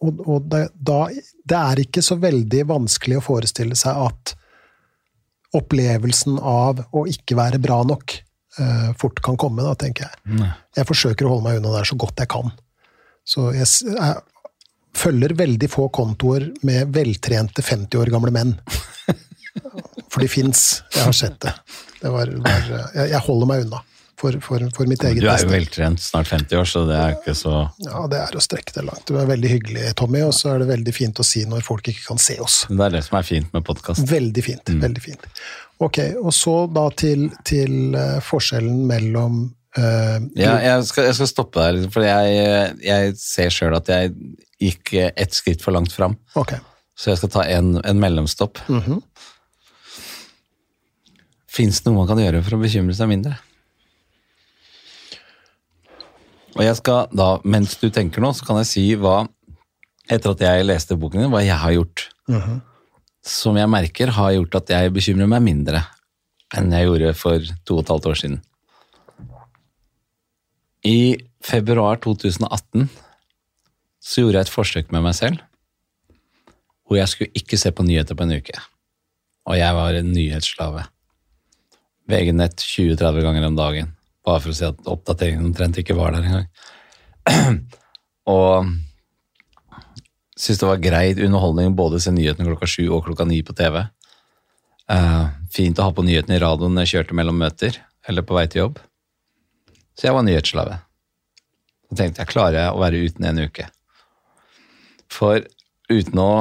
Og, 0.00 0.22
og 0.24 0.46
det, 0.50 0.64
da, 0.74 1.04
det 1.46 1.58
er 1.58 1.82
ikke 1.82 2.02
så 2.02 2.16
veldig 2.18 2.64
vanskelig 2.70 3.18
å 3.18 3.22
forestille 3.26 3.76
seg 3.78 3.98
at 4.06 4.32
opplevelsen 5.58 6.38
av 6.40 6.80
å 6.94 7.04
ikke 7.10 7.36
være 7.38 7.60
bra 7.62 7.82
nok 7.86 8.16
eh, 8.58 8.90
fort 8.98 9.22
kan 9.24 9.38
komme, 9.40 9.64
da, 9.66 9.76
tenker 9.78 10.08
jeg. 10.08 10.40
Nei. 10.40 10.50
Jeg 10.78 10.88
forsøker 10.88 11.26
å 11.26 11.36
holde 11.36 11.46
meg 11.46 11.60
unna 11.60 11.76
der 11.78 11.88
så 11.88 11.98
godt 12.00 12.20
jeg 12.22 12.30
kan. 12.32 12.52
Så 13.26 13.50
jeg, 13.54 13.68
jeg 13.94 14.96
følger 14.96 15.36
veldig 15.38 15.68
få 15.70 15.88
kontoer 15.94 16.48
med 16.66 16.90
veltrente 16.94 17.62
50 17.62 18.00
år 18.00 18.10
gamle 18.12 18.34
menn. 18.34 18.56
For 20.10 20.22
de 20.22 20.30
fins. 20.30 20.82
Jeg 20.94 21.06
har 21.06 21.14
sett 21.16 21.38
det. 21.44 21.54
det 22.00 22.10
var, 22.10 22.30
var, 22.42 22.68
jeg, 22.96 23.10
jeg 23.12 23.24
holder 23.26 23.50
meg 23.50 23.66
unna. 23.66 23.84
For, 24.20 24.36
for, 24.44 24.60
for 24.76 24.90
mitt 24.90 25.00
eget 25.06 25.22
Du 25.22 25.26
er 25.26 25.30
jo 25.40 25.46
beste. 25.46 25.52
veltrent, 25.54 26.02
snart 26.04 26.28
50 26.28 26.58
år, 26.60 26.66
så 26.68 26.82
det 26.88 26.96
er 27.00 27.14
ikke 27.16 27.32
så 27.38 27.52
Ja, 27.86 28.02
det 28.12 28.18
er 28.20 28.36
å 28.36 28.42
strekke 28.44 28.74
det 28.76 28.82
langt. 28.84 29.06
Du 29.08 29.14
er 29.16 29.28
veldig 29.30 29.52
hyggelig, 29.54 29.84
Tommy, 29.96 30.20
og 30.26 30.34
så 30.36 30.50
er 30.54 30.60
det 30.60 30.66
veldig 30.74 30.92
fint 30.92 31.22
å 31.22 31.24
si 31.24 31.46
når 31.48 31.64
folk 31.64 31.88
ikke 31.88 32.04
kan 32.10 32.20
se 32.20 32.36
oss. 32.44 32.58
Det 32.68 32.84
er 32.84 32.92
det 32.98 33.00
som 33.06 33.16
er 33.16 33.24
fint 33.30 33.48
med 33.56 33.64
podkast. 33.64 34.04
Veldig 34.10 34.44
fint. 34.44 34.74
veldig 34.82 35.04
fint. 35.06 35.24
Ok, 35.80 36.02
og 36.20 36.34
så 36.36 36.58
da 36.68 36.84
til, 37.00 37.30
til 37.48 37.96
eh, 37.96 38.20
forskjellen 38.26 38.84
mellom 38.90 39.40
Uh, 39.78 40.18
Ja, 40.34 40.56
jeg, 40.58 40.82
skal, 40.88 41.04
jeg 41.06 41.14
skal 41.14 41.28
stoppe 41.30 41.62
deg, 41.62 41.76
liksom, 41.76 41.90
for 41.94 42.02
jeg, 42.02 42.72
jeg 42.82 43.12
ser 43.22 43.52
sjøl 43.54 43.76
at 43.78 43.86
jeg 43.92 44.08
gikk 44.58 44.90
ett 44.98 45.36
skritt 45.38 45.62
for 45.62 45.70
langt 45.76 45.94
fram. 45.94 46.16
Ok. 46.34 46.56
Så 46.98 47.12
jeg 47.12 47.20
skal 47.20 47.30
ta 47.36 47.44
en, 47.54 47.76
en 47.86 48.00
mellomstopp. 48.02 48.58
Mhm. 48.66 48.98
Fins 51.50 51.78
det 51.84 51.86
noe 51.92 52.00
man 52.02 52.10
kan 52.10 52.18
gjøre 52.18 52.42
for 52.46 52.58
å 52.58 52.60
bekymre 52.64 52.98
seg 52.98 53.12
mindre? 53.14 53.36
Og 56.56 56.64
jeg 56.64 56.76
skal 56.80 57.10
da, 57.14 57.28
mens 57.44 57.76
du 57.80 57.88
tenker 57.94 58.22
nå, 58.22 58.32
så 58.34 58.46
kan 58.46 58.58
jeg 58.60 58.68
si 58.70 58.84
hva, 58.98 59.22
etter 60.10 60.34
at 60.34 60.42
jeg 60.42 60.66
leste 60.66 60.98
boken 60.98 61.22
din, 61.22 61.30
hva 61.32 61.44
jeg 61.44 61.58
har 61.62 61.74
gjort. 61.76 62.08
Som 63.26 63.58
jeg 63.60 63.70
merker 63.70 64.12
har 64.16 64.32
gjort 64.34 64.56
at 64.62 64.72
jeg 64.74 64.94
bekymrer 64.96 65.30
meg 65.30 65.44
mindre 65.46 65.84
enn 66.56 66.72
jeg 66.74 66.88
gjorde 66.88 67.12
for 67.14 67.50
to 67.62 67.76
og 67.76 67.84
et 67.84 67.92
halvt 67.92 68.06
år 68.10 68.18
siden. 68.18 68.40
I 70.82 71.20
februar 71.44 72.00
2018 72.02 72.88
så 74.00 74.24
gjorde 74.24 74.40
jeg 74.40 74.48
et 74.48 74.54
forsøk 74.54 74.90
med 74.90 75.04
meg 75.04 75.14
selv 75.14 75.44
hvor 76.88 76.98
jeg 76.98 77.10
skulle 77.12 77.38
ikke 77.38 77.58
se 77.60 77.70
på 77.70 77.84
nyheter 77.86 78.16
på 78.18 78.24
en 78.26 78.34
uke. 78.40 78.56
Og 79.46 79.54
jeg 79.54 79.74
var 79.76 79.94
en 79.94 80.08
nyhetsslave. 80.10 80.82
VG-nett 82.10 82.64
20-30 82.66 83.22
ganger 83.22 83.46
om 83.46 83.54
dagen, 83.54 83.92
bare 84.26 84.42
for 84.42 84.52
å 84.52 84.56
si 84.56 84.66
at 84.68 84.90
oppdateringen 84.90 85.48
omtrent 85.50 85.80
ikke 85.80 85.96
var 85.98 86.14
der 86.14 86.26
engang. 86.28 86.48
og 88.34 88.70
syntes 90.40 90.60
det 90.62 90.68
var 90.68 90.82
greit 90.82 91.20
underholdning 91.20 91.74
både 91.76 91.98
å 91.98 92.04
se 92.04 92.12
nyhetene 92.14 92.48
klokka 92.48 92.68
sju 92.70 92.84
og 92.88 93.04
klokka 93.08 93.26
ni 93.28 93.40
på 93.46 93.56
TV. 93.56 93.82
Uh, 94.90 95.30
fint 95.54 95.78
å 95.78 95.88
ha 95.88 95.94
på 95.94 96.04
nyhetene 96.06 96.38
i 96.38 96.42
radioen 96.42 96.74
når 96.74 96.86
jeg 96.86 96.96
kjørte 96.96 97.16
mellom 97.18 97.36
møter 97.38 97.76
eller 98.08 98.26
på 98.26 98.36
vei 98.36 98.46
til 98.50 98.64
jobb. 98.64 98.80
Så 99.98 100.08
jeg 100.08 100.16
var 100.16 100.24
nyhetsslave. 100.26 100.80
Så 101.90 101.98
tenkte 101.98 102.22
jeg, 102.22 102.30
klarer 102.32 102.58
jeg 102.62 102.72
å 102.72 102.80
være 102.80 103.04
uten 103.04 103.28
en 103.28 103.44
uke? 103.44 103.66
For 105.10 105.44
uten 105.90 106.22
å 106.22 106.32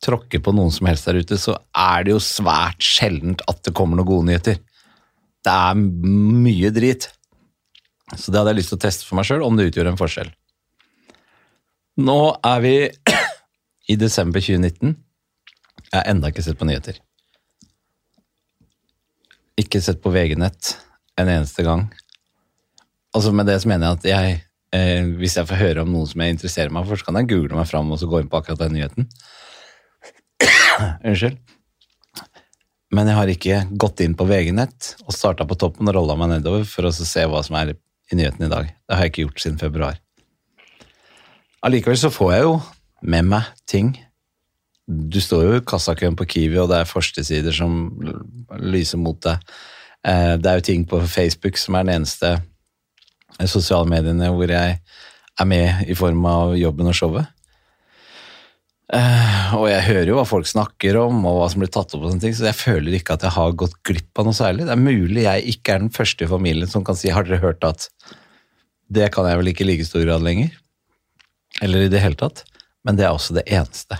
tråkke 0.00 0.40
på 0.40 0.54
noen 0.56 0.72
som 0.72 0.88
helst 0.88 1.08
der 1.08 1.20
ute, 1.20 1.36
så 1.36 1.56
er 1.76 2.06
det 2.06 2.14
jo 2.14 2.22
svært 2.24 2.80
sjeldent 2.84 3.42
at 3.50 3.60
det 3.66 3.74
kommer 3.76 3.98
noen 3.98 4.08
gode 4.08 4.28
nyheter. 4.30 4.60
Det 5.44 5.52
er 5.54 5.78
mye 5.78 6.70
drit. 6.74 7.08
Så 8.16 8.32
det 8.32 8.40
hadde 8.40 8.54
jeg 8.54 8.60
lyst 8.60 8.72
til 8.74 8.80
å 8.80 8.84
teste 8.84 9.06
for 9.06 9.18
meg 9.18 9.28
sjøl, 9.28 9.44
om 9.46 9.56
det 9.56 9.70
utgjorde 9.70 9.94
en 9.94 10.00
forskjell. 10.00 10.32
Nå 12.00 12.18
er 12.46 12.64
vi 12.64 12.74
i 13.92 13.96
desember 14.00 14.42
2019. 14.42 14.96
Jeg 15.90 15.96
har 15.96 16.10
enda 16.10 16.30
ikke 16.30 16.44
sett 16.46 16.58
på 16.58 16.68
nyheter. 16.68 17.00
Ikke 19.60 19.82
sett 19.84 20.00
på 20.02 20.12
VG-nett 20.14 20.74
en 21.20 21.28
eneste 21.28 21.64
gang. 21.66 21.88
Altså 23.14 23.32
Med 23.34 23.48
det 23.50 23.58
så 23.62 23.68
mener 23.68 23.90
jeg 23.90 23.98
at 23.98 24.08
jeg, 24.10 24.40
eh, 24.76 25.08
hvis 25.18 25.36
jeg 25.36 25.48
får 25.50 25.60
høre 25.60 25.84
om 25.84 25.90
noen 25.92 26.08
som 26.08 26.22
jeg 26.22 26.36
interesserer 26.36 26.74
meg 26.74 26.86
for, 26.86 26.98
så 27.00 27.08
kan 27.08 27.18
jeg 27.20 27.30
google 27.32 27.58
meg 27.58 27.68
fram 27.68 27.90
og 27.90 27.98
så 28.00 28.08
gå 28.10 28.22
inn 28.22 28.30
på 28.30 28.38
akkurat 28.38 28.62
den 28.62 28.78
nyheten. 28.78 29.08
Unnskyld. 31.06 31.40
Men 32.90 33.06
jeg 33.06 33.16
har 33.16 33.30
ikke 33.30 33.58
gått 33.78 34.02
inn 34.02 34.16
på 34.18 34.26
VG-nett 34.26 34.94
og 35.06 35.14
starta 35.14 35.46
på 35.46 35.56
toppen 35.58 35.88
og 35.90 35.94
rolla 35.94 36.16
meg 36.18 36.32
nedover 36.32 36.64
for 36.66 36.88
å 36.88 36.92
se 36.94 37.22
hva 37.30 37.42
som 37.46 37.56
er 37.60 37.74
i 38.10 38.18
nyhetene 38.18 38.48
i 38.48 38.52
dag. 38.52 38.66
Det 38.66 38.96
har 38.96 39.06
jeg 39.06 39.12
ikke 39.12 39.26
gjort 39.28 39.42
siden 39.44 39.60
februar. 39.60 40.00
Allikevel 41.62 41.98
så 42.00 42.10
får 42.10 42.32
jeg 42.34 42.46
jo 42.48 42.54
med 43.14 43.28
meg 43.30 43.50
ting. 43.70 43.92
Du 44.90 45.20
står 45.22 45.44
jo 45.46 45.58
i 45.60 45.64
kassakøen 45.70 46.16
på 46.18 46.26
Kiwi, 46.26 46.58
og 46.58 46.70
det 46.72 46.80
er 46.80 46.88
førstesider 46.90 47.54
som 47.54 47.76
lyser 48.58 48.98
mot 48.98 49.20
deg. 49.22 49.38
Eh, 50.02 50.34
Det 50.40 50.50
er 50.50 50.58
jo 50.58 50.66
ting 50.66 50.86
på 50.88 50.98
Facebook 51.06 51.60
som 51.60 51.76
er 51.78 51.84
den 51.86 52.00
eneste 52.00 52.32
eh, 53.38 53.46
sosiale 53.46 53.86
mediene 53.86 54.32
hvor 54.34 54.50
jeg 54.50 54.80
er 55.40 55.46
med 55.46 55.86
i 55.86 55.94
form 55.94 56.24
av 56.26 56.56
jobben 56.58 56.90
og 56.90 56.96
showet. 56.96 57.30
Eh, 58.90 59.50
og 59.54 59.68
jeg 59.70 59.86
hører 59.86 60.08
jo 60.10 60.16
hva 60.18 60.26
folk 60.26 60.48
snakker 60.50 60.96
om, 60.98 61.20
og 61.28 61.36
hva 61.38 61.48
som 61.52 61.62
blir 61.62 61.70
tatt 61.70 61.92
opp, 61.94 62.02
og 62.02 62.10
sånne 62.10 62.24
ting, 62.24 62.34
så 62.34 62.48
jeg 62.48 62.58
føler 62.58 62.96
ikke 62.98 63.14
at 63.14 63.26
jeg 63.26 63.36
har 63.36 63.58
gått 63.62 63.76
glipp 63.86 64.18
av 64.18 64.26
noe 64.26 64.36
særlig. 64.36 64.66
Det 64.66 64.74
er 64.74 64.82
mulig 64.82 65.26
jeg 65.26 65.54
ikke 65.54 65.76
er 65.76 65.84
den 65.84 65.92
første 65.94 66.26
i 66.26 66.30
familien 66.30 66.70
som 66.70 66.86
kan 66.86 66.98
si 66.98 67.12
'har 67.12 67.28
dere 67.28 67.42
hørt 67.44 67.62
at 67.64 67.88
det 68.90 69.12
kan 69.14 69.28
jeg 69.28 69.38
vel 69.38 69.50
ikke 69.52 69.62
i 69.62 69.70
like 69.70 69.86
stor 69.86 70.02
grad 70.02 70.22
lenger'? 70.26 70.50
Eller 71.62 71.86
i 71.86 71.92
det 71.92 72.00
hele 72.02 72.18
tatt. 72.18 72.44
Men 72.84 72.96
det 72.96 73.04
er 73.04 73.14
også 73.14 73.34
det 73.34 73.46
eneste. 73.46 73.98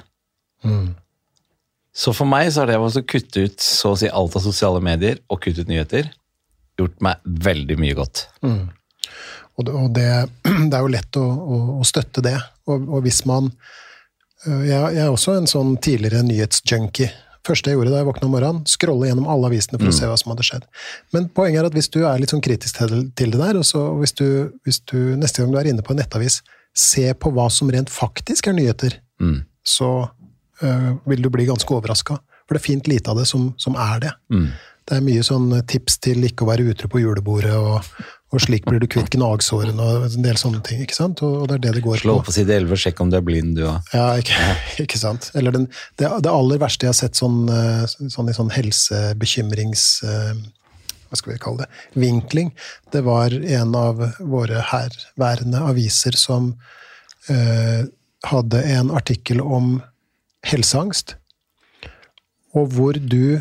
Så 1.92 2.15
for 2.15 2.27
meg 2.27 2.50
så 2.50 2.62
har 2.62 2.67
det 2.67 2.79
å 2.79 3.06
kutte 3.06 3.44
ut 3.46 3.60
så 3.60 3.92
å 3.92 3.98
si 3.98 4.08
alt 4.08 4.37
av 4.37 4.42
sosiale 4.42 4.81
medier 4.81 5.19
og 5.29 5.40
kutte 5.42 5.62
ut 5.62 5.69
nyheter 5.69 6.10
gjort 6.81 7.00
meg 7.00 7.17
veldig 7.25 7.77
mye 7.79 7.94
godt. 7.94 8.27
Og 9.56 9.67
det, 9.67 9.75
og 9.75 9.90
det, 9.94 10.08
det 10.71 10.75
er 10.75 10.81
jo 10.81 10.94
lett 10.94 11.21
å, 11.21 11.27
å, 11.27 11.60
å 11.81 11.85
støtte 11.85 12.25
det. 12.25 12.38
Og, 12.67 12.88
og 12.88 13.04
hvis 13.04 13.25
man 13.29 13.52
jeg, 14.47 14.95
jeg 14.97 15.03
er 15.05 15.11
også 15.11 15.35
en 15.38 15.51
sånn 15.51 15.75
tidligere 15.83 16.23
nyhetsjunkie. 16.27 17.11
Første 17.47 17.73
jeg 17.73 17.79
gjorde 17.79 17.93
da 17.95 18.03
jeg 18.03 18.09
våkna 18.11 18.27
om 18.29 18.35
morgenen, 18.37 18.65
scrolle 18.69 19.09
gjennom 19.09 19.29
alle 19.33 19.49
avisene 19.49 19.79
for 19.81 19.88
å 19.88 19.95
se 19.97 20.09
hva 20.09 20.17
som 20.21 20.33
hadde 20.35 20.45
skjedd. 20.45 20.65
Men 21.17 21.29
poenget 21.33 21.63
er 21.63 21.69
at 21.71 21.77
hvis 21.77 21.88
du 21.93 22.03
er 22.05 22.21
litt 22.21 22.33
sånn 22.35 22.43
kritisk 22.45 22.77
til, 22.77 23.07
til 23.17 23.33
det 23.33 23.41
der, 23.41 23.57
og 23.61 23.65
så 23.65 23.87
hvis 23.97 24.13
du, 24.19 24.27
hvis 24.69 24.83
du 24.93 25.17
neste 25.21 25.41
gang 25.41 25.55
du 25.55 25.61
er 25.61 25.71
inne 25.73 25.85
på 25.85 25.95
en 25.95 26.03
nettavis, 26.03 26.43
se 26.77 27.07
på 27.17 27.33
hva 27.35 27.49
som 27.53 27.71
rent 27.73 27.91
faktisk 27.91 28.51
er 28.51 28.59
nyheter, 28.59 28.99
så 29.65 29.88
øh, 30.61 30.91
vil 31.09 31.25
du 31.25 31.31
bli 31.33 31.49
ganske 31.49 31.73
overraska. 31.75 32.19
For 32.45 32.57
det 32.57 32.61
er 32.61 32.67
fint 32.69 32.91
lite 32.93 33.13
av 33.13 33.21
det 33.21 33.27
som, 33.31 33.55
som 33.61 33.77
er 33.81 34.05
det. 34.05 34.13
Det 34.91 34.97
er 34.99 35.05
mye 35.07 35.25
sånn 35.25 35.49
tips 35.71 35.99
til 36.05 36.25
ikke 36.27 36.45
å 36.45 36.51
være 36.51 36.69
utro 36.73 36.88
på 36.93 37.01
julebordet, 37.01 37.57
og, 37.57 37.88
og 38.31 38.42
slik 38.44 38.66
blir 38.68 38.78
du 38.78 38.87
kvitt 38.90 39.10
gnagsårene, 39.10 39.83
og 39.83 40.04
en 40.06 40.22
del 40.22 40.38
sånne 40.38 40.60
ting. 40.66 40.85
ikke 40.85 40.94
sant? 40.94 41.22
Og, 41.26 41.48
det 41.50 41.56
er 41.58 41.64
det 41.64 41.72
det 41.81 41.83
går 41.83 42.02
Slå 42.04 42.20
på. 42.20 42.28
på 42.28 42.35
side 42.37 42.54
11 42.60 42.76
og 42.76 42.83
sjekk 42.85 43.02
om 43.02 43.10
du 43.10 43.16
er 43.18 43.24
blind, 43.26 43.56
du 43.58 43.64
òg. 43.66 43.90
Ja, 43.96 44.06
ikke, 44.22 44.38
ikke 44.85 45.00
sant. 45.00 45.33
Eller 45.35 45.56
den, 45.56 45.66
det, 45.98 46.06
det 46.22 46.31
aller 46.31 46.62
verste 46.62 46.87
jeg 46.87 46.94
har 46.94 47.00
sett 47.00 47.18
sånn, 47.18 47.42
eh, 47.50 47.85
sånn 47.90 48.31
i 48.31 48.37
sånn 48.37 48.54
helsebekymrings... 48.54 49.90
eh, 50.06 50.35
hva 51.10 51.18
skal 51.18 51.33
vi 51.33 51.40
kalle 51.42 51.64
det, 51.64 51.70
vinkling. 51.98 52.52
Det 52.94 53.00
var 53.02 53.35
en 53.35 53.72
av 53.74 54.04
våre 54.22 54.60
herværende 54.70 55.58
aviser 55.66 56.14
som 56.14 56.52
eh, 57.26 57.88
hadde 58.31 58.60
en 58.76 58.92
artikkel 58.94 59.42
om 59.42 59.81
helseangst, 60.46 61.16
og 62.54 62.70
hvor 62.76 62.94
du 62.94 63.40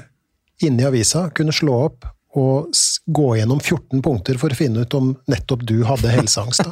inne 0.66 0.82
i 0.82 0.88
avisa 0.90 1.28
kunne 1.38 1.54
slå 1.56 1.78
opp 1.92 2.10
og 2.38 2.70
gå 3.10 3.28
gjennom 3.40 3.58
14 3.60 4.04
punkter 4.06 4.38
for 4.38 4.54
å 4.54 4.58
finne 4.58 4.84
ut 4.86 4.94
om 4.94 5.16
nettopp 5.32 5.64
du 5.66 5.80
hadde 5.88 6.12
helseangst. 6.14 6.68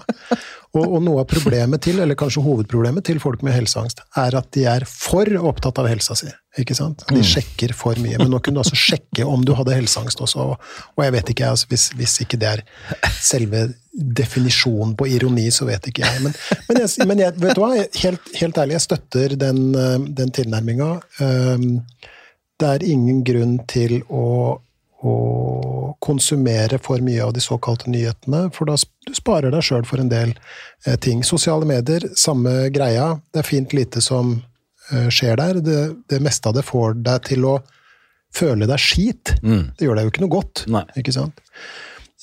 Og, 0.75 0.83
og, 0.83 0.97
noe 1.01 1.23
av 1.23 1.29
problemet 1.31 1.81
til, 1.81 2.01
eller 2.03 2.17
kanskje 2.19 2.43
hovedproblemet 2.45 3.05
til 3.07 3.17
folk 3.23 3.41
med 3.45 3.55
helseangst, 3.55 4.03
er 4.19 4.35
at 4.37 4.49
de 4.53 4.65
er 4.69 4.83
for 4.89 5.25
opptatt 5.49 5.79
av 5.81 5.87
helsa 5.89 6.13
si. 6.19 6.29
ikke 6.61 6.75
sant? 6.77 7.05
De 7.07 7.21
mm. 7.21 7.25
sjekker 7.25 7.73
for 7.77 7.97
mye. 8.03 8.19
Men 8.21 8.29
nå 8.33 8.41
kunne 8.43 8.59
du 8.59 8.63
altså 8.65 8.77
sjekke 8.77 9.25
om 9.25 9.45
du 9.47 9.55
hadde 9.57 9.77
helseangst 9.77 10.21
også. 10.21 10.49
Og 10.93 11.01
jeg 11.05 11.15
vet 11.15 11.31
ikke, 11.33 11.49
altså, 11.55 11.71
hvis, 11.71 11.87
hvis, 11.97 12.19
ikke 12.27 12.41
det 12.43 12.51
er 12.51 12.63
selve 13.17 13.63
definisjonen 13.97 14.93
på 14.99 15.07
ironi, 15.15 15.47
så 15.55 15.65
vet 15.71 15.89
ikke 15.89 16.05
jeg. 16.05 16.21
Men, 16.27 16.37
men, 16.67 16.83
jeg, 16.83 17.09
men 17.09 17.25
jeg, 17.25 17.37
vet 17.47 17.57
du 17.57 17.63
hva? 17.63 17.71
Helt, 18.03 18.29
helt, 18.43 18.61
ærlig, 18.61 18.77
jeg 18.77 18.85
støtter 18.85 19.35
den, 19.47 19.63
eh, 19.73 19.97
den 20.19 20.35
tilnærminga. 20.35 20.91
Um, 21.23 21.67
det 22.57 22.69
er 22.75 22.85
ingen 22.91 23.23
grunn 23.25 23.57
til 23.69 24.01
å 24.13 24.27
å 25.05 25.95
konsumere 26.01 26.79
for 26.81 27.01
mye 27.05 27.23
av 27.23 27.33
de 27.35 27.41
såkalte 27.43 27.89
nyhetene, 27.89 28.47
for 28.53 28.69
da 28.69 28.77
du 28.77 29.13
sparer 29.17 29.53
deg 29.53 29.65
sjøl 29.65 29.85
for 29.85 30.01
en 30.01 30.09
del 30.11 30.33
eh, 30.85 30.97
ting. 31.01 31.23
Sosiale 31.25 31.67
medier, 31.69 32.07
samme 32.17 32.69
greia. 32.73 33.11
Det 33.33 33.43
er 33.43 33.49
fint 33.49 33.75
lite 33.77 34.01
som 34.03 34.37
eh, 34.91 35.09
skjer 35.13 35.37
der. 35.41 35.61
Det, 35.63 35.81
det, 36.09 36.21
meste 36.23 36.49
av 36.49 36.57
det 36.57 36.65
får 36.67 36.97
deg 37.05 37.27
til 37.29 37.45
å 37.49 37.57
føle 38.35 38.69
deg 38.69 38.81
skit. 38.81 39.35
Mm. 39.43 39.73
Det 39.77 39.87
gjør 39.87 39.99
deg 39.99 40.07
jo 40.07 40.13
ikke 40.15 40.25
noe 40.25 40.35
godt. 40.37 40.65
Nei. 40.71 40.85
ikke 40.99 41.15
sant? 41.15 41.45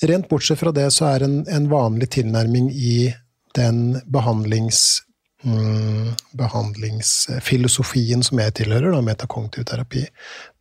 Rent 0.03 0.27
bortsett 0.31 0.59
fra 0.59 0.75
det 0.75 0.89
så 0.91 1.07
er 1.13 1.23
en, 1.23 1.41
en 1.47 1.69
vanlig 1.71 2.11
tilnærming 2.17 2.67
i 2.75 3.13
den 3.55 4.01
behandlings 4.11 5.04
behandlingsfilosofien 5.45 8.23
som 8.25 8.39
jeg 8.41 8.55
tilhører, 8.61 8.89
da, 8.95 9.01
metakognitiv 9.05 9.63
terapi, 9.69 10.03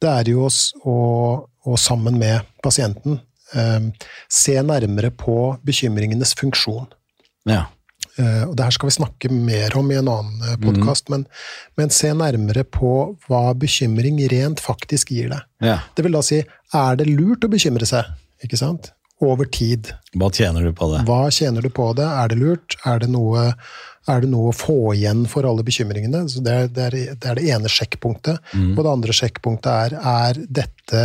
det 0.03 0.11
er 0.11 0.25
jo 0.35 0.41
å, 0.49 0.51
å 1.45 1.77
sammen 1.81 2.19
med 2.21 2.37
pasienten 2.65 3.15
eh, 3.57 3.81
se 4.29 4.63
nærmere 4.63 5.11
på 5.17 5.57
bekymringenes 5.65 6.35
funksjon. 6.39 6.87
Ja. 7.49 7.65
Eh, 8.19 8.43
og 8.47 8.57
det 8.57 8.67
her 8.67 8.75
skal 8.77 8.91
vi 8.91 8.99
snakke 8.99 9.31
mer 9.33 9.75
om 9.79 9.89
i 9.91 9.97
en 9.99 10.11
annen 10.11 10.59
podkast, 10.63 11.09
mm. 11.09 11.15
men, 11.15 11.25
men, 11.81 11.95
se 11.95 12.13
nærmere 12.15 12.65
på 12.69 12.93
hva 13.27 13.45
bekymring 13.59 14.21
rent 14.31 14.63
faktisk 14.63 15.11
gir 15.15 15.33
deg. 15.33 15.43
Ja. 15.65 15.79
Det 15.97 16.05
vil 16.07 16.15
da 16.15 16.23
si, 16.25 16.43
er 16.75 17.01
det 17.01 17.09
lurt 17.11 17.47
å 17.47 17.51
bekymre 17.51 17.87
seg? 17.89 18.05
Ikke 18.45 18.61
sant? 18.61 18.93
Over 19.25 19.49
tid. 19.49 19.93
Hva 20.19 20.29
tjener 20.35 20.67
du 20.67 20.73
på 20.77 20.91
det? 20.93 21.01
Hva 21.09 21.31
tjener 21.33 21.65
du 21.65 21.71
på 21.73 21.89
det? 21.97 22.07
Er 22.07 22.31
det 22.31 22.39
lurt? 22.41 22.77
Er 22.85 22.97
det 23.03 23.09
noe 23.15 23.53
er 24.11 24.25
det 24.25 24.31
noe 24.33 24.51
å 24.51 24.57
få 24.57 24.95
igjen 24.95 25.25
for 25.31 25.47
alle 25.49 25.65
bekymringene? 25.67 26.25
Så 26.29 26.43
det, 26.45 26.55
er, 26.55 26.71
det, 26.73 26.87
er, 26.89 26.97
det, 27.15 27.29
er, 27.31 27.41
det 27.41 27.53
ene 27.57 27.71
sjekkpunktet. 27.73 28.41
Mm. 28.53 28.73
Og 28.75 28.83
det 28.83 28.93
andre 28.93 29.17
sjekkpunktet 29.17 29.71
er 29.73 29.97
er 30.15 30.41
dette 30.61 31.05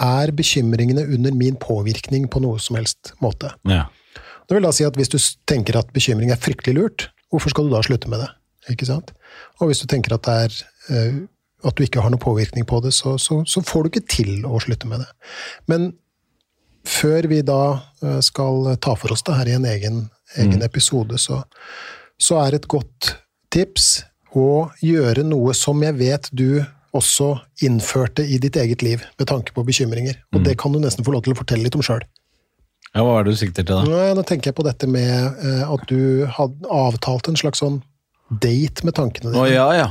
er 0.00 0.32
bekymringene 0.32 1.04
under 1.12 1.34
min 1.36 1.58
påvirkning 1.60 2.28
på 2.32 2.40
noe 2.40 2.60
som 2.62 2.78
helst 2.78 3.12
måte. 3.20 3.52
Ja. 3.68 3.88
Det 4.48 4.56
vil 4.56 4.64
da 4.66 4.72
si 4.74 4.86
at 4.86 4.96
Hvis 4.98 5.12
du 5.12 5.18
tenker 5.46 5.78
at 5.78 5.92
bekymring 5.94 6.32
er 6.32 6.40
fryktelig 6.40 6.74
lurt, 6.78 7.08
hvorfor 7.30 7.52
skal 7.52 7.68
du 7.68 7.74
da 7.74 7.82
slutte 7.86 8.08
med 8.10 8.24
det? 8.24 8.30
Ikke 8.72 8.88
sant? 8.88 9.12
Og 9.60 9.70
hvis 9.70 9.82
du 9.82 9.86
tenker 9.90 10.16
at, 10.16 10.26
er, 10.26 10.56
uh, 10.90 11.20
at 11.68 11.76
du 11.76 11.84
ikke 11.84 12.02
har 12.02 12.10
noe 12.10 12.22
påvirkning 12.22 12.66
på 12.66 12.80
det, 12.84 12.94
så, 12.96 13.16
så, 13.18 13.42
så, 13.46 13.62
får 13.62 13.82
du 13.82 13.90
ikke 13.92 14.08
til 14.10 14.46
å 14.48 14.60
slutte 14.62 14.88
med 14.90 15.04
det. 15.04 15.10
Men 15.70 15.92
før 16.88 17.28
vi 17.30 17.42
da 17.46 17.62
uh, 17.78 18.20
skal 18.24 18.74
ta 18.82 18.96
for 18.98 19.12
oss 19.12 19.24
det 19.26 19.36
her 19.36 19.52
i 19.52 19.56
en 19.58 19.68
egen, 19.68 20.02
egen 20.36 20.60
mm. 20.60 20.66
episode, 20.66 21.20
så, 21.20 21.42
så 22.20 22.38
er 22.44 22.58
et 22.58 22.68
godt 22.70 23.14
tips 23.52 24.04
å 24.36 24.68
gjøre 24.84 25.24
noe 25.26 25.54
som 25.56 25.80
jeg 25.82 25.96
vet 25.98 26.28
du 26.36 26.62
også 26.96 27.32
innførte 27.66 28.24
i 28.26 28.38
ditt 28.42 28.56
eget 28.58 28.82
liv 28.82 29.02
med 29.18 29.28
tanke 29.30 29.54
på 29.54 29.64
bekymringer. 29.66 30.18
Og 30.34 30.40
mm. 30.40 30.46
det 30.48 30.56
kan 30.58 30.74
du 30.74 30.80
nesten 30.82 31.06
få 31.06 31.14
lov 31.14 31.24
til 31.26 31.34
å 31.34 31.38
fortelle 31.38 31.66
litt 31.66 31.78
om 31.78 31.84
sjøl. 31.86 32.02
Ja, 32.90 33.04
hva 33.06 33.20
er 33.20 33.26
det 33.26 33.36
du 33.36 33.38
sikter 33.38 33.62
til 33.62 33.76
da? 33.76 33.84
Nå, 33.86 33.98
nå 34.18 34.24
tenker 34.26 34.50
jeg 34.50 34.58
på 34.58 34.66
dette 34.66 34.88
med 34.90 35.42
eh, 35.46 35.62
at 35.62 35.86
du 35.90 36.26
hadde 36.34 36.70
avtalt 36.74 37.30
en 37.30 37.38
slags 37.38 37.62
sånn 37.62 37.78
date 38.42 38.86
med 38.86 38.96
tankene 38.98 39.30
dine. 39.30 39.42
Å, 39.42 39.50
ja, 39.50 39.66
ja. 39.78 39.90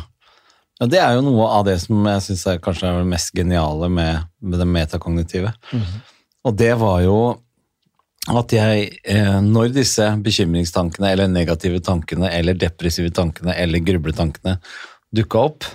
ja. 0.79 0.87
Det 0.91 0.99
er 0.99 1.15
jo 1.17 1.23
noe 1.23 1.47
av 1.55 1.65
det 1.67 1.77
som 1.83 2.03
jeg 2.07 2.25
syns 2.27 2.45
er 2.51 2.59
kanskje 2.63 2.89
er 2.89 3.01
det 3.01 3.11
mest 3.11 3.31
geniale 3.35 3.87
med, 3.91 4.27
med 4.43 4.59
det 4.59 4.67
metakognitive. 4.67 5.53
Mm. 5.71 5.87
Og 6.47 6.59
det 6.59 6.73
var 6.79 7.01
jo 7.03 7.15
at 8.37 8.53
jeg, 8.53 8.89
eh, 9.09 9.37
når 9.41 9.71
disse 9.73 10.05
bekymringstankene 10.25 11.13
eller 11.13 11.29
negative 11.31 11.81
tankene 11.85 12.29
eller 12.35 12.57
depressive 12.57 13.09
tankene 13.15 13.55
eller 13.57 13.81
grubletankene 13.85 14.57
dukka 15.15 15.45
opp, 15.49 15.65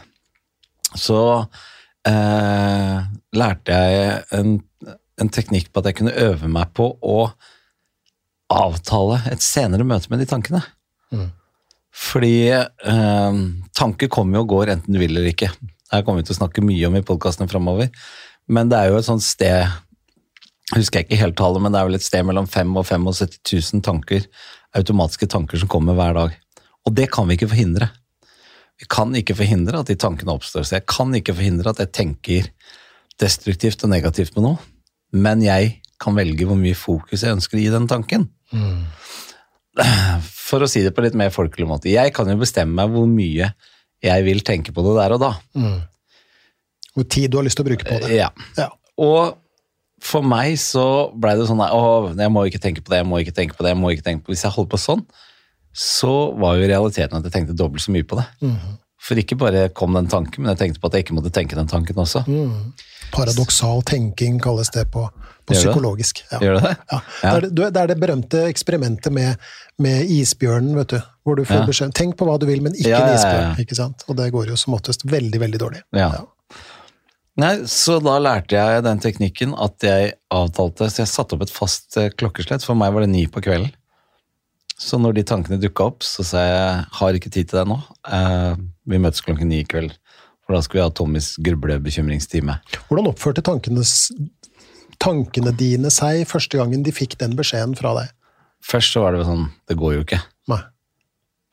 så 0.95 1.21
eh, 2.07 2.99
lærte 3.35 3.79
jeg 3.81 4.21
en, 4.39 4.59
en, 5.19 5.33
teknikk 5.35 5.73
på 5.73 5.83
at 5.83 5.91
jeg 5.91 5.99
kunne 5.99 6.19
øve 6.29 6.51
meg 6.51 6.71
på 6.77 6.93
å 7.03 7.19
avtale 8.55 9.19
et 9.33 9.43
senere 9.43 9.87
møte 9.89 10.13
med 10.13 10.23
de 10.23 10.29
tankene. 10.31 10.63
Mm. 11.11 11.33
Fordi 11.95 12.37
eh, 12.51 13.41
tanker 13.75 14.13
kommer 14.13 14.45
og 14.45 14.53
går 14.55 14.77
enten 14.77 14.95
du 14.95 15.01
vil 15.03 15.17
eller 15.17 15.33
ikke. 15.33 15.51
Det 15.91 16.05
kommer 16.07 16.23
vi 16.23 16.29
til 16.29 16.37
å 16.37 16.43
snakke 16.43 16.63
mye 16.67 16.87
om 16.87 16.99
i 16.99 17.07
podkastene 17.07 17.51
framover. 17.51 17.91
Men 18.51 18.71
det 18.71 18.79
er 18.79 18.93
jo 18.93 19.01
et 19.01 19.07
sånt 19.07 19.25
sted 19.25 19.65
husker 20.73 21.01
jeg 21.01 21.09
ikke 21.09 21.21
helt 21.21 21.37
tallet, 21.39 21.63
men 21.63 21.75
det 21.75 21.81
er 21.81 21.91
vel 21.91 21.99
et 21.99 22.07
sted 22.07 22.25
mellom 22.27 22.49
5 22.49 22.73
og 22.81 22.87
75 22.89 23.75
000 23.75 23.85
tanker, 23.85 24.25
automatiske 24.75 25.29
tanker 25.31 25.61
som 25.61 25.71
kommer 25.71 25.97
hver 25.99 26.17
dag. 26.17 26.39
Og 26.89 26.97
det 26.97 27.11
kan 27.13 27.29
vi 27.29 27.37
ikke 27.37 27.51
forhindre. 27.53 27.91
Vi 28.81 28.89
kan 28.91 29.13
ikke 29.15 29.37
forhindre 29.39 29.81
at 29.81 29.91
de 29.91 29.99
tankene 30.01 30.35
oppstår, 30.35 30.65
så 30.67 30.79
jeg 30.79 30.87
kan 30.91 31.13
ikke 31.15 31.37
forhindre 31.37 31.71
at 31.71 31.83
jeg 31.85 31.93
tenker 31.95 32.49
destruktivt 33.21 33.85
og 33.87 33.93
negativt 33.93 34.35
med 34.35 34.49
noe, 34.49 34.59
men 35.15 35.45
jeg 35.45 35.77
kan 36.03 36.17
velge 36.17 36.49
hvor 36.49 36.59
mye 36.59 36.77
fokus 36.77 37.23
jeg 37.23 37.37
ønsker 37.37 37.59
å 37.59 37.63
gi 37.63 37.71
den 37.71 37.87
tanken. 37.91 38.27
Mm. 38.51 38.83
For 40.35 40.65
å 40.65 40.69
si 40.71 40.83
det 40.85 40.93
på 40.95 41.05
litt 41.05 41.17
mer 41.19 41.31
folkelig 41.35 41.69
måte, 41.71 41.93
jeg 41.93 42.13
kan 42.17 42.29
jo 42.31 42.41
bestemme 42.41 42.75
meg 42.81 42.93
hvor 42.95 43.07
mye 43.11 43.53
jeg 44.05 44.27
vil 44.27 44.43
tenke 44.45 44.75
på 44.75 44.85
det 44.85 44.97
der 44.99 45.15
og 45.17 45.23
da. 45.23 45.31
Mm. 45.57 45.79
Hvor 46.95 47.07
tid 47.11 47.31
du 47.31 47.39
har 47.39 47.47
lyst 47.47 47.59
til 47.59 47.65
å 47.65 47.71
bruke 47.71 47.87
på 47.87 48.03
det. 48.03 48.11
Ja. 48.19 48.29
ja. 48.59 48.69
Og 49.03 49.39
for 50.05 50.27
meg 50.27 50.59
så 50.61 50.87
blei 51.17 51.35
det 51.39 51.47
sånn 51.49 51.63
Å, 51.65 51.83
jeg 52.13 52.33
må 52.33 52.45
ikke 52.49 52.61
tenke 52.63 52.85
på 52.85 52.93
det, 52.93 53.03
jeg 53.03 53.09
må 53.09 53.21
ikke 53.23 53.37
tenke 53.37 53.57
på 53.57 53.65
det. 53.65 53.73
jeg 53.73 53.81
må 53.81 53.93
ikke 53.95 54.07
tenke 54.07 54.25
på 54.25 54.31
det. 54.31 54.37
Hvis 54.37 54.47
jeg 54.47 54.57
holdt 54.57 54.73
på 54.75 54.81
sånn, 54.81 55.05
så 55.75 56.15
var 56.39 56.59
jo 56.59 56.71
realiteten 56.71 57.19
at 57.19 57.27
jeg 57.27 57.35
tenkte 57.35 57.57
dobbelt 57.59 57.83
så 57.83 57.95
mye 57.95 58.07
på 58.07 58.19
det. 58.21 58.27
Mm. 58.45 58.75
For 59.05 59.21
ikke 59.21 59.37
bare 59.41 59.69
kom 59.77 59.97
den 59.97 60.09
tanken, 60.13 60.45
men 60.45 60.55
jeg 60.55 60.61
tenkte 60.63 60.81
på 60.81 60.89
at 60.89 60.97
jeg 60.97 61.07
ikke 61.07 61.17
måtte 61.17 61.33
tenke 61.35 61.57
den 61.59 61.69
tanken 61.69 61.99
også. 62.01 62.23
Mm. 62.29 62.73
Paradoksal 63.15 63.83
tenking 63.87 64.39
kalles 64.43 64.71
det 64.75 64.87
på, 64.95 65.03
på 65.45 65.57
psykologisk. 65.57 66.23
Ja. 66.31 66.41
Gjør 66.41 66.59
det 66.59 66.63
det? 66.69 66.77
Ja. 66.93 67.01
ja. 67.01 67.01
Det, 67.21 67.35
er 67.35 67.49
det, 67.49 67.51
det, 67.59 67.83
er 67.83 67.91
det, 67.91 67.99
berømte 68.01 68.45
eksperimentet 68.49 69.13
med, 69.13 69.43
med, 69.83 70.09
isbjørnen, 70.15 70.73
vet 70.79 70.97
du. 70.97 71.11
Hvor 71.25 71.41
du 71.41 71.45
får 71.49 71.63
ja. 71.63 71.67
beskjed 71.69 71.93
Tenk 71.97 72.17
på 72.21 72.29
hva 72.29 72.37
du 72.41 72.47
vil, 72.49 72.61
men 72.65 72.77
ikke 72.77 72.97
en 72.97 73.13
isbjørn. 73.17 73.61
ikke 73.65 73.77
sant? 73.79 74.05
Og 74.09 74.17
det 74.21 74.31
går 74.33 74.53
jo 74.53 74.57
som 74.61 74.77
oftest 74.77 75.05
veldig, 75.09 75.41
veldig 75.43 75.61
dårlig. 75.61 75.85
Ja. 75.97 76.11
Nei, 77.41 77.55
Så 77.67 77.99
da 78.03 78.19
lærte 78.23 78.55
jeg 78.55 78.85
den 78.87 79.01
teknikken 79.03 79.55
at 79.59 79.83
jeg 79.83 80.13
avtalte 80.31 80.87
Så 80.91 81.03
jeg 81.03 81.11
satte 81.11 81.35
opp 81.35 81.43
et 81.47 81.55
fast 81.55 81.97
eh, 81.99 82.13
klokkeslett. 82.15 82.63
For 82.67 82.79
meg 82.79 82.95
var 82.95 83.05
det 83.05 83.11
ni 83.11 83.25
på 83.27 83.43
kvelden. 83.43 83.73
Så 84.79 84.99
når 84.99 85.17
de 85.17 85.27
tankene 85.27 85.61
dukka 85.63 85.87
opp, 85.93 86.03
så 86.07 86.25
sa 86.27 86.43
jeg 86.43 86.87
har 86.99 87.17
ikke 87.17 87.31
tid 87.31 87.51
til 87.51 87.61
det 87.61 87.69
nå. 87.71 87.79
Eh, 88.11 88.63
vi 88.91 89.01
møtes 89.03 89.23
klokken 89.25 89.51
ni 89.51 89.63
i 89.63 89.69
kveld. 89.69 89.95
For 90.45 90.57
da 90.57 90.61
skal 90.65 90.79
vi 90.79 90.85
ha 90.85 90.93
Tommys 90.93 91.35
grublebekymringstime. 91.41 92.59
Hvordan 92.89 93.09
oppførte 93.09 93.45
tankene, 93.47 93.85
tankene 95.01 95.55
dine 95.57 95.93
seg 95.95 96.27
første 96.29 96.61
gangen 96.61 96.85
de 96.85 96.93
fikk 96.95 97.17
den 97.23 97.37
beskjeden 97.39 97.75
fra 97.79 97.95
deg? 98.01 98.13
Først 98.65 98.97
så 98.97 99.05
var 99.05 99.13
det 99.15 99.27
sånn 99.29 99.51
Det 99.69 99.77
går 99.77 99.99
jo 99.99 100.05
ikke. 100.05 100.21
Nei. 100.53 100.61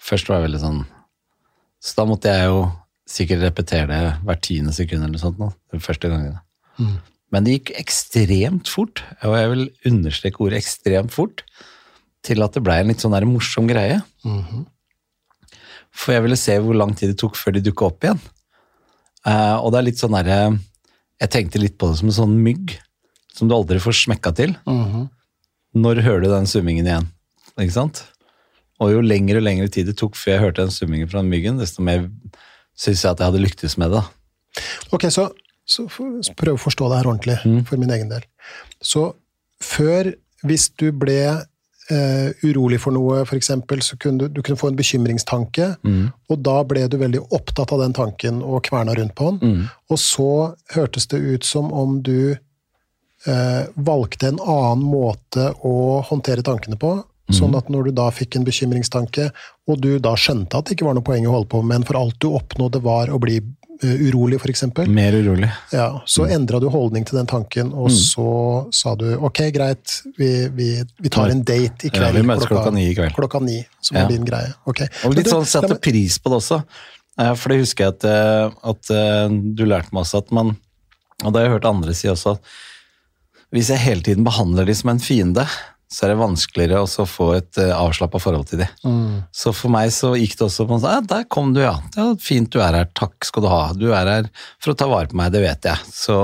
Først 0.01 0.29
var 0.29 0.39
jeg 0.39 0.47
veldig 0.49 0.61
sånn 0.61 0.77
Så 1.83 1.97
da 1.97 2.05
måtte 2.07 2.31
jeg 2.31 2.47
jo 2.49 2.61
sikkert 3.11 3.43
repetere 3.43 3.87
det 3.91 4.11
hvert 4.25 4.43
tiende 4.45 4.73
sekund 4.75 5.03
eller 5.03 5.15
noe 5.15 5.21
sånt 5.21 5.39
nå, 5.41 5.49
de 5.73 5.81
første 5.83 6.11
gangene. 6.11 6.41
Mm. 6.79 6.97
Men 7.31 7.45
det 7.47 7.55
gikk 7.55 7.71
ekstremt 7.79 8.71
fort, 8.71 9.03
og 9.23 9.37
jeg 9.39 9.51
vil 9.53 9.65
understreke 9.87 10.43
ordet 10.43 10.59
ekstremt 10.59 11.13
fort, 11.15 11.45
til 12.25 12.43
at 12.45 12.53
det 12.55 12.63
blei 12.65 12.81
en 12.81 12.91
litt 12.91 13.01
sånn 13.01 13.15
der 13.15 13.25
morsom 13.25 13.69
greie. 13.69 14.01
Mm 14.23 14.43
-hmm. 14.43 14.65
For 15.91 16.13
jeg 16.13 16.23
ville 16.23 16.37
se 16.37 16.57
hvor 16.59 16.75
lang 16.77 16.93
tid 16.95 17.09
det 17.09 17.17
tok 17.17 17.35
før 17.35 17.55
de 17.55 17.61
dukka 17.61 17.85
opp 17.85 18.03
igjen. 18.03 18.19
Uh, 19.25 19.57
og 19.63 19.71
det 19.71 19.79
er 19.79 19.89
litt 19.89 19.99
sånn 19.99 20.17
derre 20.17 20.59
Jeg 21.21 21.29
tenkte 21.29 21.59
litt 21.59 21.77
på 21.77 21.87
det 21.89 21.97
som 21.99 22.07
en 22.07 22.13
sånn 22.13 22.37
mygg 22.41 22.79
som 23.35 23.47
du 23.47 23.53
aldri 23.53 23.79
får 23.79 23.93
smekka 23.93 24.31
til. 24.31 24.55
Mm 24.65 24.85
-hmm. 24.85 25.09
Når 25.73 26.01
hører 26.01 26.21
du 26.21 26.29
den 26.29 26.47
summingen 26.47 26.85
igjen? 26.85 27.07
Ikke 27.59 27.71
sant? 27.71 28.03
Og 28.79 28.91
jo 28.91 29.01
lengre 29.01 29.37
og 29.37 29.43
lengre 29.43 29.67
tid 29.67 29.85
det 29.85 29.97
tok 29.97 30.15
før 30.15 30.31
jeg 30.31 30.41
hørte 30.41 30.61
den 30.61 30.71
summingen 30.71 31.09
fra 31.09 31.21
den 31.21 31.29
myggen, 31.29 31.59
desto 31.59 31.81
mer 31.81 32.09
syns 32.77 33.03
jeg 33.03 33.11
at 33.11 33.21
jeg 33.21 33.31
hadde 33.31 33.43
lyktes 33.43 33.77
med 33.81 33.93
det. 33.95 34.01
Ok, 34.95 35.07
så, 35.13 35.29
så 35.65 35.87
prøv 36.37 36.57
å 36.57 36.61
forstå 36.61 36.89
det 36.91 36.99
her 36.99 37.09
ordentlig, 37.11 37.37
mm. 37.45 37.63
for 37.69 37.81
min 37.81 37.93
egen 37.95 38.11
del. 38.11 38.25
Så 38.81 39.11
før, 39.63 40.11
hvis 40.47 40.69
du 40.81 40.89
ble 40.97 41.19
eh, 41.31 42.29
urolig 42.43 42.81
for 42.81 42.95
noe, 42.95 43.21
f.eks., 43.23 43.51
så 43.85 43.97
kunne 44.01 44.23
du, 44.25 44.39
du 44.39 44.41
kunne 44.41 44.59
få 44.59 44.71
en 44.71 44.79
bekymringstanke, 44.79 45.73
og 46.31 46.45
da 46.45 46.57
ble 46.67 46.87
du 46.89 46.97
veldig 47.01 47.25
opptatt 47.29 47.73
av 47.75 47.83
den 47.83 47.95
tanken 47.97 48.41
og 48.41 48.63
kverna 48.67 48.95
rundt 48.97 49.15
på 49.17 49.31
den. 49.31 49.41
Og 49.91 50.01
så 50.01 50.31
hørtes 50.75 51.07
det 51.11 51.21
ut 51.21 51.47
som 51.47 51.71
om 51.71 51.99
du 52.03 52.33
eh, 53.27 53.63
valgte 53.75 54.31
en 54.31 54.41
annen 54.41 54.83
måte 54.87 55.51
å 55.67 56.01
håndtere 56.07 56.45
tankene 56.45 56.79
på. 56.81 56.97
Sånn 57.31 57.55
at 57.55 57.69
når 57.71 57.85
du 57.89 57.91
da 57.95 58.09
fikk 58.11 58.35
en 58.35 58.43
bekymringstanke, 58.47 59.31
og 59.67 59.79
du 59.81 59.97
da 59.99 60.15
skjønte 60.19 60.57
at 60.59 60.65
det 60.67 60.75
ikke 60.77 60.85
var 60.89 60.95
noe 60.97 61.05
poeng 61.07 61.25
å 61.27 61.31
holde 61.37 61.47
på, 61.51 61.61
men 61.63 61.83
for 61.87 61.95
alt 62.01 62.17
du 62.19 62.29
oppnådde 62.35 62.81
var 62.83 63.07
å 63.13 63.19
bli 63.23 63.37
eh, 63.39 64.01
urolig, 64.09 64.39
f.eks., 64.41 64.63
Mer 64.87 65.13
urolig. 65.15 65.49
ja, 65.71 66.01
så 66.05 66.25
endra 66.27 66.59
du 66.59 66.67
holdning 66.69 67.05
til 67.07 67.17
den 67.21 67.29
tanken, 67.31 67.71
og 67.73 67.89
så 67.95 68.67
sa 68.75 68.95
du 68.99 69.05
ok, 69.17 69.39
greit, 69.55 70.01
vi, 70.17 70.47
vi, 70.53 70.69
vi 70.99 71.09
tar 71.13 71.29
en 71.31 71.43
date 71.43 71.87
i 71.87 71.91
Ja, 71.93 71.97
kveld. 71.99 72.19
vi 72.19 72.25
møtes 72.27 72.47
klokka 72.51 72.73
ni 72.75 72.87
i 72.89 72.95
kveld. 72.97 73.15
Klokka 73.15 73.39
ni, 73.45 73.61
som 73.81 73.97
Ja. 73.97 74.03
er 74.05 74.09
din 74.11 74.25
greie. 74.27 74.53
Ok. 74.67 74.83
Og 75.05 75.15
litt 75.15 75.25
du, 75.25 75.31
sånn 75.31 75.45
sette 75.47 75.79
pris 75.81 76.17
på 76.19 76.29
det 76.33 76.41
også. 76.41 76.61
Eh, 77.19 77.33
For 77.35 77.49
det 77.49 77.59
husker 77.63 77.85
jeg 77.85 77.95
at, 77.95 78.03
eh, 78.05 78.49
at 78.73 78.91
du 79.55 79.65
lærte 79.65 79.91
meg 79.93 80.03
også 80.05 80.17
at 80.25 80.31
man 80.31 80.57
Og 81.23 81.33
det 81.33 81.39
har 81.41 81.49
jeg 81.49 81.53
hørt 81.59 81.65
andre 81.69 81.93
si 81.93 82.07
også, 82.09 82.31
at 82.33 82.41
hvis 83.53 83.67
jeg 83.69 83.77
hele 83.83 84.01
tiden 84.01 84.23
behandler 84.25 84.65
de 84.65 84.73
som 84.73 84.89
en 84.89 84.97
fiende, 85.03 85.43
så 85.91 86.05
er 86.05 86.13
det 86.13 86.21
vanskeligere 86.21 86.79
å 86.85 87.05
få 87.09 87.27
et 87.35 87.59
uh, 87.59 87.73
avslappa 87.75 88.19
forhold 88.23 88.47
til 88.47 88.61
de. 88.63 88.67
Mm. 88.87 89.21
Så 89.35 89.51
for 89.55 89.73
meg 89.73 89.91
så 89.91 90.13
gikk 90.15 90.37
det 90.39 90.45
også 90.47 90.65
på 90.69 90.77
en 90.77 90.83
sånn 90.83 90.93
ja, 90.95 91.05
Der 91.13 91.25
kom 91.27 91.51
du, 91.55 91.59
ja. 91.65 91.73
Det 91.91 91.99
er 91.99 92.19
fint 92.23 92.51
du 92.53 92.61
er 92.63 92.77
her. 92.79 92.91
Takk 92.95 93.27
skal 93.27 93.43
du 93.43 93.49
ha. 93.51 93.63
Du 93.75 93.89
er 93.91 94.07
her 94.07 94.29
for 94.61 94.71
å 94.71 94.77
ta 94.79 94.87
vare 94.87 95.11
på 95.11 95.19
meg, 95.19 95.33
det 95.35 95.43
vet 95.43 95.67
jeg. 95.67 95.89
Så, 95.91 96.19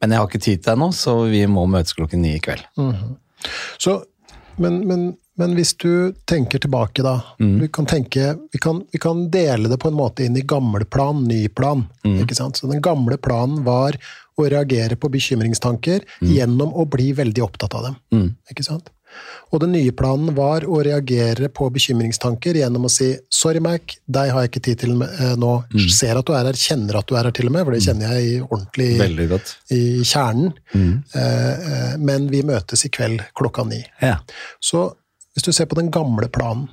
men 0.00 0.14
jeg 0.14 0.22
har 0.22 0.30
ikke 0.30 0.40
tid 0.40 0.62
til 0.62 0.70
deg 0.70 0.80
nå, 0.80 0.88
så 0.96 1.18
vi 1.28 1.42
må 1.52 1.66
møtes 1.68 1.96
klokken 1.98 2.24
ni 2.24 2.38
i 2.38 2.40
kveld. 2.40 2.64
Så, 3.80 3.98
men, 4.60 4.78
men, 4.88 5.04
men 5.40 5.52
hvis 5.58 5.74
du 5.80 6.16
tenker 6.28 6.62
tilbake, 6.64 7.04
da. 7.04 7.18
Vi, 7.36 7.68
kan 7.76 7.88
tenke, 7.90 8.30
vi, 8.54 8.60
kan, 8.62 8.80
vi 8.88 9.02
kan 9.04 9.26
dele 9.32 9.68
det 9.68 9.78
på 9.84 9.92
en 9.92 9.98
måte 9.98 10.24
inn 10.24 10.38
i 10.40 10.46
gamle 10.48 10.88
plan, 10.88 11.20
ny 11.28 11.42
plan. 11.52 11.84
Ikke 12.08 12.38
sant? 12.38 12.56
Så 12.56 12.72
den 12.72 12.80
gamle 12.84 13.20
planen 13.20 13.60
var 13.68 14.00
å 14.40 14.48
reagere 14.48 14.96
på 14.96 15.10
bekymringstanker 15.12 16.08
gjennom 16.24 16.72
å 16.72 16.86
bli 16.88 17.10
veldig 17.16 17.44
opptatt 17.44 17.76
av 17.76 17.90
dem. 17.90 18.32
Ikke 18.48 18.64
sant? 18.64 18.88
Og 19.50 19.62
den 19.64 19.72
nye 19.74 19.92
planen 19.96 20.30
var 20.36 20.62
å 20.62 20.78
reagere 20.86 21.48
på 21.50 21.66
bekymringstanker 21.74 22.60
gjennom 22.60 22.86
å 22.86 22.92
si 22.92 23.10
'sorry, 23.28 23.60
Mac, 23.60 23.96
deg 24.06 24.30
har 24.30 24.44
jeg 24.44 24.50
ikke 24.52 24.64
tid 24.68 24.78
til 24.84 24.94
nå'. 24.94 25.08
nå'. 25.36 25.90
Ser 25.90 26.18
at 26.18 26.26
du 26.26 26.32
er 26.32 26.46
her, 26.46 26.52
kjenner 26.54 27.00
at 27.00 27.06
du 27.06 27.16
er 27.16 27.24
her 27.24 27.34
til 27.34 27.50
og 27.50 27.52
med, 27.56 27.64
for 27.64 27.74
det 27.74 27.82
kjenner 27.82 28.14
jeg 28.14 28.28
i 28.28 28.40
ordentlig 28.40 28.90
i 29.74 29.82
kjernen. 30.06 30.52
Mm. 30.74 31.02
eh, 31.14 31.96
men 31.98 32.28
vi 32.30 32.42
møtes 32.46 32.84
i 32.86 32.92
kveld 32.94 33.24
klokka 33.34 33.66
ni. 33.66 33.82
Ja. 34.00 34.20
Så 34.60 34.94
hvis 35.34 35.46
du 35.46 35.52
ser 35.52 35.66
på 35.66 35.78
den 35.78 35.90
gamle 35.90 36.28
planen, 36.28 36.68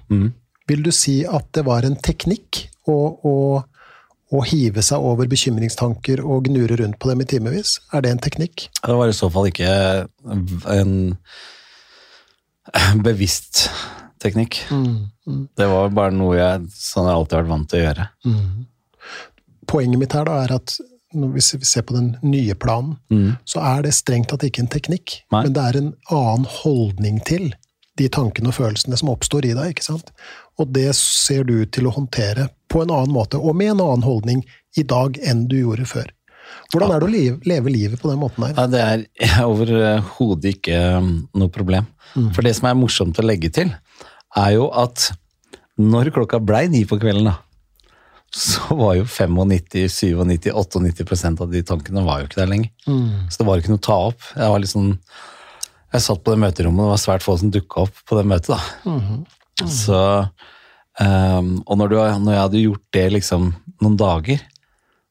vil 0.68 0.84
du 0.84 0.92
si 0.92 1.24
at 1.26 1.50
det 1.56 1.66
var 1.66 1.86
en 1.88 1.96
teknikk 1.96 2.68
å, 2.88 2.98
å, 3.24 3.36
å 4.36 4.42
hive 4.44 4.84
seg 4.86 5.04
over 5.04 5.30
bekymringstanker 5.32 6.22
og 6.24 6.50
gnure 6.50 6.78
rundt 6.82 7.00
på 7.00 7.10
dem 7.10 7.22
i 7.24 7.26
timevis? 7.30 7.78
Er 7.94 8.04
det 8.04 8.12
en 8.12 8.24
teknikk? 8.24 8.68
Det 8.84 8.98
var 9.00 9.08
i 9.08 9.16
så 9.16 9.30
fall 9.34 9.50
ikke 9.50 9.70
en 10.74 11.14
bevisst 13.08 13.68
teknikk. 14.24 14.64
Det 15.58 15.68
var 15.70 15.92
bare 15.94 16.16
noe 16.16 16.38
jeg 16.40 16.68
sånn 16.74 17.08
jeg 17.10 17.20
alltid 17.20 17.38
har 17.38 17.46
vært 17.46 17.54
vant 17.54 17.70
til 17.72 17.80
å 17.80 17.86
gjøre. 17.86 18.08
Poenget 19.68 20.02
mitt 20.02 20.16
her 20.16 20.28
da 20.28 20.40
er 20.46 20.56
at 20.58 20.78
når 21.18 21.30
vi 21.38 21.42
ser 21.44 21.86
på 21.88 21.96
den 21.96 22.10
nye 22.26 22.56
planen, 22.60 22.98
så 23.48 23.62
er 23.64 23.86
det 23.86 23.94
strengt 23.96 24.30
tatt 24.32 24.44
ikke 24.48 24.66
en 24.66 24.72
teknikk, 24.72 25.22
Nei. 25.32 25.46
men 25.46 25.54
det 25.56 25.64
er 25.64 25.80
en 25.80 25.94
annen 26.12 26.48
holdning 26.62 27.22
til 27.28 27.50
de 27.98 28.10
tankene 28.14 28.52
og 28.52 28.58
følelsene 28.58 28.98
som 29.00 29.10
oppstår 29.14 29.48
i 29.50 29.56
deg. 29.58 29.72
ikke 29.74 29.88
sant? 29.88 30.12
Og 30.62 30.70
det 30.74 30.90
ser 31.00 31.48
du 31.48 31.56
ut 31.64 31.72
til 31.74 31.88
å 31.90 31.96
håndtere 31.96 32.50
på 32.70 32.84
en 32.84 32.94
annen 32.94 33.14
måte, 33.16 33.40
og 33.40 33.56
med 33.58 33.74
en 33.74 33.84
annen 33.86 34.06
holdning 34.06 34.44
i 34.78 34.84
dag 34.86 35.18
enn 35.24 35.48
du 35.50 35.58
gjorde 35.60 35.88
før. 35.90 36.12
Hvordan 36.74 36.92
er 36.94 37.00
det 37.02 37.08
å 37.08 37.12
leve, 37.12 37.38
leve 37.48 37.72
livet 37.72 38.02
på 38.02 38.12
den 38.12 38.20
måten 38.20 38.44
her? 38.44 38.56
Ja, 38.58 38.68
det 38.72 38.84
er 38.84 39.46
overhodet 39.52 40.58
ikke 40.58 40.82
um, 41.00 41.14
noe 41.38 41.54
problem. 41.54 41.88
For 42.34 42.44
det 42.46 42.56
som 42.58 42.68
er 42.70 42.78
morsomt 42.80 43.20
å 43.22 43.26
legge 43.26 43.52
til, 43.54 43.72
er 44.38 44.54
jo 44.56 44.70
at 44.76 45.12
når 45.78 46.10
klokka 46.16 46.40
blei 46.42 46.66
ni 46.72 46.82
på 46.90 46.98
kvelden, 47.00 47.30
da, 47.30 47.38
så 48.34 48.76
var 48.76 48.98
jo 48.98 49.06
95, 49.08 49.88
97, 49.94 50.52
98% 50.52 51.44
av 51.46 51.54
de 51.54 51.62
tankene 51.66 52.04
var 52.04 52.22
jo 52.22 52.28
ikke 52.28 52.42
der 52.42 52.52
lenger. 52.52 52.72
Så 53.30 53.40
det 53.40 53.48
var 53.48 53.62
ikke 53.62 53.72
noe 53.72 53.82
å 53.82 53.88
ta 53.88 53.98
opp. 54.10 54.30
Jeg 54.36 54.52
var 54.54 54.64
liksom 54.64 54.92
Jeg 55.96 56.04
satt 56.04 56.20
på 56.20 56.34
det 56.34 56.42
møterommet, 56.42 56.84
og 56.84 56.90
det 56.90 56.96
var 56.98 57.00
svært 57.00 57.24
få 57.24 57.38
som 57.40 57.52
dukka 57.54 57.86
opp 57.86 58.02
på 58.10 58.18
det 58.18 58.26
møtet, 58.28 58.58
da. 58.58 59.70
Så 59.72 60.02
um, 61.00 61.54
Og 61.64 61.78
når, 61.80 61.94
du, 61.94 61.96
når 62.26 62.34
jeg 62.34 62.44
hadde 62.44 62.66
gjort 62.66 62.86
det 62.98 63.06
liksom 63.16 63.48
noen 63.80 63.96
dager, 64.00 64.44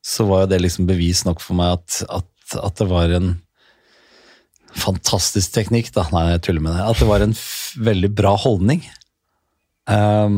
så 0.06 0.26
var 0.28 0.44
jo 0.44 0.50
det 0.52 0.60
liksom 0.62 0.86
bevis 0.86 1.24
nok 1.26 1.40
for 1.42 1.58
meg 1.58 1.74
at, 1.80 2.00
at, 2.20 2.56
at 2.62 2.78
det 2.78 2.86
var 2.90 3.10
en 3.16 3.32
fantastisk 4.76 5.54
teknikk, 5.56 5.88
da. 5.96 6.04
Nei, 6.12 6.26
jeg 6.34 6.42
tuller 6.46 6.64
med 6.66 6.76
det. 6.76 6.84
At 6.84 7.00
det 7.00 7.08
var 7.08 7.24
en 7.24 7.34
veldig 7.88 8.10
bra 8.18 8.34
holdning. 8.38 8.82
Um, 9.88 10.36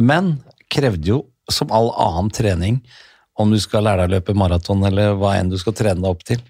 men 0.00 0.38
krevde 0.72 1.10
jo, 1.12 1.18
som 1.52 1.70
all 1.74 1.90
annen 2.00 2.30
trening, 2.34 2.80
om 3.38 3.52
du 3.54 3.58
skal 3.62 3.84
lære 3.86 4.02
deg 4.06 4.10
å 4.10 4.14
løpe 4.16 4.34
maraton 4.36 4.82
eller 4.88 5.14
hva 5.20 5.36
enn 5.38 5.52
du 5.52 5.58
skal 5.60 5.76
trene 5.78 6.02
deg 6.02 6.10
opp 6.10 6.24
til, 6.26 6.40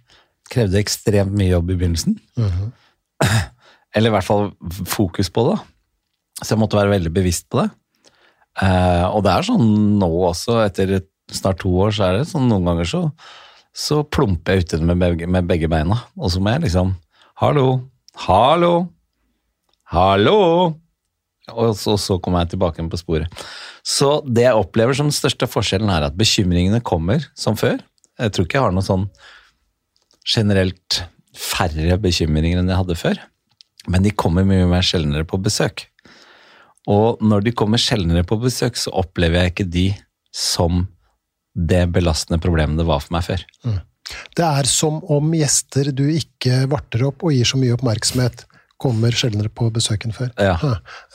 krevde 0.49 0.81
ekstremt 0.81 1.35
mye 1.37 1.51
jobb 1.53 1.75
i 1.75 1.77
begynnelsen. 1.83 2.17
Eller 3.99 4.09
i 4.11 4.15
hvert 4.15 4.27
fall 4.29 4.49
fokus 4.89 5.29
på 5.35 5.45
det. 5.51 5.59
Så 6.41 6.55
jeg 6.55 6.61
måtte 6.63 6.79
være 6.79 6.95
veldig 6.95 7.13
bevisst 7.13 7.49
på 7.53 7.61
det. 7.65 7.69
Uh, 8.63 9.05
og 9.13 9.21
det 9.27 9.35
er 9.35 9.47
sånn 9.47 9.69
nå 10.01 10.09
også, 10.31 10.63
etter 10.65 10.97
et- 11.01 11.13
snart 11.35 11.61
to 11.63 11.73
år, 11.85 11.93
så 11.95 12.09
er 12.09 12.19
det 12.19 12.29
sånn 12.31 12.49
noen 12.51 12.67
ganger 12.69 12.89
så, 12.89 13.03
så 13.77 14.03
plumper 14.07 14.57
jeg 14.57 14.67
uti 14.67 14.81
det 14.81 14.89
med 14.89 15.01
begge, 15.03 15.29
med 15.31 15.49
begge 15.49 15.71
beina. 15.71 16.01
Og 16.19 16.33
så 16.35 16.43
må 16.43 16.55
jeg 16.55 16.69
liksom 16.69 16.95
Hallo! 17.39 17.67
Hallo! 18.27 18.73
Hallo! 19.93 20.39
Og 21.49 21.77
så, 21.79 21.95
så 22.01 22.19
kommer 22.21 22.43
jeg 22.45 22.57
tilbake 22.57 22.85
på 22.91 23.01
sporet. 23.01 23.45
Så 23.87 24.19
det 24.27 24.45
jeg 24.45 24.59
opplever 24.59 24.97
som 24.97 25.09
den 25.09 25.17
største 25.17 25.49
forskjellen, 25.49 25.89
er 25.93 26.09
at 26.09 26.19
bekymringene 26.19 26.83
kommer 26.85 27.25
som 27.39 27.57
før. 27.57 27.79
Jeg 28.19 28.35
tror 28.35 28.49
ikke 28.49 28.59
jeg 28.59 28.67
har 28.67 28.75
noe 28.75 28.85
sånn 28.85 29.07
generelt 30.29 31.03
færre 31.39 31.97
bekymringer 32.03 32.61
enn 32.61 32.69
jeg 32.69 32.81
hadde 32.83 32.99
før. 32.99 33.23
Men 33.89 34.05
de 34.05 34.13
kommer 34.13 34.45
mye 34.45 34.67
mer 34.69 34.85
sjeldnere 34.85 35.25
på 35.29 35.41
besøk. 35.41 35.87
Og 36.89 37.23
når 37.25 37.47
de 37.47 37.55
kommer 37.57 37.81
sjeldnere 37.81 38.27
på 38.29 38.37
besøk, 38.43 38.77
så 38.77 38.93
opplever 38.97 39.45
jeg 39.45 39.55
ikke 39.55 39.71
de 39.73 39.87
som 40.35 40.85
det 41.55 41.87
belastende 41.95 42.41
problemet 42.43 42.79
det 42.81 42.87
var 42.89 43.03
for 43.05 43.17
meg 43.17 43.27
før. 43.27 43.45
Det 44.37 44.45
er 44.45 44.69
som 44.71 45.03
om 45.13 45.35
gjester 45.37 45.91
du 45.93 46.07
ikke 46.11 46.65
varter 46.71 47.05
opp 47.11 47.27
og 47.27 47.35
gir 47.35 47.49
så 47.49 47.61
mye 47.61 47.75
oppmerksomhet, 47.77 48.47
kommer 48.79 49.15
sjeldnere 49.17 49.51
på 49.51 49.69
besøk 49.75 50.07
enn 50.07 50.15
før. 50.15 50.31
Ja. 50.39 50.55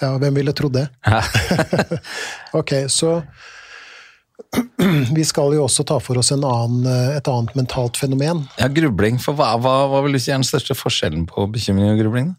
Ja, 0.02 0.12
hvem 0.20 0.36
ville 0.36 0.54
trodd 0.56 0.76
det? 0.76 0.88
ok, 2.60 2.76
så 2.92 3.22
vi 5.18 5.24
skal 5.26 5.56
jo 5.56 5.64
også 5.66 5.86
ta 5.88 5.98
for 6.04 6.20
oss 6.20 6.34
en 6.36 6.44
annen, 6.48 6.88
et 7.16 7.30
annet 7.32 7.56
mentalt 7.58 7.98
fenomen. 8.00 8.44
Ja, 8.60 8.68
grubling. 8.74 9.20
For 9.22 9.38
hva, 9.38 9.54
hva, 9.62 9.76
hva 9.92 10.04
vil 10.06 10.18
du 10.18 10.22
si 10.22 10.34
er 10.34 10.42
den 10.42 10.48
største 10.48 10.76
forskjellen 10.78 11.26
på 11.30 11.48
bekymring 11.54 11.94
og 11.94 12.04
grubling? 12.04 12.34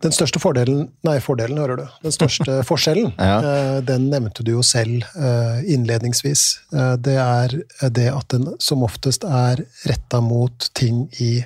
Den 0.00 0.12
største 0.16 0.40
fordelen 0.40 0.86
Nei, 1.04 1.18
fordelen, 1.20 1.58
hører 1.60 1.76
du. 1.82 1.86
Den 2.06 2.14
største 2.14 2.60
forskjellen, 2.70 3.12
Ja. 3.20 3.36
eh, 3.44 3.80
den 3.84 4.08
nevnte 4.10 4.42
du 4.46 4.52
jo 4.54 4.62
selv 4.64 5.04
eh, 5.14 5.60
innledningsvis. 5.74 6.44
Eh, 6.72 6.96
Det 6.96 7.16
er 7.20 7.54
det 7.90 8.08
at 8.14 8.28
den 8.32 8.48
som 8.58 8.82
oftest 8.86 9.24
er 9.24 9.60
retta 9.86 10.20
mot 10.24 10.70
ting 10.74 11.08
i 11.20 11.44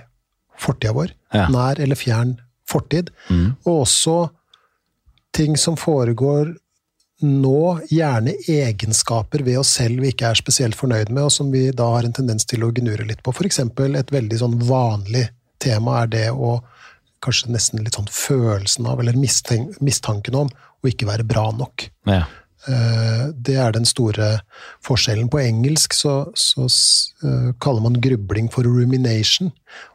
fortida 0.56 0.92
vår. 0.94 1.10
Ja. 1.34 1.48
Nær 1.50 1.80
eller 1.82 1.98
fjern 1.98 2.36
fortid. 2.70 3.10
Og 3.66 3.82
også 3.82 4.30
ting 5.34 5.56
som 5.58 5.74
foregår 5.76 6.54
nå, 7.24 7.80
gjerne 7.90 8.34
egenskaper 8.50 9.42
ved 9.46 9.58
oss 9.58 9.70
selv 9.78 10.02
vi 10.02 10.10
ikke 10.12 10.28
er 10.30 10.38
spesielt 10.38 10.76
fornøyd 10.78 11.10
med, 11.10 11.24
og 11.26 11.32
som 11.32 11.50
vi 11.52 11.70
da 11.74 11.86
har 11.94 12.04
en 12.06 12.12
tendens 12.14 12.44
til 12.46 12.62
å 12.66 12.70
gnure 12.74 13.06
litt 13.08 13.22
på. 13.24 13.32
Eksempel 13.46 13.96
et 13.98 14.10
veldig 14.14 14.38
sånn 14.40 14.56
vanlig 14.68 15.26
tema 15.62 16.02
er 16.02 16.10
det 16.12 16.26
å 16.30 16.58
kanskje 17.24 17.52
nesten 17.54 17.82
litt 17.84 17.98
sånn 17.98 18.10
følelsen 18.10 18.88
av, 18.90 19.02
eller 19.02 19.18
mistanken 19.18 20.38
om, 20.38 20.50
å 20.84 20.90
ikke 20.90 21.08
være 21.08 21.26
bra 21.28 21.48
nok. 21.56 21.88
Ja. 22.08 22.24
Eh, 22.68 23.24
Det 23.34 23.56
er 23.60 23.72
den 23.72 23.88
store 23.88 24.40
forskjellen. 24.84 25.30
På 25.32 25.40
engelsk 25.42 25.96
så, 25.96 26.14
så 26.36 26.68
eh, 27.24 27.50
kaller 27.60 27.84
man 27.84 28.00
grubling 28.00 28.50
for 28.52 28.64
rumination. 28.64 29.52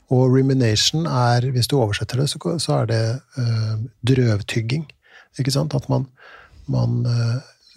Og 0.09 0.33
rumination 0.33 1.05
er, 1.05 1.51
hvis 1.53 1.69
du 1.69 1.77
oversetter 1.77 2.21
det, 2.21 2.29
så, 2.31 2.41
så 2.57 2.81
er 2.81 2.89
det 2.89 3.03
eh, 3.37 3.75
drøvtygging. 4.09 4.87
Ikke 5.39 5.53
sant? 5.53 5.77
At 5.77 5.89
man, 5.89 6.09
man 6.67 7.03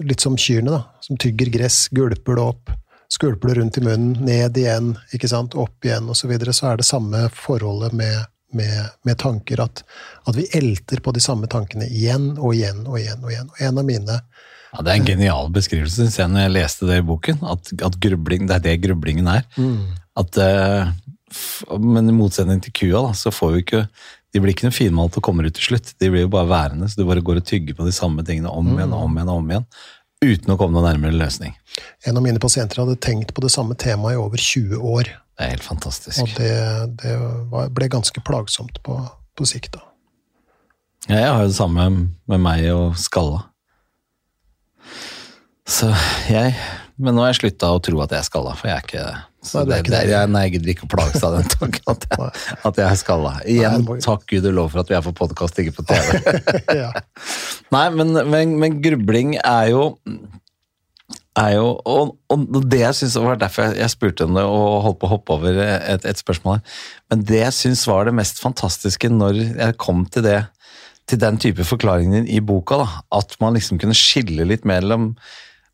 Litt 0.03 0.23
som 0.25 0.35
kyrne, 0.41 0.73
da. 0.73 1.01
Som 1.05 1.19
tygger 1.21 1.51
gress, 1.53 1.85
gulper 1.95 2.39
det 2.39 2.43
opp. 2.43 2.71
Skvulper 3.13 3.51
det 3.53 3.59
rundt 3.59 3.77
i 3.79 3.83
munnen, 3.85 4.25
ned 4.25 4.57
igjen, 4.57 4.95
ikke 5.13 5.29
sant? 5.29 5.55
opp 5.55 5.85
igjen 5.85 6.09
osv. 6.09 6.25
Så, 6.25 6.31
videre. 6.31 6.55
så 6.57 6.71
er 6.71 6.81
det 6.81 6.89
samme 6.89 7.27
forholdet 7.37 7.93
med, 7.97 8.25
med, 8.57 8.93
med 9.07 9.19
tanker. 9.23 9.63
At, 9.65 9.85
at, 10.27 10.37
vi 10.37 10.47
elter 10.57 11.03
på 11.05 11.15
de 11.15 11.23
samme 11.23 11.49
tankene 11.51 11.89
igjen 11.89 12.33
og 12.39 12.55
igjen 12.57 12.85
og 12.87 12.99
igjen. 13.01 13.23
Og 13.23 13.33
igjen. 13.33 13.51
Og 13.53 13.63
en 13.69 13.83
av 13.83 13.89
mine 13.89 14.19
ja, 14.19 14.81
Det 14.81 14.89
er 14.89 14.97
en 14.97 15.09
genial 15.09 15.53
beskrivelse, 15.53 15.99
syns 16.01 16.19
jeg, 16.21 16.33
når 16.33 16.47
jeg 16.47 16.57
leste 16.57 16.89
det 16.89 17.03
i 17.03 17.07
boken. 17.07 17.43
At, 17.55 17.75
at 17.91 18.01
grubling, 18.03 18.49
det 18.49 18.59
er 18.59 18.67
det 18.71 18.79
grublingen 18.87 19.29
er. 19.29 19.45
Mm. 19.61 19.93
At, 20.23 20.41
uh, 20.41 21.79
men 21.81 22.09
i 22.09 22.17
motsetning 22.17 22.63
til 22.65 22.75
kua, 22.77 23.09
da, 23.09 23.17
så 23.17 23.33
får 23.35 23.57
vi 23.57 23.65
ikke 23.67 23.87
de 24.33 24.41
blir 24.41 24.55
ikke 24.55 24.65
noe 24.65 24.73
finmalt 24.73 25.17
og 25.19 25.25
kommer 25.27 25.45
ut 25.45 25.53
til 25.59 25.75
slutt. 25.75 25.91
De 26.01 26.09
blir 26.09 26.23
jo 26.25 26.31
bare 26.33 26.49
værende, 26.49 26.87
så 26.89 26.97
du 26.97 27.05
bare 27.05 27.21
går 27.21 27.43
og 27.43 27.45
tygger 27.45 27.77
på 27.77 27.85
de 27.85 27.93
samme 27.93 28.25
tingene 28.25 28.49
om 28.49 28.65
mm. 28.65 28.79
igjen 28.79 28.95
og 28.97 29.03
om 29.05 29.19
igjen. 29.19 29.29
og 29.29 29.43
om 29.43 29.51
igjen 29.53 29.67
uten 30.23 30.55
å 30.55 30.59
komme 30.59 30.77
noe 30.77 30.87
nærmere 30.87 31.17
løsning. 31.17 31.55
En 32.07 32.19
av 32.19 32.25
mine 32.25 32.41
pasienter 32.43 32.83
hadde 32.83 33.01
tenkt 33.03 33.35
på 33.35 33.43
det 33.45 33.51
samme 33.53 33.77
temaet 33.79 34.17
i 34.17 34.23
over 34.23 34.41
20 34.41 34.85
år. 34.95 35.11
Det 35.33 35.47
er 35.47 35.55
helt 35.55 35.65
fantastisk. 35.65 36.21
Og 36.23 36.35
det, 36.37 36.53
det 37.03 37.17
var, 37.53 37.71
ble 37.75 37.89
ganske 37.93 38.23
plagsomt 38.25 38.83
på, 38.85 38.99
på 39.39 39.49
sikt. 39.49 39.73
da. 39.79 39.87
Ja, 41.09 41.17
jeg 41.17 41.33
har 41.33 41.43
jo 41.43 41.51
det 41.51 41.59
samme 41.59 41.89
med 42.31 42.43
meg 42.43 42.69
og 42.75 43.01
skalla. 43.01 43.47
Så 45.69 45.89
jeg 46.29 46.55
Men 46.99 47.15
nå 47.17 47.23
har 47.23 47.33
jeg 47.33 47.39
slutta 47.41 47.71
å 47.73 47.81
tro 47.83 48.01
at 48.05 48.13
jeg 48.13 48.21
er 48.21 48.27
skalla, 48.27 48.53
for 48.59 48.69
jeg 48.69 48.77
er 48.77 48.85
ikke. 48.85 49.05
Så 49.43 49.63
nei, 49.63 49.65
det, 49.67 49.75
er 49.75 49.83
ikke 49.83 49.93
det, 49.93 50.01
det. 50.07 50.43
Jeg, 50.45 50.51
gidder 50.53 50.73
ikke 50.75 50.87
å 50.87 50.91
plages 50.93 51.25
av 51.27 51.35
den 51.35 51.49
tanken 51.51 51.91
at 51.91 52.05
jeg, 52.07 52.29
at 52.69 52.79
jeg 52.79 52.87
er 52.87 52.99
skalla. 53.01 53.33
Igjen, 53.49 53.87
nei, 53.89 53.97
takk 54.05 54.23
Gud 54.31 54.47
og 54.53 54.55
lov 54.59 54.69
for 54.75 54.83
at 54.85 54.93
vi 54.93 54.99
er 54.99 55.03
på 55.09 55.15
podkast, 55.19 55.59
ikke 55.59 55.81
på 55.81 55.87
TV. 55.91 56.37
ja. 56.79 56.93
Nei, 57.75 57.87
men, 57.97 58.15
men, 58.31 58.55
men, 58.61 58.79
grubling 58.85 59.35
er 59.41 59.73
jo 59.73 59.83
er 61.39 61.55
jo, 61.55 61.69
og, 61.89 62.17
og 62.29 62.57
det 62.69 62.83
jeg 62.83 62.97
synes 62.99 63.17
var 63.25 63.39
derfor 63.41 63.71
jeg, 63.71 63.79
jeg 63.81 63.93
spurte 63.95 64.27
det 64.29 64.45
og 64.45 64.83
holdt 64.85 64.99
på 65.01 65.09
å 65.09 65.13
hoppe 65.15 65.37
over 65.39 65.61
et, 65.65 66.05
et 66.05 66.21
spørsmål 66.21 66.59
Men 67.09 67.23
det 67.29 67.39
jeg 67.41 67.57
syns 67.57 67.87
var 67.89 68.05
det 68.05 68.13
mest 68.19 68.43
fantastiske 68.43 69.09
når 69.09 69.41
jeg 69.41 69.79
kom 69.81 70.05
til 70.13 70.27
det, 70.27 70.43
til 71.09 71.23
den 71.23 71.41
type 71.41 71.65
forklaringen 71.65 72.21
din 72.21 72.31
i 72.37 72.43
boka, 72.45 72.83
da, 72.83 72.89
at 73.17 73.37
man 73.41 73.57
liksom 73.57 73.81
kunne 73.81 73.97
skille 73.97 74.45
litt 74.49 74.69
mellom 74.69 75.15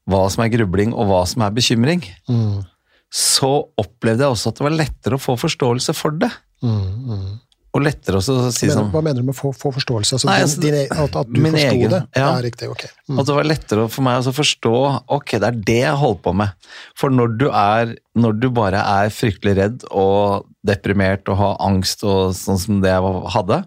hva 0.09 0.25
som 0.33 0.47
er 0.47 0.55
grubling 0.55 0.95
og 0.95 1.11
hva 1.11 1.25
som 1.29 1.43
er 1.45 1.57
bekymring. 1.59 2.07
Mm 2.31 2.63
så 3.09 3.51
opplevde 3.81 4.25
jeg 4.25 4.35
også 4.35 4.51
at 4.51 4.59
det 4.59 4.67
var 4.67 4.77
lettere 4.77 5.17
å 5.17 5.23
få 5.23 5.37
forståelse 5.41 5.95
for 5.97 6.17
det. 6.21 6.31
Mm, 6.65 7.09
mm. 7.09 7.29
Og 7.77 7.83
lettere 7.85 8.17
også 8.17 8.35
å 8.35 8.53
si 8.55 8.71
sånn 8.73 8.89
Hva 8.93 9.03
mener 9.05 9.21
du 9.21 9.29
med 9.29 9.37
få, 9.37 9.51
få 9.57 9.71
forståelse? 9.77 10.17
Altså, 10.17 10.29
Nei, 10.31 10.39
altså, 10.45 10.61
din, 10.63 10.77
din, 10.79 10.93
at, 11.05 11.17
at, 11.21 11.29
du 11.29 11.41
forsto 11.43 11.65
egen, 11.67 11.93
det? 11.93 12.01
Ja. 12.17 12.23
ja, 12.23 12.31
riktig, 12.45 12.71
ok. 12.73 12.85
Mm. 13.11 13.19
At 13.21 13.29
det 13.29 13.37
var 13.37 13.49
lettere 13.49 13.85
for 13.93 14.07
meg 14.07 14.31
å 14.31 14.35
forstå 14.39 14.77
ok, 15.19 15.35
det 15.37 15.51
er 15.51 15.59
det 15.69 15.81
jeg 15.83 15.99
holder 16.01 16.23
på 16.25 16.35
med. 16.41 16.71
For 16.99 17.13
når 17.13 17.37
du, 17.41 17.47
er, 17.53 17.93
når 18.17 18.41
du 18.41 18.49
bare 18.57 18.81
er 18.97 19.13
fryktelig 19.13 19.55
redd 19.61 19.85
og 19.91 20.49
deprimert 20.67 21.29
og 21.29 21.41
har 21.43 21.61
angst 21.69 22.07
og 22.09 22.33
sånn 22.39 22.61
som 22.63 22.81
det 22.85 22.95
jeg 22.95 23.15
hadde, 23.37 23.63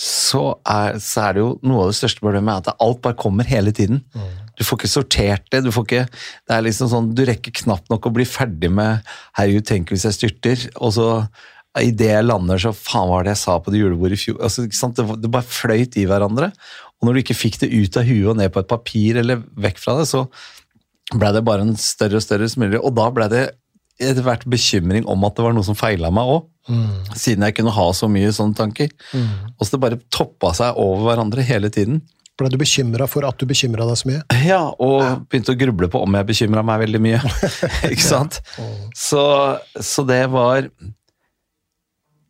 så 0.00 0.44
er, 0.64 0.96
så 1.02 1.26
er, 1.26 1.36
det 1.36 1.42
jo 1.42 1.50
noe 1.66 1.84
av 1.84 1.92
det 1.92 1.98
største 1.98 2.24
problemet 2.24 2.70
at 2.70 2.80
alt 2.80 3.02
bare 3.04 3.18
kommer 3.20 3.44
hele 3.44 3.74
tiden. 3.76 4.00
Mm. 4.16 4.28
Du 4.56 4.64
får 4.64 4.80
ikke 4.80 4.92
sortert 4.92 5.46
det. 5.52 5.62
Du 5.66 5.70
får 5.74 5.86
ikke, 5.86 6.02
det 6.48 6.56
er 6.56 6.64
liksom 6.64 6.88
sånn, 6.92 7.12
du 7.16 7.24
rekker 7.28 7.52
knapt 7.62 7.92
nok 7.92 8.08
å 8.08 8.14
bli 8.16 8.24
ferdig 8.28 8.72
med 8.72 9.04
'herregud, 9.36 9.66
tenk 9.68 9.92
hvis 9.92 10.08
jeg 10.08 10.16
styrter', 10.16 10.68
og 10.80 10.94
så 10.96 11.08
idet 11.78 12.10
jeg 12.10 12.26
lander, 12.26 12.58
så 12.58 12.72
faen 12.74 13.06
hva 13.06 13.20
var 13.20 13.26
det 13.26 13.36
jeg 13.36 13.42
sa 13.44 13.56
på 13.62 13.72
det 13.72 13.82
julebordet 13.82 14.18
i 14.18 14.22
fjor? 14.24 14.40
Altså, 14.42 14.66
det, 14.66 15.06
det, 15.22 15.30
bare 15.30 15.46
fløyt 15.46 15.98
i 16.00 16.06
hverandre. 16.10 16.50
Og 16.98 17.06
når 17.06 17.16
du 17.16 17.22
ikke 17.22 17.38
fikk 17.38 17.60
det 17.62 17.70
ut 17.70 17.98
av 18.00 18.08
huet 18.08 18.32
og 18.32 18.38
ned 18.40 18.50
på 18.52 18.62
et 18.64 18.70
papir 18.70 19.20
eller 19.22 19.44
vekk 19.62 19.78
fra 19.80 19.96
det, 20.00 20.08
så 20.10 20.26
ble 21.14 21.32
det 21.34 21.44
bare 21.46 21.66
en 21.66 21.76
større 21.78 22.18
og 22.18 22.24
større 22.24 22.50
smule. 22.50 22.80
Og 22.82 22.94
da 22.98 23.08
ble 23.14 23.30
det 23.32 23.44
etter 24.00 24.24
hvert 24.24 24.46
bekymring 24.48 25.06
om 25.10 25.26
at 25.28 25.36
det 25.36 25.44
var 25.44 25.54
noe 25.54 25.66
som 25.66 25.78
feila 25.78 26.10
meg 26.14 26.30
òg. 26.34 26.46
Mm. 26.70 27.16
Siden 27.18 27.44
jeg 27.46 27.56
kunne 27.58 27.74
ha 27.74 27.86
så 27.96 28.08
mye 28.10 28.30
sånne 28.34 28.56
tanker. 28.58 28.90
Mm. 29.14 29.52
Og 29.56 29.66
så 29.66 29.74
det 29.74 29.82
bare 29.84 30.00
toppa 30.12 30.54
seg 30.56 30.78
over 30.80 31.10
hverandre 31.10 31.44
hele 31.46 31.70
tiden. 31.72 32.02
Ble 32.40 32.48
du 32.48 32.56
bekymra 32.60 33.04
for 33.10 33.26
at 33.28 33.36
du 33.36 33.44
bekymra 33.48 33.84
deg 33.88 34.00
så 34.00 34.08
mye? 34.08 34.22
Ja, 34.50 34.62
og 34.72 35.26
begynte 35.28 35.52
å 35.54 35.60
gruble 35.60 35.90
på 35.92 36.00
om 36.04 36.16
jeg 36.16 36.28
bekymra 36.30 36.64
meg 36.66 36.86
veldig 36.86 37.02
mye. 37.04 37.20
ikke 37.92 38.06
sant? 38.06 38.40
Så, 38.96 39.22
så, 39.76 40.06
det 40.08 40.22
var 40.32 40.70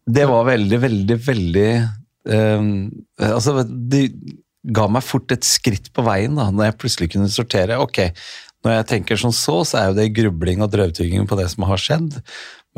Det 0.06 0.26
var 0.28 0.46
veldig, 0.48 0.78
veldig, 0.82 1.16
veldig 1.26 1.70
um, 2.30 2.70
Altså, 3.20 3.60
det 3.64 4.04
ga 4.60 4.86
meg 4.92 5.04
fort 5.06 5.32
et 5.32 5.46
skritt 5.46 5.90
på 5.96 6.04
veien 6.04 6.36
da, 6.36 6.50
når 6.52 6.70
jeg 6.70 6.78
plutselig 6.82 7.10
kunne 7.14 7.32
sortere. 7.32 7.78
Ok, 7.80 8.02
når 8.64 8.80
jeg 8.80 8.88
tenker 8.90 9.20
sånn 9.20 9.34
så, 9.36 9.60
så 9.64 9.80
er 9.80 9.90
jo 9.90 9.98
det 10.00 10.10
grubling 10.16 10.64
og 10.64 10.72
drøvtygging 10.72 11.28
på 11.28 11.38
det 11.38 11.48
som 11.52 11.64
har 11.68 11.80
skjedd. 11.80 12.18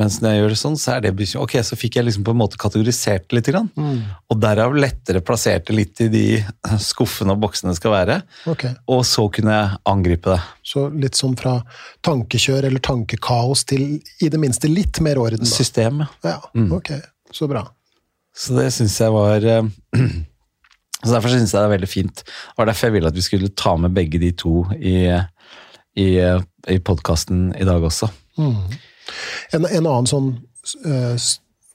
Mens 0.01 0.15
når 0.23 0.31
jeg 0.31 0.39
gjør 0.39 0.53
det 0.53 0.57
sånn, 0.57 0.77
så 0.79 0.93
er 0.95 1.03
det 1.03 1.27
Ok, 1.37 1.53
så 1.61 1.77
fikk 1.77 1.99
jeg 1.99 2.07
liksom 2.07 2.23
på 2.25 2.33
en 2.33 2.39
måte 2.39 2.57
kategorisert 2.57 3.27
det 3.29 3.37
litt. 3.37 3.49
Mm. 3.77 3.99
Og 4.31 4.39
derav 4.41 4.73
lettere 4.73 5.21
plassert 5.21 5.67
det 5.67 5.75
litt 5.77 6.01
i 6.01 6.07
de 6.09 6.23
skuffene 6.81 7.35
og 7.35 7.43
boksene 7.43 7.75
skal 7.77 7.93
være. 7.93 8.17
Okay. 8.49 8.73
Og 8.89 9.03
så 9.05 9.27
kunne 9.33 9.53
jeg 9.53 9.81
angripe 9.91 10.33
det. 10.33 10.39
Så 10.65 10.87
litt 10.89 11.19
sånn 11.19 11.37
fra 11.37 11.59
tankekjør 12.05 12.69
eller 12.71 12.81
tankekaos 12.81 13.67
til 13.69 13.99
i 14.23 14.31
det 14.33 14.41
minste 14.41 14.71
litt 14.71 14.97
mer 15.05 15.21
orden? 15.21 15.45
Da. 15.45 15.51
System, 15.51 16.01
ja. 16.25 16.39
Mm. 16.57 16.71
Ok, 16.79 16.95
så 17.35 17.49
bra. 17.49 17.65
Så 18.33 18.55
det 18.57 18.69
syns 18.73 18.95
jeg 19.01 19.13
var 19.13 19.45
eh, 19.45 19.67
Så 21.03 21.11
Derfor 21.11 21.33
syns 21.33 21.51
jeg 21.51 21.59
det 21.59 21.67
er 21.67 21.75
veldig 21.75 21.91
fint. 21.91 22.23
Og 22.55 22.67
derfor 22.67 22.87
jeg 22.87 22.95
ville 22.95 23.09
at 23.11 23.17
vi 23.17 23.25
skulle 23.25 23.51
ta 23.59 23.75
med 23.75 23.91
begge 23.95 24.21
de 24.21 24.31
to 24.39 24.61
i, 24.79 25.11
i, 25.99 26.07
i 26.71 26.77
podkasten 26.79 27.49
i 27.59 27.67
dag 27.67 27.83
også. 27.83 28.07
Mm. 28.39 28.77
En, 29.57 29.65
en 29.67 29.81
annen 29.81 30.07
sånn 30.07 30.29
uh, 30.87 31.25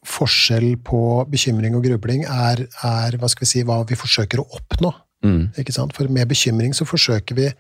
forskjell 0.08 0.78
på 0.80 1.02
bekymring 1.28 1.76
og 1.76 1.84
grubling 1.84 2.24
er, 2.24 2.64
er, 2.64 3.18
hva 3.20 3.28
vi 3.28 3.50
si, 3.50 3.66
hva 3.68 3.82
vi 3.88 4.00
forsøker 4.00 4.40
å 4.40 4.48
oppnå. 4.56 4.94
Mm. 5.26 5.42
Ikke 5.60 5.74
sant? 5.76 5.92
For 5.96 6.08
med 6.08 6.30
bekymring 6.30 6.72
så 6.76 6.88
forsøker 6.88 7.36
vi 7.36 7.50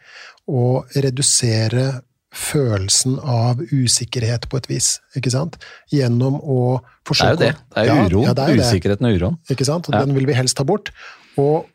å 0.48 0.82
redusere 0.96 1.90
følelsen 2.34 3.16
av 3.24 3.62
usikkerhet 3.72 4.48
på 4.50 4.60
et 4.60 4.68
vis. 4.68 4.90
ikke 5.16 5.32
sant? 5.32 5.56
Gjennom 5.92 6.36
å 6.42 6.60
forsøke 7.08 7.38
Det 7.40 7.48
er 7.48 7.54
jo 7.54 7.56
det. 7.56 7.72
Det 7.74 7.80
er 7.82 7.88
jo 7.88 8.10
uroen. 8.12 8.28
Ja, 8.28 8.48
ja, 8.52 8.68
Usikkerheten 8.68 9.08
og 9.08 9.16
uroen. 9.16 9.40
Ikke 9.50 9.66
sant? 9.68 9.90
Den 9.92 10.14
vil 10.16 10.28
vi 10.28 10.36
helst 10.36 10.58
ta 10.58 10.66
bort. 10.68 10.92
Og 11.40 11.66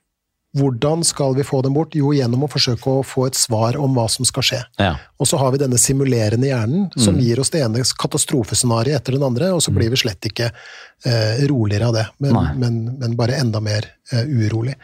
hvordan 0.53 1.01
skal 1.01 1.33
vi 1.33 1.43
få 1.45 1.63
dem 1.65 1.73
bort? 1.73 1.95
Jo, 1.97 2.11
gjennom 2.13 2.45
å 2.45 2.49
forsøke 2.51 2.91
å 2.99 3.05
få 3.05 3.25
et 3.25 3.37
svar 3.37 3.77
om 3.81 3.95
hva 3.97 4.05
som 4.11 4.25
skal 4.27 4.45
skje. 4.45 4.59
Ja. 4.77 4.91
Og 5.17 5.25
så 5.29 5.39
har 5.41 5.53
vi 5.55 5.61
denne 5.63 5.79
simulerende 5.81 6.51
hjernen 6.51 6.91
som 6.93 7.17
mm. 7.17 7.23
gir 7.25 7.41
oss 7.41 7.49
det 7.53 7.63
ene 7.65 7.81
katastrofescenarioet 7.81 8.99
etter 8.99 9.17
den 9.17 9.25
andre, 9.25 9.49
og 9.55 9.63
så 9.65 9.73
blir 9.73 9.89
vi 9.89 9.97
slett 10.03 10.29
ikke 10.29 10.51
eh, 10.51 11.41
roligere 11.49 11.89
av 11.89 11.97
det, 11.97 12.05
men, 12.21 12.37
men, 12.61 12.79
men 13.01 13.17
bare 13.17 13.39
enda 13.41 13.63
mer 13.65 13.89
eh, 14.13 14.29
urolig. 14.29 14.77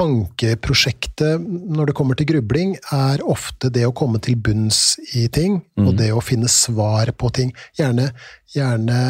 Tankeprosjektet 0.00 1.42
når 1.44 1.90
det 1.90 1.96
kommer 1.98 2.16
til 2.16 2.30
grubling, 2.32 2.76
er 2.94 3.20
ofte 3.20 3.68
det 3.72 3.84
å 3.84 3.94
komme 3.96 4.20
til 4.24 4.38
bunns 4.40 4.94
i 5.12 5.26
ting, 5.28 5.60
mm. 5.76 5.86
og 5.86 5.98
det 6.00 6.12
å 6.16 6.22
finne 6.24 6.48
svar 6.48 7.12
på 7.20 7.28
ting. 7.36 7.52
Gjerne, 7.76 8.10
gjerne 8.54 9.00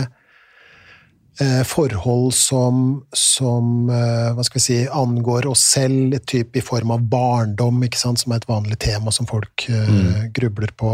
Eh, 1.40 1.62
forhold 1.64 2.34
som, 2.34 3.04
som 3.16 3.88
eh, 3.88 4.32
hva 4.36 4.44
skal 4.44 4.58
vi 4.58 4.64
si, 4.64 4.74
angår 4.92 5.46
oss 5.48 5.62
selv, 5.72 6.18
typ 6.28 6.58
i 6.58 6.60
form 6.60 6.92
av 6.92 7.06
barndom, 7.08 7.78
ikke 7.86 8.00
sant, 8.00 8.20
som 8.20 8.34
er 8.34 8.42
et 8.42 8.48
vanlig 8.50 8.76
tema 8.82 9.14
som 9.14 9.28
folk 9.30 9.64
eh, 9.70 9.88
mm. 9.88 10.26
grubler 10.36 10.74
på. 10.76 10.92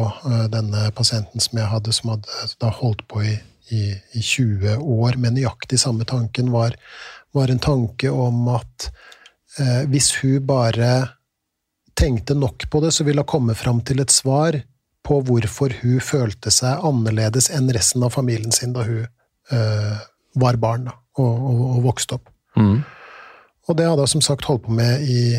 Denne 0.53 0.85
pasienten 0.95 1.43
som 1.43 1.59
jeg 1.59 1.67
hadde, 1.73 1.95
som 1.97 2.15
hadde 2.15 2.47
da 2.63 2.71
holdt 2.79 3.03
på 3.11 3.25
i, 3.27 3.35
i, 3.75 3.83
i 4.15 4.23
20 4.23 4.79
år 4.79 5.19
med 5.19 5.35
nøyaktig 5.35 5.81
samme 5.83 6.07
tanken, 6.07 6.55
var, 6.55 6.79
var 7.35 7.51
en 7.51 7.65
tanke 7.67 8.13
om 8.15 8.47
at 8.55 8.91
eh, 8.93 9.16
hvis 9.89 10.11
hun 10.21 10.43
bare 10.45 10.91
tenkte 11.97 12.35
nok 12.37 12.67
på 12.71 12.81
det, 12.85 12.93
så 12.93 13.07
ville 13.07 13.23
hun 13.25 13.31
komme 13.31 13.55
fram 13.57 13.81
til 13.81 14.03
et 14.03 14.13
svar 14.13 14.59
på 15.07 15.21
hvorfor 15.25 15.75
hun 15.83 16.01
følte 16.03 16.53
seg 16.53 16.85
annerledes 16.87 17.49
enn 17.55 17.71
resten 17.75 18.05
av 18.05 18.15
familien 18.17 18.53
sin 18.55 18.75
da 18.77 18.85
hun 18.87 19.05
eh, 19.07 19.99
var 20.37 20.59
barn 20.61 20.89
da, 20.91 20.97
og, 21.21 21.35
og, 21.51 21.61
og 21.77 21.85
vokste 21.87 22.19
opp. 22.19 22.33
Mm. 22.59 22.81
Og 23.67 23.79
det 23.79 23.87
hadde 23.89 24.07
hun 24.07 24.15
som 24.17 24.25
sagt 24.25 24.49
holdt 24.49 24.67
på 24.67 24.75
med 24.77 25.07
i 25.07 25.37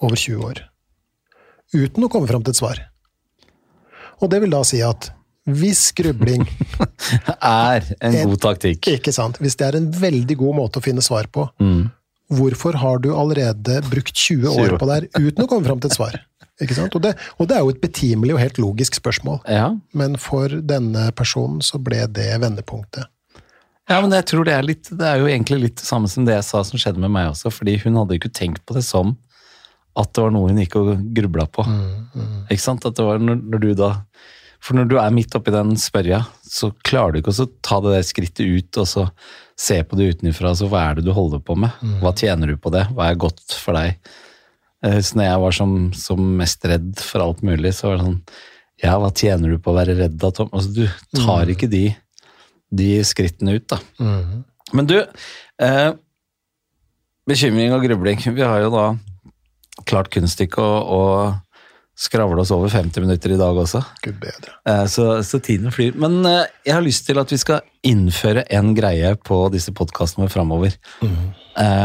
over 0.00 0.16
20 0.16 0.44
år. 0.46 0.62
Uten 1.74 2.06
å 2.06 2.10
komme 2.12 2.28
fram 2.30 2.44
til 2.44 2.54
et 2.54 2.60
svar. 2.60 2.84
Og 4.20 4.30
det 4.32 4.40
vil 4.42 4.52
da 4.52 4.62
si 4.66 4.82
at 4.84 5.10
hvis 5.50 5.88
grubling 5.96 6.44
Er 7.40 7.86
en 8.04 8.16
god 8.28 8.40
taktikk. 8.44 8.86
Ikke 8.92 9.12
sant. 9.14 9.38
Hvis 9.40 9.56
det 9.58 9.66
er 9.66 9.78
en 9.78 9.88
veldig 9.90 10.36
god 10.38 10.58
måte 10.58 10.78
å 10.78 10.84
finne 10.84 11.02
svar 11.02 11.30
på, 11.32 11.46
mm. 11.62 11.88
Hvorfor 12.30 12.78
har 12.80 13.00
du 13.02 13.10
allerede 13.14 13.80
brukt 13.90 14.16
20 14.16 14.48
år 14.48 14.76
på 14.78 14.88
det 14.88 14.98
her 14.98 15.28
uten 15.28 15.44
å 15.44 15.48
komme 15.50 15.66
fram 15.66 15.80
til 15.82 15.90
et 15.90 15.98
svar? 15.98 16.18
Og 16.60 17.00
det, 17.00 17.14
og 17.40 17.48
det 17.48 17.56
er 17.56 17.62
jo 17.64 17.72
et 17.72 17.80
betimelig 17.80 18.34
og 18.34 18.42
helt 18.42 18.58
logisk 18.60 18.98
spørsmål. 18.98 19.40
Ja. 19.48 19.70
Men 19.96 20.18
for 20.20 20.52
denne 20.52 21.06
personen 21.16 21.62
så 21.64 21.80
ble 21.80 22.02
det 22.12 22.28
vendepunktet. 22.42 23.08
Ja, 23.88 23.98
men 24.04 24.12
jeg 24.14 24.28
tror 24.30 24.46
det 24.46 24.52
er 24.54 24.62
litt 24.62 24.86
Det 24.86 25.02
er 25.02 25.18
jo 25.18 25.26
egentlig 25.26 25.56
litt 25.64 25.80
det 25.80 25.86
samme 25.86 26.06
som 26.10 26.26
det 26.26 26.36
jeg 26.36 26.46
sa 26.46 26.60
som 26.66 26.78
skjedde 26.78 27.00
med 27.02 27.10
meg 27.10 27.32
også, 27.32 27.50
fordi 27.50 27.78
hun 27.82 27.96
hadde 27.98 28.20
ikke 28.20 28.30
tenkt 28.30 28.62
på 28.68 28.76
det 28.76 28.84
som 28.86 29.16
at 29.98 30.12
det 30.14 30.22
var 30.22 30.34
noe 30.34 30.52
hun 30.52 30.60
gikk 30.62 30.76
og 30.78 30.90
grubla 31.16 31.48
på. 31.50 31.64
Mm, 31.66 31.96
mm. 32.14 32.36
Ikke 32.52 32.62
sant? 32.62 32.84
At 32.86 32.94
det 32.98 33.06
var 33.06 33.18
når, 33.18 33.40
når, 33.42 33.64
du 33.64 33.72
da 33.78 33.90
For 34.62 34.78
når 34.78 34.90
du 34.90 34.96
er 35.00 35.14
midt 35.16 35.34
oppi 35.34 35.52
den 35.54 35.74
spørja, 35.80 36.22
så 36.46 36.70
klarer 36.86 37.16
du 37.16 37.20
ikke 37.20 37.34
å 37.34 37.48
ta 37.64 37.80
det 37.82 37.96
der 37.96 38.06
skrittet 38.06 38.46
ut 38.46 38.80
og 38.80 38.88
så 38.88 39.06
ser 39.60 39.84
på 39.84 39.98
det 39.98 40.06
utenfra, 40.14 40.54
så 40.56 40.68
hva 40.70 40.86
er 40.88 40.98
det 40.98 41.04
du 41.04 41.12
holder 41.12 41.42
på 41.44 41.56
med? 41.60 41.74
Hva 42.00 42.14
tjener 42.16 42.48
du 42.48 42.56
på 42.56 42.72
det? 42.72 42.86
Hva 42.96 43.10
er 43.10 43.18
godt 43.20 43.42
for 43.60 43.76
deg? 43.76 43.98
Jeg 44.80 44.96
husker 44.96 45.18
når 45.20 45.26
jeg 45.26 45.40
var 45.42 45.56
som, 45.58 45.74
som 45.92 46.20
mest 46.38 46.64
redd 46.64 47.02
for 47.04 47.20
alt 47.26 47.42
mulig, 47.44 47.74
så 47.76 47.90
var 47.90 47.98
det 47.98 48.06
sånn 48.06 48.20
Ja, 48.80 48.94
hva 48.96 49.10
tjener 49.12 49.52
du 49.52 49.58
på 49.60 49.74
å 49.74 49.76
være 49.76 49.98
redd 49.98 50.14
da, 50.22 50.30
Tom? 50.32 50.48
Altså, 50.56 50.72
du 50.72 51.18
tar 51.20 51.50
ikke 51.52 51.68
de, 51.68 51.82
de 52.72 52.88
skrittene 53.04 53.58
ut, 53.58 53.66
da. 53.68 53.76
Men 54.72 54.88
du, 54.88 54.96
eh, 55.60 55.90
bekymring 57.28 57.74
og 57.76 57.84
grubling. 57.84 58.24
Vi 58.24 58.40
har 58.46 58.64
jo 58.64 58.72
da 58.72 58.86
klart 59.84 60.08
kunststykket 60.14 60.64
å 60.96 61.02
skravle 62.00 62.40
oss 62.40 62.52
over 62.54 62.72
50 62.72 63.04
minutter 63.04 63.34
i 63.34 63.38
dag 63.40 63.58
også. 63.60 63.82
Gud 64.04 64.16
bedre. 64.22 64.54
Eh, 64.68 64.86
Så, 64.88 65.06
så 65.26 65.40
tiden 65.44 65.72
flyr. 65.74 65.96
Men 66.00 66.20
eh, 66.24 66.46
jeg 66.64 66.74
har 66.78 66.84
lyst 66.86 67.04
til 67.08 67.20
at 67.20 67.32
vi 67.32 67.38
skal 67.40 67.60
innføre 67.86 68.46
en 68.56 68.72
greie 68.76 69.12
på 69.20 69.42
disse 69.52 69.72
podkastene 69.76 70.30
framover. 70.32 70.76
Mm. 71.04 71.30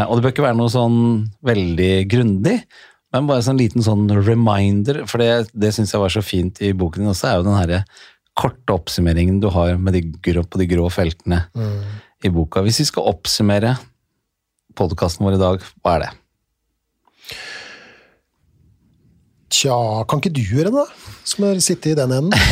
og 0.08 0.16
det 0.16 0.24
bør 0.24 0.34
ikke 0.34 0.46
være 0.46 0.60
noe 0.60 0.72
sånn 0.72 0.98
veldig 1.44 1.94
grundig, 2.12 2.58
men 3.16 3.28
bare 3.28 3.44
sånn 3.44 3.60
liten 3.60 3.84
sånn 3.84 4.08
reminder. 4.24 5.04
For 5.08 5.24
det, 5.24 5.50
det 5.56 5.72
syns 5.76 5.94
jeg 5.96 6.04
var 6.04 6.12
så 6.14 6.24
fint 6.24 6.60
i 6.64 6.74
boken 6.76 7.04
din 7.04 7.12
også, 7.12 7.30
er 7.30 7.40
jo 7.40 7.48
den 7.48 7.60
herre 7.60 7.82
korte 8.36 8.76
oppsummeringen 8.76 9.40
du 9.44 9.48
har 9.56 9.78
med 9.80 9.96
de 9.96 10.02
grå, 10.24 10.44
på 10.44 10.60
de 10.60 10.68
grå 10.68 10.90
feltene 10.92 11.46
i 12.24 12.32
boka. 12.36 12.64
Hvis 12.66 12.82
vi 12.84 12.88
skal 12.92 13.08
oppsummere 13.14 13.76
podkasten 14.76 15.24
vår 15.24 15.38
i 15.38 15.42
dag, 15.44 15.64
hva 15.84 15.96
er 15.96 16.04
det? 16.04 16.12
Tja, 19.56 19.76
kan 20.10 20.20
ikke 20.20 20.34
du 20.36 20.42
gjøre 20.44 20.72
det, 20.72 20.84
da? 20.84 21.14
Som 21.24 21.48
har 21.48 21.60
sittet 21.64 21.94
i 21.94 22.00
den 22.00 22.12
enden. 22.12 22.36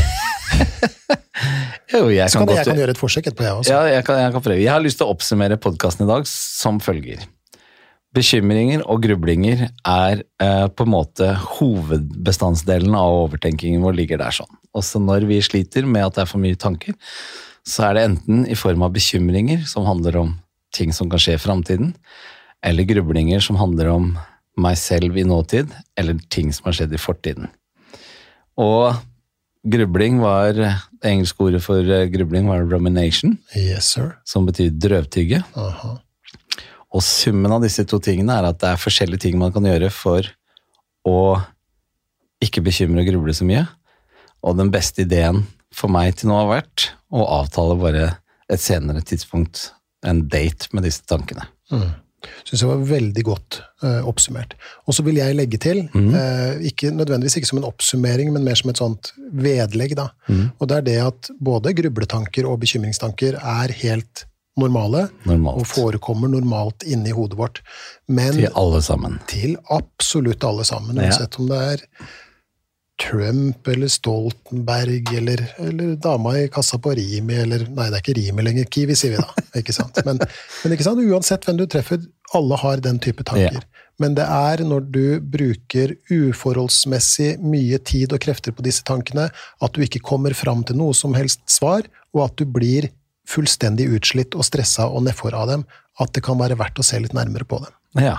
Jo, 1.93 2.07
jeg 2.09 2.31
Så 2.31 2.39
kan 2.41 2.49
jeg, 2.49 2.65
kan 2.65 2.79
gjøre 2.79 2.93
et 2.95 2.99
forsøk 2.99 3.27
etterpå, 3.27 3.45
jeg 3.45 3.59
også. 3.61 3.73
Ja, 3.73 3.81
jeg 3.97 4.05
kan, 4.07 4.17
jeg 4.17 4.33
kan 4.33 4.43
prøve. 4.45 4.61
Jeg 4.63 4.71
har 4.73 4.81
lyst 4.81 4.97
til 4.97 5.05
å 5.05 5.13
oppsummere 5.13 5.59
podkasten 5.61 6.07
i 6.07 6.09
dag 6.09 6.25
som 6.29 6.79
følger. 6.81 7.21
Bekymringer 8.13 8.83
og 8.89 9.01
grublinger 9.05 9.67
er 9.69 10.23
eh, 10.41 10.65
på 10.69 10.85
en 10.85 10.93
måte 10.93 11.31
hovedbestandsdelen 11.57 12.97
av 12.97 13.17
overtenkingen 13.27 13.85
vår 13.85 13.97
ligger 13.97 14.21
der 14.21 14.33
sånn. 14.33 14.49
Også 14.77 15.01
når 15.01 15.27
vi 15.29 15.39
sliter 15.45 15.85
med 15.89 16.07
at 16.07 16.17
det 16.17 16.25
er 16.25 16.29
for 16.29 16.41
mye 16.41 16.57
tanker, 16.57 16.97
så 17.65 17.87
er 17.89 17.97
det 17.97 18.05
enten 18.09 18.43
i 18.49 18.57
form 18.57 18.85
av 18.85 18.93
bekymringer 18.93 19.65
som 19.69 19.85
handler 19.89 20.17
om 20.21 20.35
ting 20.73 20.93
som 20.93 21.09
kan 21.09 21.21
skje 21.21 21.37
i 21.37 21.41
framtiden, 21.41 21.93
eller 22.65 22.89
grublinger 22.89 23.41
som 23.43 23.57
handler 23.59 23.91
om 23.93 24.13
meg 24.57 24.77
selv 24.77 25.17
i 25.17 25.23
nåtid, 25.25 25.71
eller 25.97 26.19
ting 26.29 26.51
som 26.53 26.67
har 26.69 26.75
skjedd 26.77 26.93
i 26.93 27.01
fortiden. 27.01 27.47
Og 28.61 28.93
grubling 29.65 30.19
var 30.21 30.53
Det 30.53 31.09
engelske 31.09 31.41
ordet 31.47 31.61
for 31.63 31.79
eh, 31.81 32.05
grubling 32.11 32.45
var 32.47 32.61
rumination 32.69 33.37
Yes, 33.55 33.93
sir. 33.95 34.13
som 34.25 34.45
betyr 34.45 34.69
drøvtygge. 34.71 35.41
Aha. 35.55 35.97
Og 36.93 37.01
summen 37.03 37.51
av 37.51 37.63
disse 37.63 37.83
to 37.89 37.97
tingene 37.99 38.35
er 38.37 38.45
at 38.51 38.59
det 38.61 38.69
er 38.69 38.77
forskjellige 38.79 39.25
ting 39.25 39.39
man 39.41 39.51
kan 39.51 39.65
gjøre 39.65 39.89
for 39.91 40.27
å 41.07 41.17
ikke 42.43 42.61
bekymre 42.63 43.01
og 43.01 43.09
gruble 43.09 43.33
så 43.33 43.47
mye. 43.47 43.65
Og 44.43 44.57
den 44.59 44.69
beste 44.71 45.01
ideen 45.03 45.45
for 45.73 45.89
meg 45.89 46.15
til 46.19 46.29
nå 46.29 46.37
har 46.37 46.51
vært 46.51 46.91
å 47.11 47.25
avtale 47.41 47.75
bare 47.79 48.05
et 48.51 48.61
senere 48.61 49.01
tidspunkt, 49.01 49.71
en 50.05 50.27
date 50.29 50.67
med 50.75 50.83
disse 50.85 51.01
tankene. 51.09 51.47
Syns 52.47 52.61
jeg 52.63 52.69
var 52.69 52.83
veldig 52.87 53.23
godt 53.27 53.59
uh, 53.83 54.01
oppsummert. 54.09 54.53
Og 54.87 54.95
så 54.97 55.03
vil 55.05 55.15
jeg 55.19 55.35
legge 55.35 55.57
til, 55.61 55.83
eh, 55.93 56.59
ikke 56.69 56.91
nødvendigvis 56.95 57.37
ikke 57.39 57.49
som 57.49 57.59
en 57.61 57.67
oppsummering, 57.69 58.31
men 58.33 58.43
mer 58.43 58.55
som 58.59 58.69
et 58.71 58.77
sånt 58.81 59.11
vedlegg. 59.33 59.95
Da. 59.99 60.09
Og 60.59 60.67
det 60.69 60.77
er 60.77 60.85
det 60.89 60.97
at 61.03 61.31
både 61.43 61.73
grubletanker 61.77 62.47
og 62.49 62.59
bekymringstanker 62.63 63.39
er 63.39 63.73
helt 63.83 64.25
normale, 64.59 65.07
Normalt. 65.25 65.63
og 65.63 65.65
forekommer 65.65 66.29
normalt 66.29 66.83
inni 66.85 67.09
hodet 67.15 67.37
vårt. 67.39 67.61
Men 68.07 68.33
Til 68.37 68.49
alle 68.55 68.81
sammen. 68.85 69.19
til 69.27 69.55
absolutt 69.73 70.43
alle 70.43 70.63
sammen, 70.63 70.95
Ja. 70.95 71.07
uansett 71.09 71.39
om 71.39 71.47
det 71.49 71.57
er 71.57 71.81
Trump 73.03 73.67
eller 73.67 73.91
Stoltenberg 73.91 75.11
eller, 75.17 75.43
eller 75.59 75.95
dama 75.99 76.37
i 76.39 76.47
kassa 76.51 76.79
på 76.79 76.93
Rimi 76.95 77.35
eller 77.43 77.65
Nei, 77.67 77.89
det 77.89 77.99
er 77.99 78.03
ikke 78.03 78.17
Rimi 78.19 78.45
lenger, 78.45 78.69
Kiwi 78.71 78.95
sier 78.97 79.15
vi 79.15 79.21
da. 79.21 79.45
ikke 79.59 79.75
sant? 79.75 79.99
Men, 80.07 80.21
men 80.63 80.75
ikke 80.75 80.87
sant? 80.87 81.03
uansett 81.03 81.47
hvem 81.47 81.59
du 81.59 81.65
treffer, 81.69 82.01
alle 82.33 82.59
har 82.63 82.83
den 82.83 82.99
type 83.03 83.25
tanker. 83.27 83.61
Ja. 83.61 83.83
Men 84.01 84.15
det 84.17 84.25
er 84.25 84.63
når 84.65 84.87
du 84.93 85.05
bruker 85.35 85.93
uforholdsmessig 86.09 87.35
mye 87.43 87.77
tid 87.85 88.15
og 88.15 88.23
krefter 88.23 88.55
på 88.55 88.65
disse 88.65 88.85
tankene, 88.87 89.27
at 89.33 89.75
du 89.75 89.83
ikke 89.85 90.01
kommer 90.03 90.33
fram 90.37 90.63
til 90.65 90.79
noe 90.79 90.95
som 90.97 91.13
helst 91.17 91.43
svar, 91.51 91.85
og 92.15 92.25
at 92.25 92.37
du 92.41 92.47
blir 92.49 92.89
fullstendig 93.29 93.87
utslitt 93.95 94.35
og 94.35 94.47
stressa 94.47 94.89
og 94.89 95.05
nedfor 95.05 95.35
av 95.37 95.51
dem, 95.51 95.67
at 96.01 96.13
det 96.15 96.23
kan 96.25 96.39
være 96.39 96.57
verdt 96.59 96.81
å 96.81 96.85
se 96.85 96.99
litt 96.99 97.13
nærmere 97.15 97.45
på 97.47 97.61
dem. 97.61 97.73
Ja. 98.01 98.17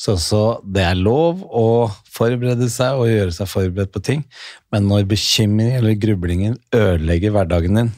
Så, 0.00 0.14
så 0.16 0.42
det 0.64 0.80
er 0.86 0.96
lov 0.96 1.42
å 1.44 1.66
forberede 2.08 2.70
seg 2.72 2.96
og 2.96 3.10
gjøre 3.10 3.34
seg 3.36 3.50
forberedt 3.50 3.92
på 3.92 4.00
ting, 4.06 4.22
men 4.72 4.86
når 4.88 5.04
bekymring 5.10 5.74
eller 5.76 5.98
grublinger 6.00 6.54
ødelegger 6.72 7.34
hverdagen 7.36 7.76
din, 7.76 7.90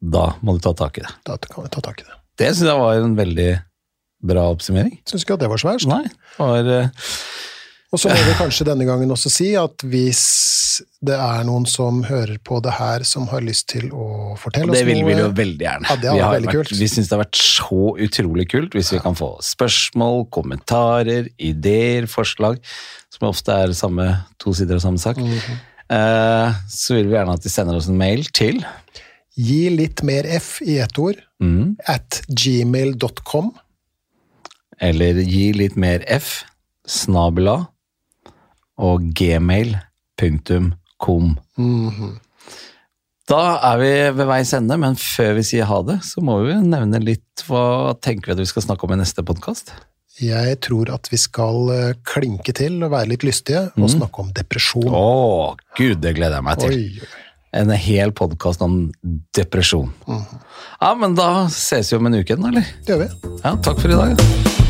da 0.00 0.24
må 0.42 0.56
du 0.56 0.64
ta 0.64 0.72
tak 0.74 0.98
i 0.98 1.04
det. 1.04 1.12
Da 1.28 1.36
kan 1.44 1.66
vi 1.66 1.70
ta 1.70 1.82
tak 1.84 2.02
i 2.02 2.08
det. 2.08 2.16
Det 2.40 2.48
syns 2.54 2.70
jeg 2.72 2.80
var 2.80 2.98
en 2.98 3.14
veldig 3.18 3.50
bra 4.30 4.48
oppsummering. 4.50 4.98
Syns 5.08 5.22
ikke 5.22 5.36
at 5.38 5.44
det 5.44 5.50
var 5.52 5.62
så 5.62 5.70
verst. 5.70 5.90
Nei, 5.90 6.06
var 6.40 6.72
Uh, 7.90 7.96
Og 7.96 7.98
så 7.98 8.10
må 8.10 8.20
vi 8.22 8.36
kanskje 8.38 8.68
denne 8.68 8.86
gangen 8.86 9.10
også 9.10 9.30
si 9.34 9.48
at 9.58 9.82
hvis 9.90 10.20
det 11.04 11.16
er 11.16 11.44
noen 11.48 11.64
som 11.68 12.02
hører 12.06 12.38
på 12.46 12.58
det 12.64 12.74
her, 12.76 13.04
som 13.08 13.26
har 13.30 13.42
lyst 13.44 13.68
til 13.72 13.88
å 13.92 14.36
fortelle 14.40 14.70
oss 14.70 14.78
Det 14.78 14.86
vil 14.88 15.02
vi 15.06 15.16
jo 15.16 15.30
veldig 15.36 15.66
gjerne. 15.66 15.88
Ja, 15.88 15.96
det 16.02 16.12
vi, 16.14 16.20
veldig 16.34 16.50
vært, 16.50 16.70
kult. 16.70 16.80
vi 16.80 16.88
syns 16.92 17.10
det 17.10 17.16
har 17.16 17.22
vært 17.24 17.40
så 17.40 17.80
utrolig 18.06 18.46
kult 18.52 18.76
hvis 18.76 18.92
vi 18.94 19.00
kan 19.02 19.18
få 19.18 19.32
spørsmål, 19.44 20.26
kommentarer, 20.34 21.30
ideer, 21.40 22.06
forslag, 22.10 22.60
som 23.14 23.28
ofte 23.30 23.56
er 23.64 23.74
samme, 23.76 24.06
to 24.42 24.54
sider 24.56 24.78
av 24.78 24.84
samme 24.86 25.02
sak. 25.02 25.20
Mhm. 25.20 25.58
eh, 25.96 26.62
så 26.70 26.98
vil 26.98 27.10
vi 27.10 27.18
gjerne 27.18 27.36
at 27.38 27.44
de 27.46 27.52
sender 27.52 27.80
oss 27.80 27.90
en 27.90 28.00
mail 28.00 28.24
til 28.36 28.62
Gi 29.40 29.70
litt 29.72 30.02
mer 30.04 30.26
F 30.26 30.58
i 30.66 30.80
ett 30.82 30.98
ord 31.00 31.20
mm, 31.40 31.76
at 31.88 32.22
gmail.com. 32.28 33.52
eller 34.80 35.20
gi 35.22 35.52
litt 35.54 35.78
mer 35.80 36.04
F, 36.10 36.42
snabela 36.84 37.62
og 38.80 39.06
gmail.com. 39.16 39.86
Mhm. 41.58 42.18
Da 43.30 43.42
er 43.62 43.78
vi 43.78 43.90
ved 44.18 44.26
veis 44.26 44.50
ende, 44.56 44.74
men 44.80 44.96
før 44.98 45.36
vi 45.36 45.44
sier 45.46 45.68
ha 45.70 45.76
det, 45.86 46.00
så 46.02 46.22
må 46.24 46.40
vi 46.42 46.56
nevne 46.66 46.98
litt 46.98 47.44
hva 47.46 47.94
tenker 48.02 48.32
vi 48.32 48.34
at 48.34 48.42
vi 48.42 48.48
skal 48.50 48.64
snakke 48.64 48.88
om 48.88 48.96
i 48.96 48.98
neste 48.98 49.22
podkast. 49.22 49.70
Jeg 50.20 50.58
tror 50.66 50.90
at 50.92 51.06
vi 51.12 51.16
skal 51.20 51.70
eh, 51.72 51.92
klinke 52.04 52.52
til 52.56 52.80
og 52.82 52.90
være 52.92 53.12
litt 53.12 53.24
lystige 53.24 53.68
og 53.78 53.92
snakke 53.92 54.24
om 54.24 54.32
depresjon. 54.36 54.90
Å, 54.90 55.54
gud, 55.78 56.00
det 56.02 56.16
gleder 56.18 56.40
jeg 56.40 56.48
meg 56.48 56.64
til. 56.64 56.74
Oi. 56.74 57.12
En 57.60 57.70
hel 57.86 58.12
podkast 58.14 58.62
om 58.66 58.80
depresjon. 59.34 59.94
Ja, 60.10 60.92
men 60.98 61.16
da 61.18 61.46
ses 61.54 61.90
vi 61.94 61.98
om 61.98 62.10
en 62.10 62.20
uke, 62.20 62.34
eller? 62.38 62.66
Det 62.82 62.94
gjør 62.96 63.06
vi. 63.06 63.38
Ja, 63.44 63.54
takk 63.62 63.82
for 63.82 63.94
i 63.94 64.02
dag. 64.02 64.69